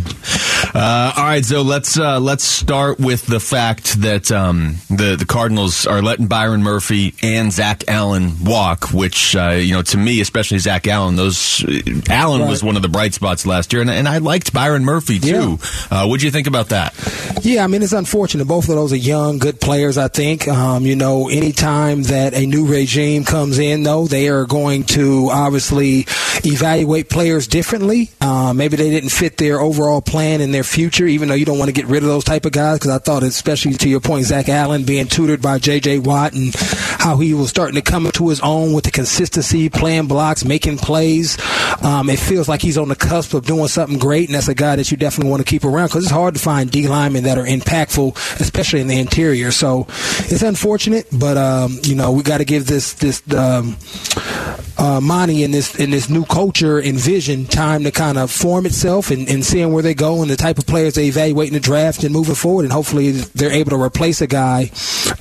Uh, 0.74 1.12
all 1.16 1.24
right, 1.24 1.44
so 1.44 1.62
let's 1.62 1.98
uh, 1.98 2.20
let's 2.20 2.44
start 2.44 2.98
with 2.98 3.26
the 3.26 3.40
fact 3.40 4.00
that 4.02 4.30
um, 4.30 4.76
the 4.88 5.16
the 5.16 5.26
Cardinals 5.32 5.86
are 5.86 6.02
letting 6.02 6.26
Byron 6.26 6.62
Murphy 6.62 7.14
and 7.22 7.50
Zach 7.50 7.84
Allen 7.88 8.44
walk, 8.44 8.92
which 8.92 9.34
uh, 9.34 9.52
you 9.52 9.72
know 9.72 9.80
to 9.80 9.96
me, 9.96 10.20
especially 10.20 10.58
Zach 10.58 10.86
Allen, 10.86 11.16
those 11.16 11.64
uh, 11.64 11.80
Allen 12.10 12.46
was 12.46 12.62
one 12.62 12.76
of 12.76 12.82
the 12.82 12.90
bright 12.90 13.14
spots 13.14 13.46
last 13.46 13.72
year, 13.72 13.80
and, 13.80 13.90
and 13.90 14.06
I 14.06 14.18
liked 14.18 14.52
Byron 14.52 14.84
Murphy 14.84 15.18
too. 15.18 15.58
Uh, 15.90 16.06
what 16.06 16.20
do 16.20 16.26
you 16.26 16.30
think 16.30 16.48
about 16.48 16.68
that? 16.68 16.92
Yeah, 17.40 17.64
I 17.64 17.66
mean, 17.66 17.82
it's 17.82 17.94
unfortunate. 17.94 18.46
Both 18.46 18.68
of 18.68 18.74
those 18.74 18.92
are 18.92 18.96
young, 18.96 19.38
good 19.38 19.58
players, 19.58 19.96
I 19.96 20.08
think. 20.08 20.46
Um, 20.48 20.84
you 20.84 20.96
know, 20.96 21.30
anytime 21.30 22.02
that 22.04 22.34
a 22.34 22.44
new 22.44 22.66
regime 22.66 23.24
comes 23.24 23.58
in, 23.58 23.84
though, 23.84 24.06
they 24.06 24.28
are 24.28 24.44
going 24.44 24.84
to 24.84 25.30
obviously 25.32 26.00
evaluate 26.44 27.08
players 27.08 27.46
differently. 27.46 28.10
Uh, 28.20 28.52
maybe 28.52 28.76
they 28.76 28.90
didn't 28.90 29.10
fit 29.10 29.38
their 29.38 29.60
overall 29.60 30.02
plan 30.02 30.42
in 30.42 30.52
their 30.52 30.62
future, 30.62 31.06
even 31.06 31.28
though 31.28 31.34
you 31.34 31.46
don't 31.46 31.58
want 31.58 31.70
to 31.70 31.72
get 31.72 31.86
rid 31.86 32.02
of 32.02 32.08
those 32.10 32.24
type 32.24 32.44
of 32.44 32.52
guys, 32.52 32.78
because 32.78 32.90
I 32.90 32.98
thought, 32.98 33.22
especially 33.22 33.72
to 33.74 33.88
your 33.88 34.00
point, 34.00 34.26
Zach 34.26 34.50
Allen 34.50 34.84
being 34.84 35.06
tutored 35.22 35.40
by 35.40 35.56
J.J. 35.56 36.00
Watt 36.00 36.32
and 36.32 36.52
how 36.98 37.16
he 37.16 37.32
was 37.32 37.48
starting 37.48 37.76
to 37.76 37.80
come 37.80 38.06
into 38.06 38.28
his 38.28 38.40
own 38.40 38.72
with 38.72 38.82
the 38.82 38.90
consistency, 38.90 39.68
playing 39.68 40.08
blocks, 40.08 40.44
making 40.44 40.78
plays. 40.78 41.38
Um, 41.80 42.10
it 42.10 42.18
feels 42.18 42.48
like 42.48 42.60
he's 42.60 42.76
on 42.76 42.88
the 42.88 42.96
cusp 42.96 43.32
of 43.32 43.46
doing 43.46 43.68
something 43.68 44.00
great, 44.00 44.28
and 44.28 44.34
that's 44.34 44.48
a 44.48 44.54
guy 44.54 44.74
that 44.74 44.90
you 44.90 44.96
definitely 44.96 45.30
want 45.30 45.40
to 45.40 45.48
keep 45.48 45.64
around 45.64 45.86
because 45.86 46.02
it's 46.02 46.12
hard 46.12 46.34
to 46.34 46.40
find 46.40 46.72
D 46.72 46.88
linemen 46.88 47.22
that 47.22 47.38
are 47.38 47.44
impactful, 47.44 48.40
especially 48.40 48.80
in 48.80 48.88
the 48.88 48.98
interior. 48.98 49.52
So 49.52 49.86
it's 50.26 50.42
unfortunate, 50.42 51.06
but 51.12 51.36
um, 51.36 51.78
you 51.84 51.94
know 51.94 52.10
we 52.10 52.24
got 52.24 52.38
to 52.38 52.44
give 52.44 52.66
this 52.66 52.94
this 52.94 53.22
um, 53.32 53.76
uh, 54.78 55.00
Monty 55.00 55.44
and 55.44 55.54
this 55.54 55.76
in 55.76 55.90
this 55.90 56.10
new 56.10 56.24
culture 56.24 56.80
and 56.80 56.98
vision 56.98 57.46
time 57.46 57.84
to 57.84 57.92
kind 57.92 58.18
of 58.18 58.28
form 58.30 58.66
itself 58.66 59.12
and, 59.12 59.28
and 59.28 59.44
seeing 59.44 59.72
where 59.72 59.82
they 59.82 59.94
go 59.94 60.20
and 60.22 60.30
the 60.30 60.36
type 60.36 60.58
of 60.58 60.66
players 60.66 60.94
they 60.94 61.06
evaluate 61.06 61.48
in 61.48 61.54
the 61.54 61.60
draft 61.60 62.02
and 62.02 62.12
moving 62.12 62.34
forward, 62.34 62.64
and 62.64 62.72
hopefully 62.72 63.12
they're 63.12 63.52
able 63.52 63.70
to 63.70 63.80
replace 63.80 64.20
a 64.20 64.26
guy 64.26 64.70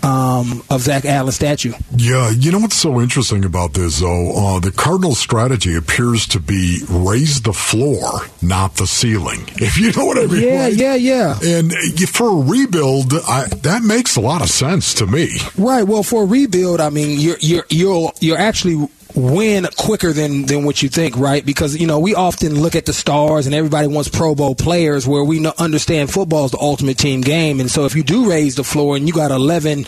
um, 0.04 0.64
of 0.70 0.82
Zach 0.82 1.06
Allen 1.06 1.32
statue. 1.32 1.74
Yeah, 1.96 2.30
you 2.32 2.52
know 2.52 2.60
what's 2.60 2.76
so 2.76 3.00
interesting 3.02 3.46
about 3.46 3.74
this, 3.74 4.00
though? 4.00 4.32
Uh, 4.36 4.60
the 4.60 4.72
Cardinal 4.72 5.16
strategy 5.16 5.76
appears 5.76 6.28
to 6.28 6.40
be 6.40 6.82
raise 6.90 7.42
the 7.42 7.54
floor, 7.54 8.22
not 8.42 8.76
the 8.76 8.88
ceiling. 8.88 9.48
If 9.62 9.78
you 9.78 9.92
know 9.94 10.06
what 10.06 10.18
I 10.18 10.26
mean. 10.26 10.44
Yeah, 10.44 10.64
right? 10.64 10.74
yeah, 10.74 10.96
yeah. 10.96 11.40
And 11.44 11.72
for 12.10 12.30
a 12.30 12.44
rebuild, 12.44 13.14
I, 13.14 13.46
that 13.48 13.84
makes 13.84 14.16
a 14.16 14.22
lot 14.22 14.42
of 14.42 14.50
sense 14.50 14.96
to 14.96 15.06
me. 15.06 15.30
Right. 15.58 15.84
Well, 15.84 16.04
for 16.04 16.24
a 16.24 16.26
rebuild, 16.26 16.82
I 16.82 16.90
mean, 16.90 17.20
you're 17.20 17.38
you're 17.40 17.66
you're 17.70 18.12
you're 18.20 18.38
actually 18.38 18.90
win 19.16 19.68
quicker 19.78 20.14
than 20.14 20.46
than 20.46 20.66
what 20.66 20.82
you 20.82 20.90
think, 20.90 21.18
right? 21.18 21.46
Because 21.46 21.76
you 21.78 21.88
know 21.88 22.00
we 22.00 22.16
often 22.16 22.62
look 22.62 22.76
at 22.76 22.86
the 22.86 22.94
stars 22.94 23.46
and 23.46 23.56
everybody 23.56 23.88
wants 23.88 24.10
Pro 24.10 24.36
Bowl 24.36 24.56
players, 24.56 25.08
where 25.08 25.24
we 25.24 25.40
know, 25.40 25.54
understand 25.58 26.12
football 26.12 26.46
is 26.46 26.52
the 26.52 26.60
ultimate 26.60 26.98
team 26.98 27.22
game, 27.22 27.60
and 27.60 27.70
so 27.70 27.86
if 27.86 27.96
you 27.96 28.04
do 28.04 28.30
raise 28.30 28.56
the 28.56 28.64
floor 28.64 28.96
and 28.96 29.08
you 29.08 29.14
got 29.14 29.32
eleven, 29.32 29.86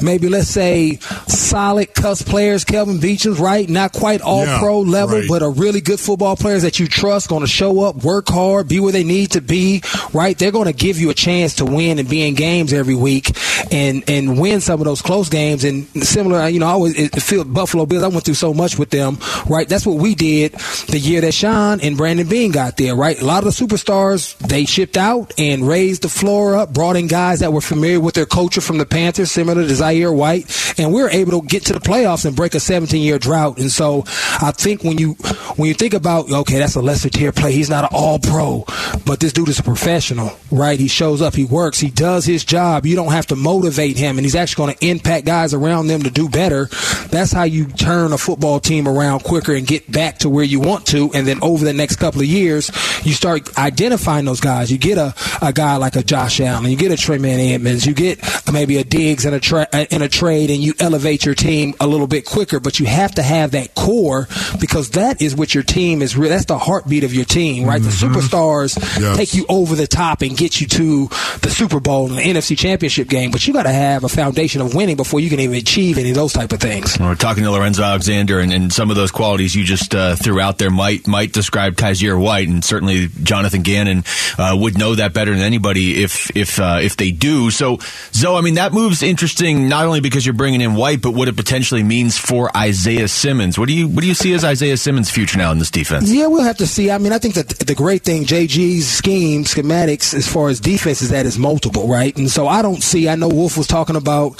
maybe 0.00 0.28
let's 0.28 0.48
say 0.48 0.96
solid 1.28 1.94
cuss 1.94 2.22
players, 2.22 2.64
Kelvin 2.64 2.98
Beachums, 2.98 3.38
right? 3.38 3.68
Not 3.68 3.92
quite 3.92 4.20
all 4.20 4.44
Yeah, 4.44 4.58
pro 4.58 4.80
level, 4.80 5.18
right. 5.18 5.28
but 5.28 5.42
are 5.42 5.50
really 5.50 5.80
good 5.80 6.00
football 6.00 6.36
players 6.36 6.62
that 6.62 6.78
you 6.78 6.88
trust, 6.88 7.28
going 7.28 7.42
to 7.42 7.46
show 7.46 7.82
up, 7.82 7.96
work 8.04 8.28
hard, 8.28 8.68
be 8.68 8.80
where 8.80 8.92
they 8.92 9.04
need 9.04 9.32
to 9.32 9.40
be, 9.40 9.82
right? 10.12 10.36
They're 10.38 10.50
going 10.52 10.66
to 10.66 10.72
give 10.72 10.98
you 10.98 11.10
a 11.10 11.14
chance 11.14 11.54
to 11.56 11.64
win 11.64 11.98
and 11.98 12.08
be 12.08 12.26
in 12.26 12.34
games 12.34 12.72
every 12.72 12.94
week 12.94 13.36
and 13.72 14.02
and 14.08 14.40
win 14.40 14.60
some 14.60 14.80
of 14.80 14.84
those 14.86 15.02
close 15.02 15.28
games. 15.28 15.64
And 15.64 15.86
similar, 16.04 16.48
you 16.48 16.60
know, 16.60 16.66
I 16.66 16.70
always 16.70 16.98
it 16.98 17.22
feel 17.22 17.44
Buffalo 17.44 17.86
Bills. 17.86 18.02
I 18.02 18.08
went 18.08 18.24
through 18.24 18.34
so 18.34 18.52
much 18.54 18.63
with 18.78 18.90
them, 18.90 19.18
right? 19.46 19.68
That's 19.68 19.86
what 19.86 19.98
we 19.98 20.14
did 20.14 20.52
the 20.88 20.98
year 20.98 21.20
that 21.20 21.34
Sean 21.34 21.80
and 21.80 21.96
Brandon 21.96 22.26
Beane 22.26 22.52
got 22.52 22.76
there, 22.76 22.94
right? 22.94 23.20
A 23.20 23.24
lot 23.24 23.44
of 23.44 23.56
the 23.56 23.66
superstars 23.66 24.36
they 24.38 24.64
shipped 24.64 24.96
out 24.96 25.32
and 25.38 25.66
raised 25.66 26.02
the 26.02 26.08
floor 26.08 26.56
up, 26.56 26.72
brought 26.72 26.96
in 26.96 27.06
guys 27.06 27.40
that 27.40 27.52
were 27.52 27.60
familiar 27.60 28.00
with 28.00 28.14
their 28.14 28.26
culture 28.26 28.60
from 28.60 28.78
the 28.78 28.86
Panthers, 28.86 29.30
similar 29.30 29.66
to 29.66 29.72
Kyzir 29.72 30.14
White, 30.14 30.74
and 30.78 30.92
we 30.92 31.02
were 31.02 31.10
able 31.10 31.40
to 31.40 31.46
get 31.46 31.64
to 31.66 31.72
the 31.72 31.80
playoffs 31.80 32.24
and 32.24 32.34
break 32.34 32.54
a 32.54 32.60
17 32.60 33.02
year 33.02 33.18
drought. 33.18 33.58
And 33.58 33.70
so 33.70 34.04
I 34.40 34.52
think 34.54 34.82
when 34.82 34.98
you 34.98 35.12
when 35.56 35.68
you 35.68 35.74
think 35.74 35.94
about 35.94 36.30
okay, 36.30 36.58
that's 36.58 36.74
a 36.74 36.82
lesser 36.82 37.08
tier 37.08 37.32
play. 37.32 37.52
He's 37.52 37.70
not 37.70 37.84
an 37.84 37.90
all 37.92 38.18
pro, 38.18 38.64
but 39.04 39.20
this 39.20 39.32
dude 39.32 39.48
is 39.48 39.58
a 39.58 39.62
professional, 39.62 40.32
right? 40.50 40.78
He 40.78 40.88
shows 40.88 41.22
up, 41.22 41.34
he 41.34 41.44
works, 41.44 41.78
he 41.78 41.90
does 41.90 42.24
his 42.24 42.44
job. 42.44 42.86
You 42.86 42.96
don't 42.96 43.12
have 43.12 43.26
to 43.28 43.36
motivate 43.36 43.96
him, 43.96 44.18
and 44.18 44.24
he's 44.24 44.34
actually 44.34 44.66
going 44.66 44.76
to 44.76 44.86
impact 44.86 45.26
guys 45.26 45.54
around 45.54 45.86
them 45.86 46.02
to 46.02 46.10
do 46.10 46.28
better. 46.28 46.66
That's 47.10 47.32
how 47.32 47.44
you 47.44 47.66
turn 47.66 48.12
a 48.12 48.18
football 48.18 48.53
team 48.60 48.88
around 48.88 49.20
quicker 49.24 49.54
and 49.54 49.66
get 49.66 49.90
back 49.90 50.18
to 50.18 50.28
where 50.28 50.44
you 50.44 50.60
want 50.60 50.86
to. 50.86 51.10
And 51.14 51.26
then 51.26 51.38
over 51.42 51.64
the 51.64 51.72
next 51.72 51.96
couple 51.96 52.20
of 52.20 52.26
years, 52.26 52.70
you 53.04 53.12
start 53.12 53.56
identifying 53.58 54.24
those 54.24 54.40
guys. 54.40 54.70
You 54.70 54.78
get 54.78 54.98
a, 54.98 55.14
a 55.42 55.52
guy 55.52 55.76
like 55.76 55.96
a 55.96 56.02
Josh 56.02 56.40
Allen, 56.40 56.70
you 56.70 56.76
get 56.76 56.92
a 56.92 56.96
Tremaine 56.96 57.54
Edmunds, 57.54 57.86
you 57.86 57.94
get 57.94 58.20
maybe 58.52 58.78
a 58.78 58.84
Diggs 58.84 59.24
in 59.24 59.34
a 59.34 59.40
tra- 59.40 59.68
in 59.90 60.02
a 60.02 60.08
trade, 60.08 60.50
and 60.50 60.62
you 60.62 60.74
elevate 60.78 61.24
your 61.24 61.34
team 61.34 61.74
a 61.80 61.86
little 61.86 62.06
bit 62.06 62.24
quicker. 62.24 62.60
But 62.60 62.80
you 62.80 62.86
have 62.86 63.14
to 63.16 63.22
have 63.22 63.52
that 63.52 63.74
core 63.74 64.28
because 64.60 64.90
that 64.90 65.20
is 65.20 65.34
what 65.34 65.54
your 65.54 65.64
team 65.64 66.02
is. 66.02 66.16
Re- 66.16 66.28
that's 66.28 66.46
the 66.46 66.58
heartbeat 66.58 67.04
of 67.04 67.14
your 67.14 67.24
team, 67.24 67.66
right? 67.66 67.82
The 67.82 67.88
mm-hmm. 67.88 68.14
superstars 68.14 68.74
Yes. 69.00 69.16
take 69.16 69.34
you 69.34 69.46
over 69.48 69.74
the 69.74 69.86
top 69.86 70.22
and 70.22 70.36
get 70.36 70.60
you 70.60 70.66
to 70.68 71.08
the 71.40 71.50
Super 71.50 71.80
Bowl 71.80 72.08
and 72.08 72.18
the 72.18 72.22
NFC 72.22 72.56
Championship 72.56 73.08
game. 73.08 73.30
But 73.30 73.46
you 73.46 73.52
got 73.52 73.64
to 73.64 73.72
have 73.72 74.04
a 74.04 74.08
foundation 74.08 74.60
of 74.60 74.74
winning 74.74 74.96
before 74.96 75.20
you 75.20 75.30
can 75.30 75.40
even 75.40 75.56
achieve 75.56 75.98
any 75.98 76.10
of 76.10 76.16
those 76.16 76.32
type 76.32 76.52
of 76.52 76.60
things. 76.60 76.98
We're 76.98 77.14
talking 77.14 77.44
to 77.44 77.50
Lorenzo 77.50 77.82
Alexander, 77.82 78.40
and, 78.44 78.52
and 78.52 78.72
some 78.72 78.90
of 78.90 78.96
those 78.96 79.10
qualities 79.10 79.54
you 79.54 79.64
just 79.64 79.94
uh, 79.94 80.14
threw 80.14 80.40
out 80.40 80.58
there 80.58 80.70
might 80.70 81.06
might 81.06 81.32
describe 81.32 81.74
Kyzir 81.74 82.20
White, 82.20 82.48
and 82.48 82.64
certainly 82.64 83.08
Jonathan 83.22 83.62
Gannon 83.62 84.04
uh, 84.38 84.56
would 84.58 84.78
know 84.78 84.94
that 84.94 85.12
better 85.12 85.32
than 85.32 85.40
anybody 85.40 86.02
if 86.04 86.34
if 86.36 86.60
uh, 86.60 86.78
if 86.80 86.96
they 86.96 87.10
do. 87.10 87.50
So, 87.50 87.78
Zoe, 88.12 88.36
I 88.36 88.40
mean 88.40 88.54
that 88.54 88.72
move's 88.72 89.02
interesting 89.02 89.68
not 89.68 89.86
only 89.86 90.00
because 90.00 90.24
you're 90.24 90.34
bringing 90.34 90.60
in 90.60 90.74
White, 90.74 91.02
but 91.02 91.12
what 91.12 91.28
it 91.28 91.36
potentially 91.36 91.82
means 91.82 92.16
for 92.18 92.54
Isaiah 92.56 93.08
Simmons. 93.08 93.58
What 93.58 93.68
do 93.68 93.74
you 93.74 93.88
what 93.88 94.02
do 94.02 94.06
you 94.06 94.14
see 94.14 94.32
as 94.34 94.44
Isaiah 94.44 94.76
Simmons' 94.76 95.10
future 95.10 95.38
now 95.38 95.50
in 95.50 95.58
this 95.58 95.70
defense? 95.70 96.10
Yeah, 96.10 96.26
we'll 96.26 96.42
have 96.42 96.58
to 96.58 96.66
see. 96.66 96.90
I 96.90 96.98
mean, 96.98 97.12
I 97.12 97.18
think 97.18 97.34
that 97.34 97.48
the 97.48 97.74
great 97.74 98.02
thing, 98.02 98.24
JG's 98.24 98.86
scheme, 98.86 99.44
schematics, 99.44 100.14
as 100.14 100.30
far 100.30 100.48
as 100.48 100.60
defense, 100.60 101.02
is 101.02 101.10
that 101.10 101.26
it's 101.26 101.38
multiple, 101.38 101.88
right? 101.88 102.16
And 102.16 102.30
so 102.30 102.46
I 102.46 102.62
don't 102.62 102.82
see, 102.82 103.08
I 103.08 103.14
know 103.16 103.28
Wolf 103.28 103.56
was 103.56 103.66
talking 103.66 103.96
about 103.96 104.34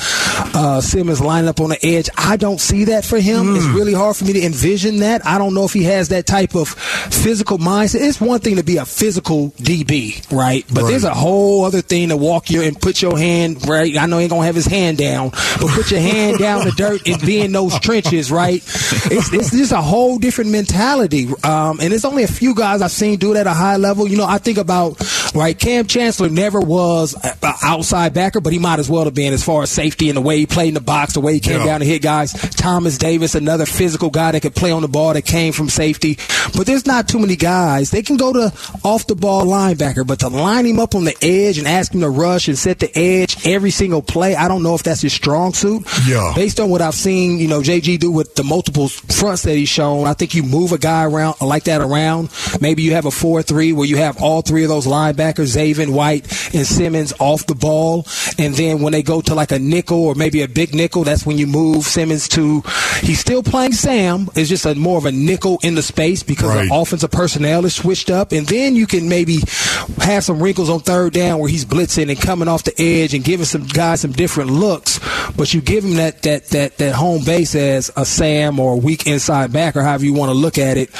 uh, 0.54 0.80
Simmons 0.80 1.20
lining 1.20 1.48
up 1.48 1.60
on 1.60 1.70
the 1.70 1.78
edge. 1.84 2.08
I 2.16 2.36
don't 2.36 2.60
see 2.60 2.84
that 2.84 3.04
for 3.04 3.18
him. 3.18 3.56
It's 3.56 3.66
really 3.66 3.93
hard 3.94 4.16
for 4.16 4.24
me 4.24 4.32
to 4.34 4.44
envision 4.44 4.98
that. 4.98 5.24
I 5.26 5.38
don't 5.38 5.54
know 5.54 5.64
if 5.64 5.72
he 5.72 5.84
has 5.84 6.08
that 6.10 6.26
type 6.26 6.54
of 6.54 6.68
physical 6.68 7.58
mindset. 7.58 8.00
It's 8.06 8.20
one 8.20 8.40
thing 8.40 8.56
to 8.56 8.62
be 8.64 8.76
a 8.76 8.84
physical 8.84 9.50
DB, 9.52 10.24
right? 10.32 10.64
But 10.72 10.82
Right. 10.84 10.90
there's 10.90 11.04
a 11.04 11.14
whole 11.14 11.64
other 11.64 11.80
thing 11.80 12.08
to 12.10 12.16
walk 12.16 12.50
you 12.50 12.62
and 12.62 12.80
put 12.80 13.00
your 13.02 13.18
hand, 13.18 13.66
right? 13.68 13.96
I 13.96 14.06
know 14.06 14.18
he 14.18 14.24
ain't 14.24 14.30
going 14.30 14.42
to 14.42 14.46
have 14.46 14.54
his 14.54 14.66
hand 14.66 14.98
down, 14.98 15.30
but 15.30 15.68
put 15.70 15.90
your 15.90 16.00
hand 16.00 16.38
down 16.38 16.64
the 16.64 16.72
dirt 16.72 17.06
and 17.06 17.20
be 17.22 17.40
in 17.40 17.52
those 17.52 17.78
trenches, 17.80 18.30
right? 18.30 18.56
It's, 18.56 19.32
it's 19.32 19.50
just 19.50 19.72
a 19.72 19.80
whole 19.82 20.18
different 20.18 20.50
mentality. 20.50 21.28
Um, 21.42 21.80
and 21.80 21.92
it's 21.92 22.04
only 22.04 22.22
a 22.22 22.28
few 22.28 22.54
guys 22.54 22.82
I've 22.82 22.90
seen 22.92 23.18
do 23.18 23.32
it 23.34 23.38
at 23.38 23.46
a 23.46 23.52
high 23.54 23.76
level. 23.76 24.06
You 24.08 24.16
know, 24.16 24.26
I 24.26 24.38
think 24.38 24.58
about, 24.58 25.00
right, 25.34 25.58
Kam 25.58 25.86
Chancellor 25.86 26.28
never 26.28 26.60
was 26.60 27.14
an 27.14 27.32
outside 27.62 28.14
backer, 28.14 28.40
but 28.40 28.52
he 28.52 28.58
might 28.58 28.78
as 28.78 28.88
well 28.90 29.04
have 29.04 29.14
been 29.14 29.32
as 29.32 29.42
far 29.44 29.62
as 29.62 29.70
safety 29.70 30.08
and 30.08 30.16
the 30.16 30.20
way 30.22 30.38
he 30.38 30.46
played 30.46 30.68
in 30.68 30.74
the 30.74 30.80
box, 30.80 31.14
the 31.14 31.20
way 31.20 31.34
he 31.34 31.40
came 31.40 31.60
Yeah. 31.60 31.66
down 31.66 31.80
to 31.80 31.86
hit 31.86 32.02
guys. 32.02 32.32
Thomas 32.56 32.98
Davis, 32.98 33.34
another 33.34 33.66
physical 33.84 34.08
guy 34.08 34.32
that 34.32 34.40
could 34.40 34.54
play 34.54 34.70
on 34.70 34.80
the 34.80 34.88
ball 34.88 35.12
that 35.12 35.26
came 35.26 35.52
from 35.52 35.68
safety. 35.68 36.16
But 36.56 36.66
there's 36.66 36.86
not 36.86 37.06
too 37.06 37.18
many 37.18 37.36
guys. 37.36 37.90
They 37.90 38.00
can 38.00 38.16
go 38.16 38.32
to 38.32 38.50
off 38.82 39.06
the 39.06 39.14
ball 39.14 39.44
linebacker, 39.44 40.06
but 40.06 40.20
to 40.20 40.28
line 40.28 40.64
him 40.64 40.80
up 40.80 40.94
on 40.94 41.04
the 41.04 41.14
edge 41.20 41.58
and 41.58 41.68
ask 41.68 41.92
him 41.92 42.00
to 42.00 42.08
rush 42.08 42.48
and 42.48 42.56
set 42.56 42.78
the 42.78 42.90
edge 42.98 43.46
every 43.46 43.70
single 43.70 44.00
play, 44.00 44.36
I 44.36 44.48
don't 44.48 44.62
know 44.62 44.74
if 44.74 44.82
that's 44.84 45.02
his 45.02 45.12
strong 45.12 45.52
suit. 45.52 45.86
Yeah. 46.08 46.32
Based 46.34 46.60
on 46.60 46.70
what 46.70 46.80
I've 46.80 46.94
seen, 46.94 47.38
you 47.38 47.46
know, 47.46 47.60
JG 47.60 47.98
do 47.98 48.10
with 48.10 48.36
the 48.36 48.42
multiple 48.42 48.88
fronts 48.88 49.42
that 49.42 49.54
he's 49.54 49.68
shown, 49.68 50.06
I 50.06 50.14
think 50.14 50.34
you 50.34 50.42
move 50.42 50.72
a 50.72 50.78
guy 50.78 51.04
around 51.04 51.42
like 51.42 51.64
that 51.64 51.82
around. 51.82 52.30
Maybe 52.62 52.82
you 52.82 52.92
have 52.92 53.04
a 53.04 53.10
4 53.10 53.42
3 53.42 53.74
where 53.74 53.86
you 53.86 53.98
have 53.98 54.22
all 54.22 54.40
three 54.40 54.62
of 54.62 54.70
those 54.70 54.86
linebackers, 54.86 55.54
Zaven, 55.54 55.92
White, 55.92 56.24
and 56.54 56.66
Simmons 56.66 57.12
off 57.20 57.46
the 57.46 57.54
ball. 57.54 58.06
And 58.38 58.54
then 58.54 58.80
when 58.80 58.94
they 58.94 59.02
go 59.02 59.20
to 59.20 59.34
like 59.34 59.52
a 59.52 59.58
nickel 59.58 60.06
or 60.06 60.14
maybe 60.14 60.40
a 60.40 60.48
big 60.48 60.74
nickel, 60.74 61.04
that's 61.04 61.26
when 61.26 61.36
you 61.36 61.46
move 61.46 61.84
Simmons 61.84 62.28
to, 62.30 62.62
he's 63.02 63.20
still 63.20 63.42
playing 63.42 63.73
Sam. 63.74 64.28
is 64.34 64.48
just 64.48 64.64
a 64.66 64.74
more 64.74 64.98
of 64.98 65.06
a 65.06 65.12
nickel 65.12 65.58
in 65.62 65.74
the 65.74 65.82
space 65.82 66.22
because 66.22 66.48
Right. 66.48 66.68
the 66.68 66.74
offensive 66.74 67.10
personnel 67.10 67.64
is 67.66 67.74
switched 67.74 68.10
up. 68.10 68.32
And 68.32 68.46
then 68.46 68.76
you 68.76 68.86
can 68.86 69.08
maybe 69.08 69.38
have 69.98 70.24
some 70.24 70.42
wrinkles 70.42 70.70
on 70.70 70.80
third 70.80 71.12
down 71.12 71.38
where 71.38 71.48
he's 71.48 71.64
blitzing 71.64 72.10
and 72.10 72.20
coming 72.20 72.48
off 72.48 72.64
the 72.64 72.80
edge 72.80 73.14
and 73.14 73.22
giving 73.24 73.46
some 73.46 73.64
guys 73.66 74.00
some 74.00 74.12
different 74.12 74.50
looks. 74.50 75.00
But 75.36 75.52
you 75.54 75.60
give 75.60 75.84
him 75.84 75.94
that 75.96 76.22
that 76.22 76.48
that 76.48 76.78
that 76.78 76.94
home 76.94 77.24
base 77.24 77.54
as 77.54 77.90
a 77.96 78.04
Sam 78.04 78.58
or 78.60 78.74
a 78.74 78.76
weak 78.76 79.06
inside 79.06 79.52
back 79.52 79.76
or 79.76 79.82
however 79.82 80.04
you 80.04 80.12
want 80.14 80.30
to 80.30 80.34
look 80.34 80.58
at 80.58 80.76
it, 80.76 80.90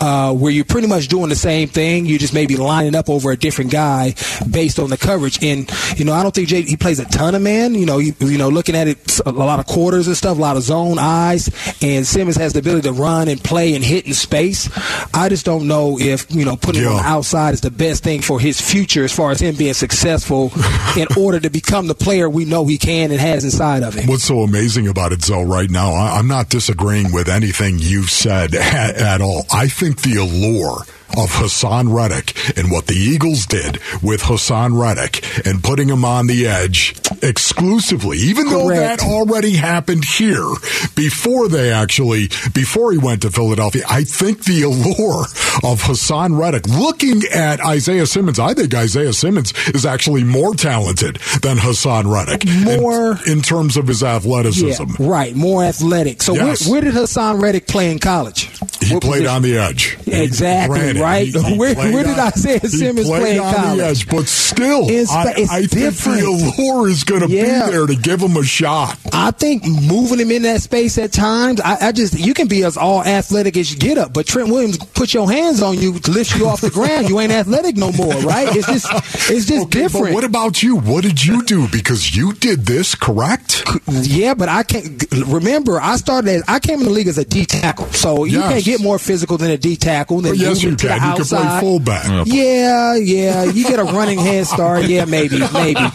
uh, 0.00 0.32
where 0.32 0.52
you're 0.52 0.64
pretty 0.64 0.86
much 0.88 1.08
doing 1.08 1.28
the 1.28 1.36
same 1.36 1.68
thing. 1.68 2.06
You 2.06 2.18
just 2.18 2.34
maybe 2.34 2.56
lining 2.56 2.94
up 2.94 3.08
over 3.10 3.30
a 3.30 3.36
different 3.36 3.70
guy 3.70 4.14
based 4.50 4.78
on 4.78 4.90
the 4.90 4.96
coverage. 4.96 5.42
And 5.42 5.70
you 5.96 6.04
know, 6.04 6.12
I 6.12 6.22
don't 6.22 6.34
think 6.34 6.48
Jay, 6.48 6.62
he 6.62 6.76
plays 6.76 6.98
a 6.98 7.04
ton 7.06 7.34
of 7.34 7.42
man. 7.42 7.74
You 7.74 7.86
know, 7.86 7.98
you, 7.98 8.14
you 8.20 8.38
know, 8.38 8.48
looking 8.48 8.74
at 8.76 8.88
it, 8.88 9.20
a 9.26 9.32
lot 9.32 9.58
of 9.60 9.66
quarters 9.66 10.06
and 10.06 10.16
stuff, 10.16 10.38
a 10.38 10.40
lot 10.40 10.56
of 10.56 10.62
zone 10.62 10.98
eyes. 10.98 11.50
And 11.82 12.06
Simmons 12.12 12.36
has 12.36 12.52
the 12.52 12.58
ability 12.60 12.82
to 12.88 12.92
run 12.92 13.28
and 13.28 13.42
play 13.42 13.74
and 13.74 13.82
hit 13.84 14.06
in 14.06 14.14
space. 14.14 14.68
I 15.14 15.28
just 15.28 15.44
don't 15.46 15.66
know 15.66 15.98
if 15.98 16.26
you 16.30 16.44
know 16.44 16.56
putting 16.56 16.82
him 16.82 16.88
on 16.90 16.96
the 16.96 17.02
Yeah. 17.02 17.08
outside 17.16 17.54
is 17.54 17.60
the 17.62 17.70
best 17.70 18.02
thing 18.04 18.20
for 18.22 18.38
his 18.38 18.60
future 18.60 19.04
as 19.04 19.12
far 19.12 19.30
as 19.30 19.40
him 19.40 19.54
being 19.56 19.74
successful 19.74 20.52
in 20.96 21.06
order 21.16 21.40
to 21.40 21.50
become 21.50 21.86
the 21.86 21.94
player 21.94 22.28
we 22.28 22.44
know 22.44 22.66
he 22.66 22.78
can 22.78 23.10
and 23.10 23.20
has 23.20 23.44
inside 23.44 23.82
of 23.82 23.94
him. 23.94 24.06
What's 24.06 24.24
so 24.24 24.40
amazing 24.42 24.88
about 24.88 25.12
it, 25.12 25.22
Zoe, 25.24 25.44
right 25.44 25.70
now, 25.70 25.92
I, 25.92 26.18
I'm 26.18 26.28
not 26.28 26.48
disagreeing 26.50 27.12
with 27.12 27.28
anything 27.28 27.78
you've 27.78 28.10
said 28.10 28.54
at, 28.54 28.96
at 28.96 29.20
all. 29.20 29.46
I 29.52 29.68
think 29.68 30.02
the 30.02 30.16
allure 30.16 30.84
of 31.14 31.28
Haason 31.30 31.92
Reddick 31.94 32.56
and 32.58 32.70
what 32.70 32.86
the 32.86 32.94
Eagles 32.94 33.44
did 33.44 33.78
with 34.02 34.22
Haason 34.22 34.80
Reddick 34.80 35.46
and 35.46 35.62
putting 35.62 35.88
him 35.90 36.06
on 36.06 36.26
the 36.26 36.46
edge 36.46 36.94
exclusively, 37.22 38.18
even 38.18 38.48
though 38.48 38.68
that 38.68 39.02
already 39.02 39.52
happened 39.52 40.04
here 40.04 40.46
before 40.94 41.48
they 41.48 41.70
actually, 41.72 42.28
before 42.54 42.92
he 42.92 42.98
went 42.98 43.22
to 43.22 43.30
Philadelphia. 43.30 43.82
I 43.88 44.04
think 44.04 44.44
the 44.44 44.62
allure 44.62 45.24
of 45.70 45.82
Haason 45.82 46.38
Reddick, 46.38 46.66
looking 46.68 47.22
at 47.32 47.60
Isaiah 47.60 48.06
Simmons, 48.06 48.38
I 48.38 48.54
think 48.54 48.74
Isaiah 48.74 49.12
Simmons 49.12 49.52
is 49.68 49.86
actually 49.86 50.24
more 50.24 50.54
talented 50.54 51.16
than 51.42 51.56
Haason 51.58 52.10
Reddick 52.12 52.44
in- 52.46 52.80
More- 52.80 53.18
in, 53.26 53.42
terms 53.42 53.76
of 53.76 53.86
his 53.88 54.02
Yeah, 54.02 54.16
athleticism. 54.16 54.84
right. 54.98 55.34
More 55.36 55.64
athletic. 55.64 56.22
So 56.22 56.34
Yes. 56.34 56.66
where, 56.66 56.72
where 56.82 56.90
did 56.90 56.94
Haason 56.94 57.40
Reddick 57.42 57.66
play 57.66 57.90
in 57.90 57.98
college? 57.98 58.48
He 58.80 58.94
What 58.94 59.02
played 59.02 59.26
on 59.26 59.42
the 59.42 59.56
edge. 59.58 59.96
Exactly, 60.06 61.00
right? 61.00 61.32
Where- 61.56 61.74
played 61.74 61.94
where 61.94 62.04
did 62.04 62.18
on- 62.18 62.32
Isaiah 62.32 62.58
he 62.60 62.68
Simmons 62.68 63.06
play 63.08 63.34
in 63.36 63.40
on 63.40 63.54
college? 63.54 63.78
the 63.78 63.84
edge, 63.86 64.08
but 64.08 64.28
still, 64.28 64.84
It's- 64.88 65.10
I, 65.10 65.34
it's 65.36 65.50
I 65.52 65.58
think 65.66 65.70
different. 65.70 66.20
the 66.20 66.26
allure 66.58 66.88
is 66.88 67.04
going 67.18 67.28
to 67.28 67.34
Yeah. 67.34 67.66
be 67.66 67.72
there 67.72 67.86
to 67.86 67.94
give 67.94 68.20
him 68.20 68.36
a 68.36 68.44
shot. 68.44 68.98
I 69.12 69.30
think 69.30 69.64
moving 69.66 70.18
him 70.20 70.30
in 70.30 70.42
that 70.42 70.62
space 70.62 70.98
at 70.98 71.12
times, 71.12 71.60
I, 71.60 71.88
I 71.88 71.92
just 71.92 72.18
you 72.18 72.34
can 72.34 72.48
be 72.48 72.64
as 72.64 72.76
all 72.76 73.02
athletic 73.04 73.56
as 73.56 73.72
you 73.72 73.78
get 73.78 73.98
up, 73.98 74.12
but 74.12 74.26
Trent 74.26 74.48
Williams 74.48 74.78
put 74.78 75.12
your 75.14 75.30
hands 75.30 75.62
on 75.62 75.78
you 75.78 75.92
lift 76.08 76.36
you 76.36 76.46
off 76.46 76.60
the 76.60 76.70
ground. 76.70 77.08
You 77.08 77.20
ain't 77.20 77.32
athletic 77.32 77.76
no 77.76 77.92
more, 77.92 78.12
right? 78.22 78.48
It's 78.56 78.66
just 78.66 78.86
it's 79.30 79.46
just 79.46 79.66
Okay, 79.66 79.82
different. 79.82 80.14
What 80.14 80.24
about 80.24 80.62
you? 80.62 80.76
What 80.76 81.02
did 81.02 81.24
you 81.24 81.42
do? 81.44 81.68
Because 81.68 82.16
you 82.16 82.32
did 82.32 82.66
this, 82.66 82.94
correct? 82.94 83.64
Yeah, 83.88 84.34
but 84.34 84.48
I 84.48 84.62
can't 84.62 85.04
remember. 85.26 85.80
I 85.80 85.96
started. 85.96 86.30
As, 86.30 86.42
I 86.48 86.58
came 86.58 86.80
in 86.80 86.84
the 86.86 86.90
league 86.92 87.08
as 87.08 87.18
a 87.18 87.24
D 87.24 87.44
tackle, 87.44 87.86
so 87.92 88.24
you 88.24 88.38
Yes. 88.38 88.52
can't 88.52 88.64
get 88.64 88.80
more 88.80 88.98
physical 88.98 89.36
than 89.38 89.50
a 89.50 89.56
D 89.58 89.76
tackle. 89.76 90.20
Well, 90.22 90.34
yes, 90.34 90.62
you 90.62 90.74
can. 90.76 90.94
You 91.02 91.14
can 91.16 91.24
play 91.24 91.60
fullback. 91.60 92.26
Yeah, 92.26 92.96
yeah. 92.96 93.44
You 93.44 93.64
get 93.64 93.78
a 93.78 93.84
running 93.84 94.18
head 94.18 94.46
start. 94.46 94.84
Yeah, 94.84 95.04
maybe, 95.04 95.38
maybe. 95.52 95.80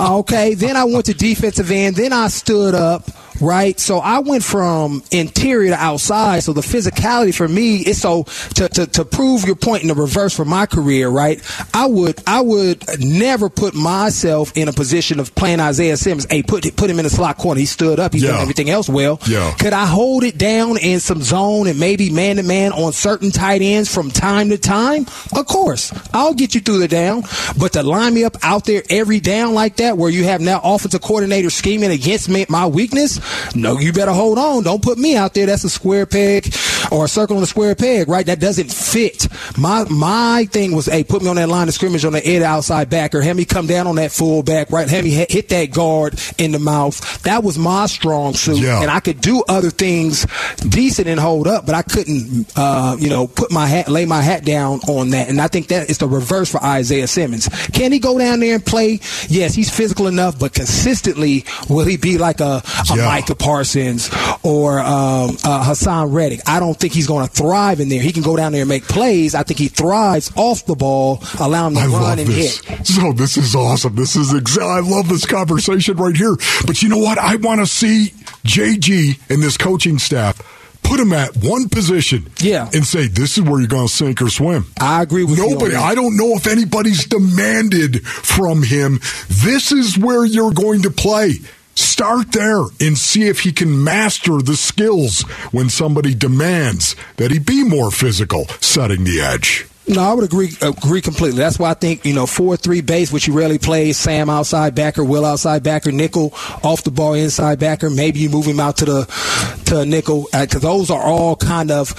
Okay. 0.00 0.47
Then 0.54 0.76
I 0.76 0.84
went 0.84 1.06
to 1.06 1.14
defensive 1.14 1.70
end. 1.70 1.96
Then 1.96 2.12
I 2.12 2.28
stood 2.28 2.74
up. 2.74 3.04
Right? 3.40 3.78
So 3.78 3.98
I 3.98 4.18
went 4.20 4.42
from 4.44 5.02
interior 5.10 5.70
to 5.70 5.76
outside. 5.76 6.42
So 6.42 6.52
the 6.52 6.60
physicality 6.60 7.34
for 7.34 7.48
me 7.48 7.76
is 7.78 8.00
so 8.00 8.24
to, 8.54 8.68
to, 8.68 8.86
to 8.86 9.04
prove 9.04 9.44
your 9.44 9.56
point 9.56 9.82
in 9.82 9.88
the 9.88 9.94
reverse 9.94 10.34
for 10.34 10.44
my 10.44 10.66
career, 10.66 11.08
right? 11.08 11.40
I 11.74 11.86
would 11.86 12.20
I 12.26 12.40
would 12.40 12.84
never 13.00 13.48
put 13.48 13.74
myself 13.74 14.52
in 14.56 14.68
a 14.68 14.72
position 14.72 15.20
of 15.20 15.34
playing 15.34 15.60
Isaiah 15.60 15.96
Simmons. 15.96 16.26
Hey, 16.30 16.42
put 16.42 16.64
put 16.76 16.90
him 16.90 16.98
in 16.98 17.04
the 17.04 17.10
slot 17.10 17.36
corner. 17.38 17.58
He 17.60 17.66
stood 17.66 17.98
up. 18.00 18.12
He's 18.12 18.22
Yeah. 18.22 18.32
done 18.32 18.42
everything 18.42 18.70
else 18.70 18.88
well. 18.88 19.20
Yeah. 19.26 19.54
Could 19.58 19.72
I 19.72 19.86
hold 19.86 20.24
it 20.24 20.38
down 20.38 20.76
in 20.78 21.00
some 21.00 21.22
zone 21.22 21.66
and 21.66 21.78
maybe 21.78 22.10
man 22.10 22.36
to 22.36 22.42
man 22.42 22.72
on 22.72 22.92
certain 22.92 23.30
tight 23.30 23.62
ends 23.62 23.92
from 23.92 24.10
time 24.10 24.50
to 24.50 24.58
time? 24.58 25.06
Of 25.34 25.46
course, 25.46 25.92
I'll 26.12 26.34
get 26.34 26.54
you 26.54 26.60
through 26.60 26.78
the 26.78 26.88
down. 26.88 27.22
But 27.58 27.72
to 27.74 27.82
line 27.82 28.14
me 28.14 28.24
up 28.24 28.36
out 28.42 28.64
there 28.64 28.82
every 28.90 29.20
down 29.20 29.54
like 29.54 29.76
that, 29.76 29.96
where 29.96 30.10
you 30.10 30.24
have 30.24 30.40
now 30.40 30.60
offensive 30.62 31.00
coordinator 31.02 31.50
scheming 31.50 31.90
against 31.90 32.28
me, 32.28 32.46
my 32.48 32.66
weakness, 32.66 33.18
no, 33.54 33.78
you 33.78 33.92
better 33.92 34.12
hold 34.12 34.38
on. 34.38 34.62
Don't 34.62 34.82
put 34.82 34.98
me 34.98 35.16
out 35.16 35.34
there. 35.34 35.46
That's 35.46 35.64
a 35.64 35.70
square 35.70 36.06
peg 36.06 36.52
or 36.92 37.04
a 37.04 37.08
circle 37.08 37.36
on 37.36 37.42
a 37.42 37.46
square 37.46 37.74
peg, 37.74 38.08
right? 38.08 38.26
That 38.26 38.40
doesn't 38.40 38.70
fit. 38.72 39.26
My 39.58 39.84
my 39.90 40.46
thing 40.50 40.74
was, 40.74 40.86
hey, 40.86 41.04
put 41.04 41.22
me 41.22 41.28
on 41.28 41.36
that 41.36 41.48
line 41.48 41.68
of 41.68 41.74
scrimmage 41.74 42.04
on 42.04 42.12
the 42.12 42.26
edge 42.26 42.42
outside 42.42 42.90
backer. 42.90 43.20
Have 43.22 43.36
me 43.36 43.44
come 43.44 43.66
down 43.66 43.86
on 43.86 43.96
that 43.96 44.12
fullback, 44.12 44.70
right? 44.70 44.88
Have 44.88 45.04
me 45.04 45.10
hit 45.10 45.30
hit 45.30 45.48
that 45.50 45.70
guard 45.72 46.18
in 46.38 46.52
the 46.52 46.58
mouth. 46.58 47.22
That 47.22 47.42
was 47.42 47.58
my 47.58 47.86
strong 47.86 48.34
suit, 48.34 48.58
Yeah. 48.58 48.80
and 48.82 48.90
I 48.90 49.00
could 49.00 49.20
do 49.20 49.42
other 49.48 49.70
things 49.70 50.26
decent 50.68 51.08
and 51.08 51.18
hold 51.20 51.46
up, 51.46 51.66
but 51.66 51.74
I 51.74 51.82
couldn't, 51.82 52.46
uh, 52.56 52.96
you 52.98 53.08
know, 53.08 53.26
put 53.26 53.50
my 53.50 53.66
hat, 53.66 53.88
lay 53.88 54.04
my 54.06 54.20
hat 54.22 54.44
down 54.44 54.80
on 54.88 55.10
that. 55.10 55.28
And 55.28 55.40
I 55.40 55.48
think 55.48 55.68
that 55.68 55.90
is 55.90 55.98
the 55.98 56.08
reverse 56.08 56.50
for 56.50 56.62
Isaiah 56.62 57.06
Simmons. 57.06 57.48
Can 57.72 57.92
he 57.92 57.98
go 57.98 58.18
down 58.18 58.40
there 58.40 58.54
and 58.54 58.64
play? 58.64 59.00
Yes, 59.28 59.54
he's 59.54 59.70
physical 59.70 60.06
enough, 60.06 60.38
but 60.38 60.52
consistently, 60.54 61.44
will 61.68 61.84
he 61.86 61.96
be 61.96 62.18
like 62.18 62.40
a, 62.40 62.62
a 62.90 62.96
Yeah. 62.96 63.08
Micah 63.18 63.34
Parsons 63.34 64.08
or 64.44 64.78
um, 64.78 65.30
uh, 65.44 65.64
Haason 65.64 66.12
Reddick? 66.12 66.40
I 66.46 66.60
don't 66.60 66.78
think 66.78 66.92
he's 66.92 67.08
going 67.08 67.26
to 67.26 67.32
thrive 67.32 67.80
in 67.80 67.88
there. 67.88 68.00
He 68.00 68.12
can 68.12 68.22
go 68.22 68.36
down 68.36 68.52
there 68.52 68.62
and 68.62 68.68
make 68.68 68.84
plays. 68.84 69.34
I 69.34 69.42
think 69.42 69.58
he 69.58 69.66
thrives 69.66 70.30
off 70.36 70.64
the 70.66 70.76
ball, 70.76 71.18
allow 71.40 71.66
him 71.66 71.74
to 71.74 71.80
I 71.80 71.86
run 71.86 71.92
love 72.02 72.18
and 72.20 72.28
this. 72.28 72.60
hit. 72.60 72.86
So 72.86 73.12
this 73.12 73.36
is 73.36 73.56
awesome. 73.56 73.96
This 73.96 74.14
is 74.14 74.32
exa- 74.32 74.62
I 74.62 74.78
love 74.88 75.08
this 75.08 75.26
conversation 75.26 75.96
right 75.96 76.16
here. 76.16 76.36
But 76.64 76.80
you 76.80 76.88
know 76.88 76.98
what? 76.98 77.18
I 77.18 77.34
want 77.36 77.60
to 77.60 77.66
see 77.66 78.12
JG 78.44 79.18
and 79.30 79.42
this 79.42 79.56
coaching 79.56 79.98
staff 79.98 80.38
put 80.84 81.00
him 81.00 81.12
at 81.12 81.36
one 81.38 81.68
position. 81.68 82.30
Yeah. 82.38 82.70
And 82.72 82.86
say 82.86 83.08
this 83.08 83.36
is 83.36 83.42
where 83.42 83.58
you're 83.58 83.66
going 83.68 83.88
to 83.88 83.92
sink 83.92 84.22
or 84.22 84.30
swim. 84.30 84.64
I 84.80 85.02
agree 85.02 85.24
with 85.24 85.38
Nobody. 85.38 85.74
I 85.74 85.96
don't 85.96 86.16
know 86.16 86.34
if 86.34 86.46
anybody's 86.46 87.04
demanded 87.04 88.06
from 88.06 88.62
him. 88.62 89.00
This 89.28 89.72
is 89.72 89.98
where 89.98 90.24
you're 90.24 90.52
going 90.52 90.82
to 90.82 90.90
play. 90.92 91.32
Start 91.78 92.32
there 92.32 92.62
and 92.80 92.98
see 92.98 93.28
if 93.28 93.40
he 93.40 93.52
can 93.52 93.84
master 93.84 94.42
the 94.42 94.56
skills 94.56 95.22
when 95.52 95.68
somebody 95.68 96.12
demands 96.12 96.96
that 97.18 97.30
he 97.30 97.38
be 97.38 97.62
more 97.62 97.92
physical, 97.92 98.48
setting 98.60 99.04
the 99.04 99.20
edge. 99.20 99.64
No, 99.88 100.02
I 100.02 100.12
would 100.12 100.24
agree 100.24 100.50
agree 100.60 101.00
completely. 101.00 101.38
That's 101.38 101.58
why 101.58 101.70
I 101.70 101.74
think 101.74 102.04
you 102.04 102.14
know 102.14 102.26
four 102.26 102.56
three 102.56 102.82
base, 102.82 103.10
which 103.10 103.26
you 103.26 103.32
rarely 103.32 103.58
play. 103.58 103.92
Sam 103.92 104.28
outside 104.28 104.74
backer, 104.74 105.02
Will 105.02 105.24
outside 105.24 105.62
backer, 105.62 105.90
nickel 105.90 106.32
off 106.62 106.84
the 106.84 106.90
ball 106.90 107.14
inside 107.14 107.58
backer. 107.58 107.88
Maybe 107.88 108.20
you 108.20 108.28
move 108.28 108.44
him 108.44 108.60
out 108.60 108.76
to 108.78 108.84
the 108.84 109.62
to 109.66 109.80
a 109.80 109.86
nickel 109.86 110.26
because 110.32 110.60
those 110.60 110.90
are 110.90 111.02
all 111.02 111.36
kind 111.36 111.70
of 111.70 111.90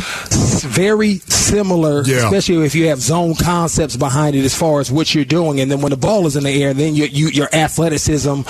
very 0.62 1.18
similar. 1.20 2.04
Yeah. 2.04 2.26
Especially 2.26 2.66
if 2.66 2.76
you 2.76 2.88
have 2.90 3.00
zone 3.00 3.36
concepts 3.36 3.98
behind 3.98 4.36
it 4.36 4.46
as 4.46 4.56
far 4.56 4.80
as 4.80 4.92
what 4.92 5.14
you're 5.16 5.26
doing, 5.26 5.60
and 5.60 5.72
then 5.72 5.82
when 5.82 5.90
the 5.90 5.98
ball 5.98 6.28
is 6.28 6.36
in 6.36 6.44
the 6.44 6.64
air, 6.64 6.74
then 6.74 6.96
your 6.96 7.08
you, 7.08 7.30
your 7.30 7.50
athleticism, 7.54 8.42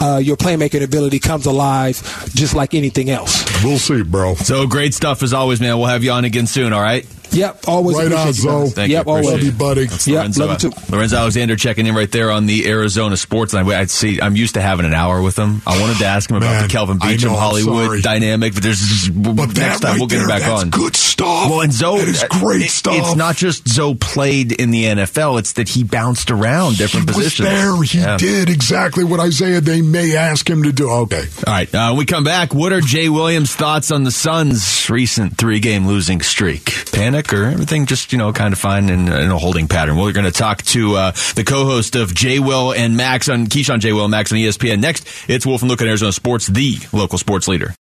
uh, 0.00 0.18
your 0.18 0.36
playmaking 0.36 0.82
ability 0.82 1.20
comes 1.20 1.46
alive, 1.46 1.96
just 2.34 2.54
like 2.54 2.74
anything 2.74 3.10
else. 3.10 3.44
We'll 3.62 3.78
see, 3.78 4.02
bro. 4.02 4.34
So 4.34 4.66
great 4.66 4.94
stuff 4.94 5.22
as 5.22 5.32
always, 5.32 5.60
man. 5.60 5.78
We'll 5.78 5.86
have 5.86 6.02
you 6.02 6.10
on 6.10 6.24
again 6.24 6.46
soon. 6.46 6.72
All 6.72 6.82
right. 6.82 7.06
Yep, 7.32 7.68
always 7.68 7.96
Right 7.96 8.06
on, 8.06 8.10
you 8.10 8.16
guys. 8.16 8.36
Zoe. 8.36 8.68
Thank 8.70 8.90
yep, 8.90 9.06
you. 9.06 9.12
Always. 9.12 9.26
Love 9.30 9.42
you, 9.42 9.52
buddy. 9.52 9.86
That's 9.86 10.06
Yep, 10.08 10.16
Lorenzo, 10.16 10.46
love 10.46 10.62
you 10.62 10.70
too. 10.70 10.76
Lorenzo 10.90 11.16
Alexander 11.18 11.56
checking 11.56 11.86
in 11.86 11.94
right 11.94 12.10
there 12.10 12.30
on 12.30 12.46
the 12.46 12.66
Arizona 12.68 13.16
Sports 13.16 13.52
Line. 13.54 13.68
I'd 13.70 13.90
see. 13.90 14.20
I'm 14.20 14.36
used 14.36 14.54
to 14.54 14.60
having 14.60 14.86
an 14.86 14.94
hour 14.94 15.20
with 15.22 15.38
him. 15.38 15.60
I 15.66 15.80
wanted 15.80 15.98
to 15.98 16.06
ask 16.06 16.30
him 16.30 16.36
about 16.36 16.50
Man, 16.52 16.62
the 16.62 16.68
Kelvin 16.68 16.98
I 17.02 17.16
know, 17.16 17.34
Hollywood 17.36 18.02
dynamic, 18.02 18.54
but 18.54 18.62
there's 18.62 19.08
But 19.08 19.34
next 19.56 19.80
time 19.80 19.90
right 19.92 19.98
we'll 19.98 20.06
get 20.08 20.20
him 20.22 20.28
back 20.28 20.40
that's 20.42 20.62
on. 20.62 20.70
good 20.70 20.96
stuff. 20.96 21.50
Well, 21.50 21.60
and 21.62 21.72
Zoe 21.72 21.98
That 22.00 22.08
is 22.08 22.24
great 22.30 22.62
it- 22.62 22.70
stuff. 22.70 22.94
It's 22.96 23.16
not 23.16 23.36
just 23.36 23.68
Zoe 23.68 23.94
played 23.94 24.52
in 24.52 24.70
the 24.70 24.84
NFL; 24.86 25.38
it's 25.38 25.52
that 25.54 25.68
he 25.68 25.84
bounced 25.84 26.30
around 26.30 26.76
different 26.78 27.08
he 27.08 27.14
positions. 27.14 27.48
was 27.48 27.58
there. 27.58 27.82
He 27.82 27.98
Yeah. 27.98 28.16
did 28.16 28.48
exactly 28.48 29.04
what 29.04 29.20
Isaiah 29.20 29.60
they 29.60 29.82
may 29.82 30.16
ask 30.16 30.48
him 30.48 30.62
to 30.62 30.72
do. 30.72 30.88
Okay. 30.88 31.24
All 31.46 31.52
right, 31.52 31.74
uh, 31.74 31.94
we 31.96 32.04
come 32.06 32.24
back, 32.24 32.54
what 32.54 32.72
are 32.72 32.80
Jay 32.80 33.08
Williams' 33.08 33.54
thoughts 33.54 33.90
on 33.90 34.04
the 34.04 34.10
Suns' 34.10 34.88
recent 34.88 35.36
three-game 35.36 35.86
losing 35.86 36.20
streak? 36.22 36.72
Panic 36.92 37.17
or 37.32 37.44
everything 37.44 37.86
just, 37.86 38.12
you 38.12 38.18
know, 38.18 38.32
kind 38.32 38.52
of 38.52 38.58
fine 38.58 38.88
in, 38.88 39.08
in 39.08 39.30
a 39.30 39.38
holding 39.38 39.66
pattern? 39.66 39.96
Well, 39.96 40.04
we're 40.04 40.12
going 40.12 40.24
to 40.24 40.30
talk 40.30 40.62
to 40.62 40.94
uh, 40.94 41.12
the 41.34 41.44
co-host 41.44 41.96
of 41.96 42.14
J. 42.14 42.38
Will 42.38 42.72
and 42.72 42.96
Max 42.96 43.28
on 43.28 43.46
Keyshawn 43.46 43.80
J. 43.80 43.92
Will 43.92 44.04
and 44.04 44.10
Max 44.10 44.32
on 44.32 44.38
ESPN. 44.38 44.80
Next, 44.80 45.06
it's 45.28 45.44
Wolf 45.44 45.62
and 45.62 45.70
Luke 45.70 45.82
at 45.82 45.88
Arizona 45.88 46.12
Sports, 46.12 46.46
the 46.46 46.76
local 46.92 47.18
sports 47.18 47.48
leader. 47.48 47.74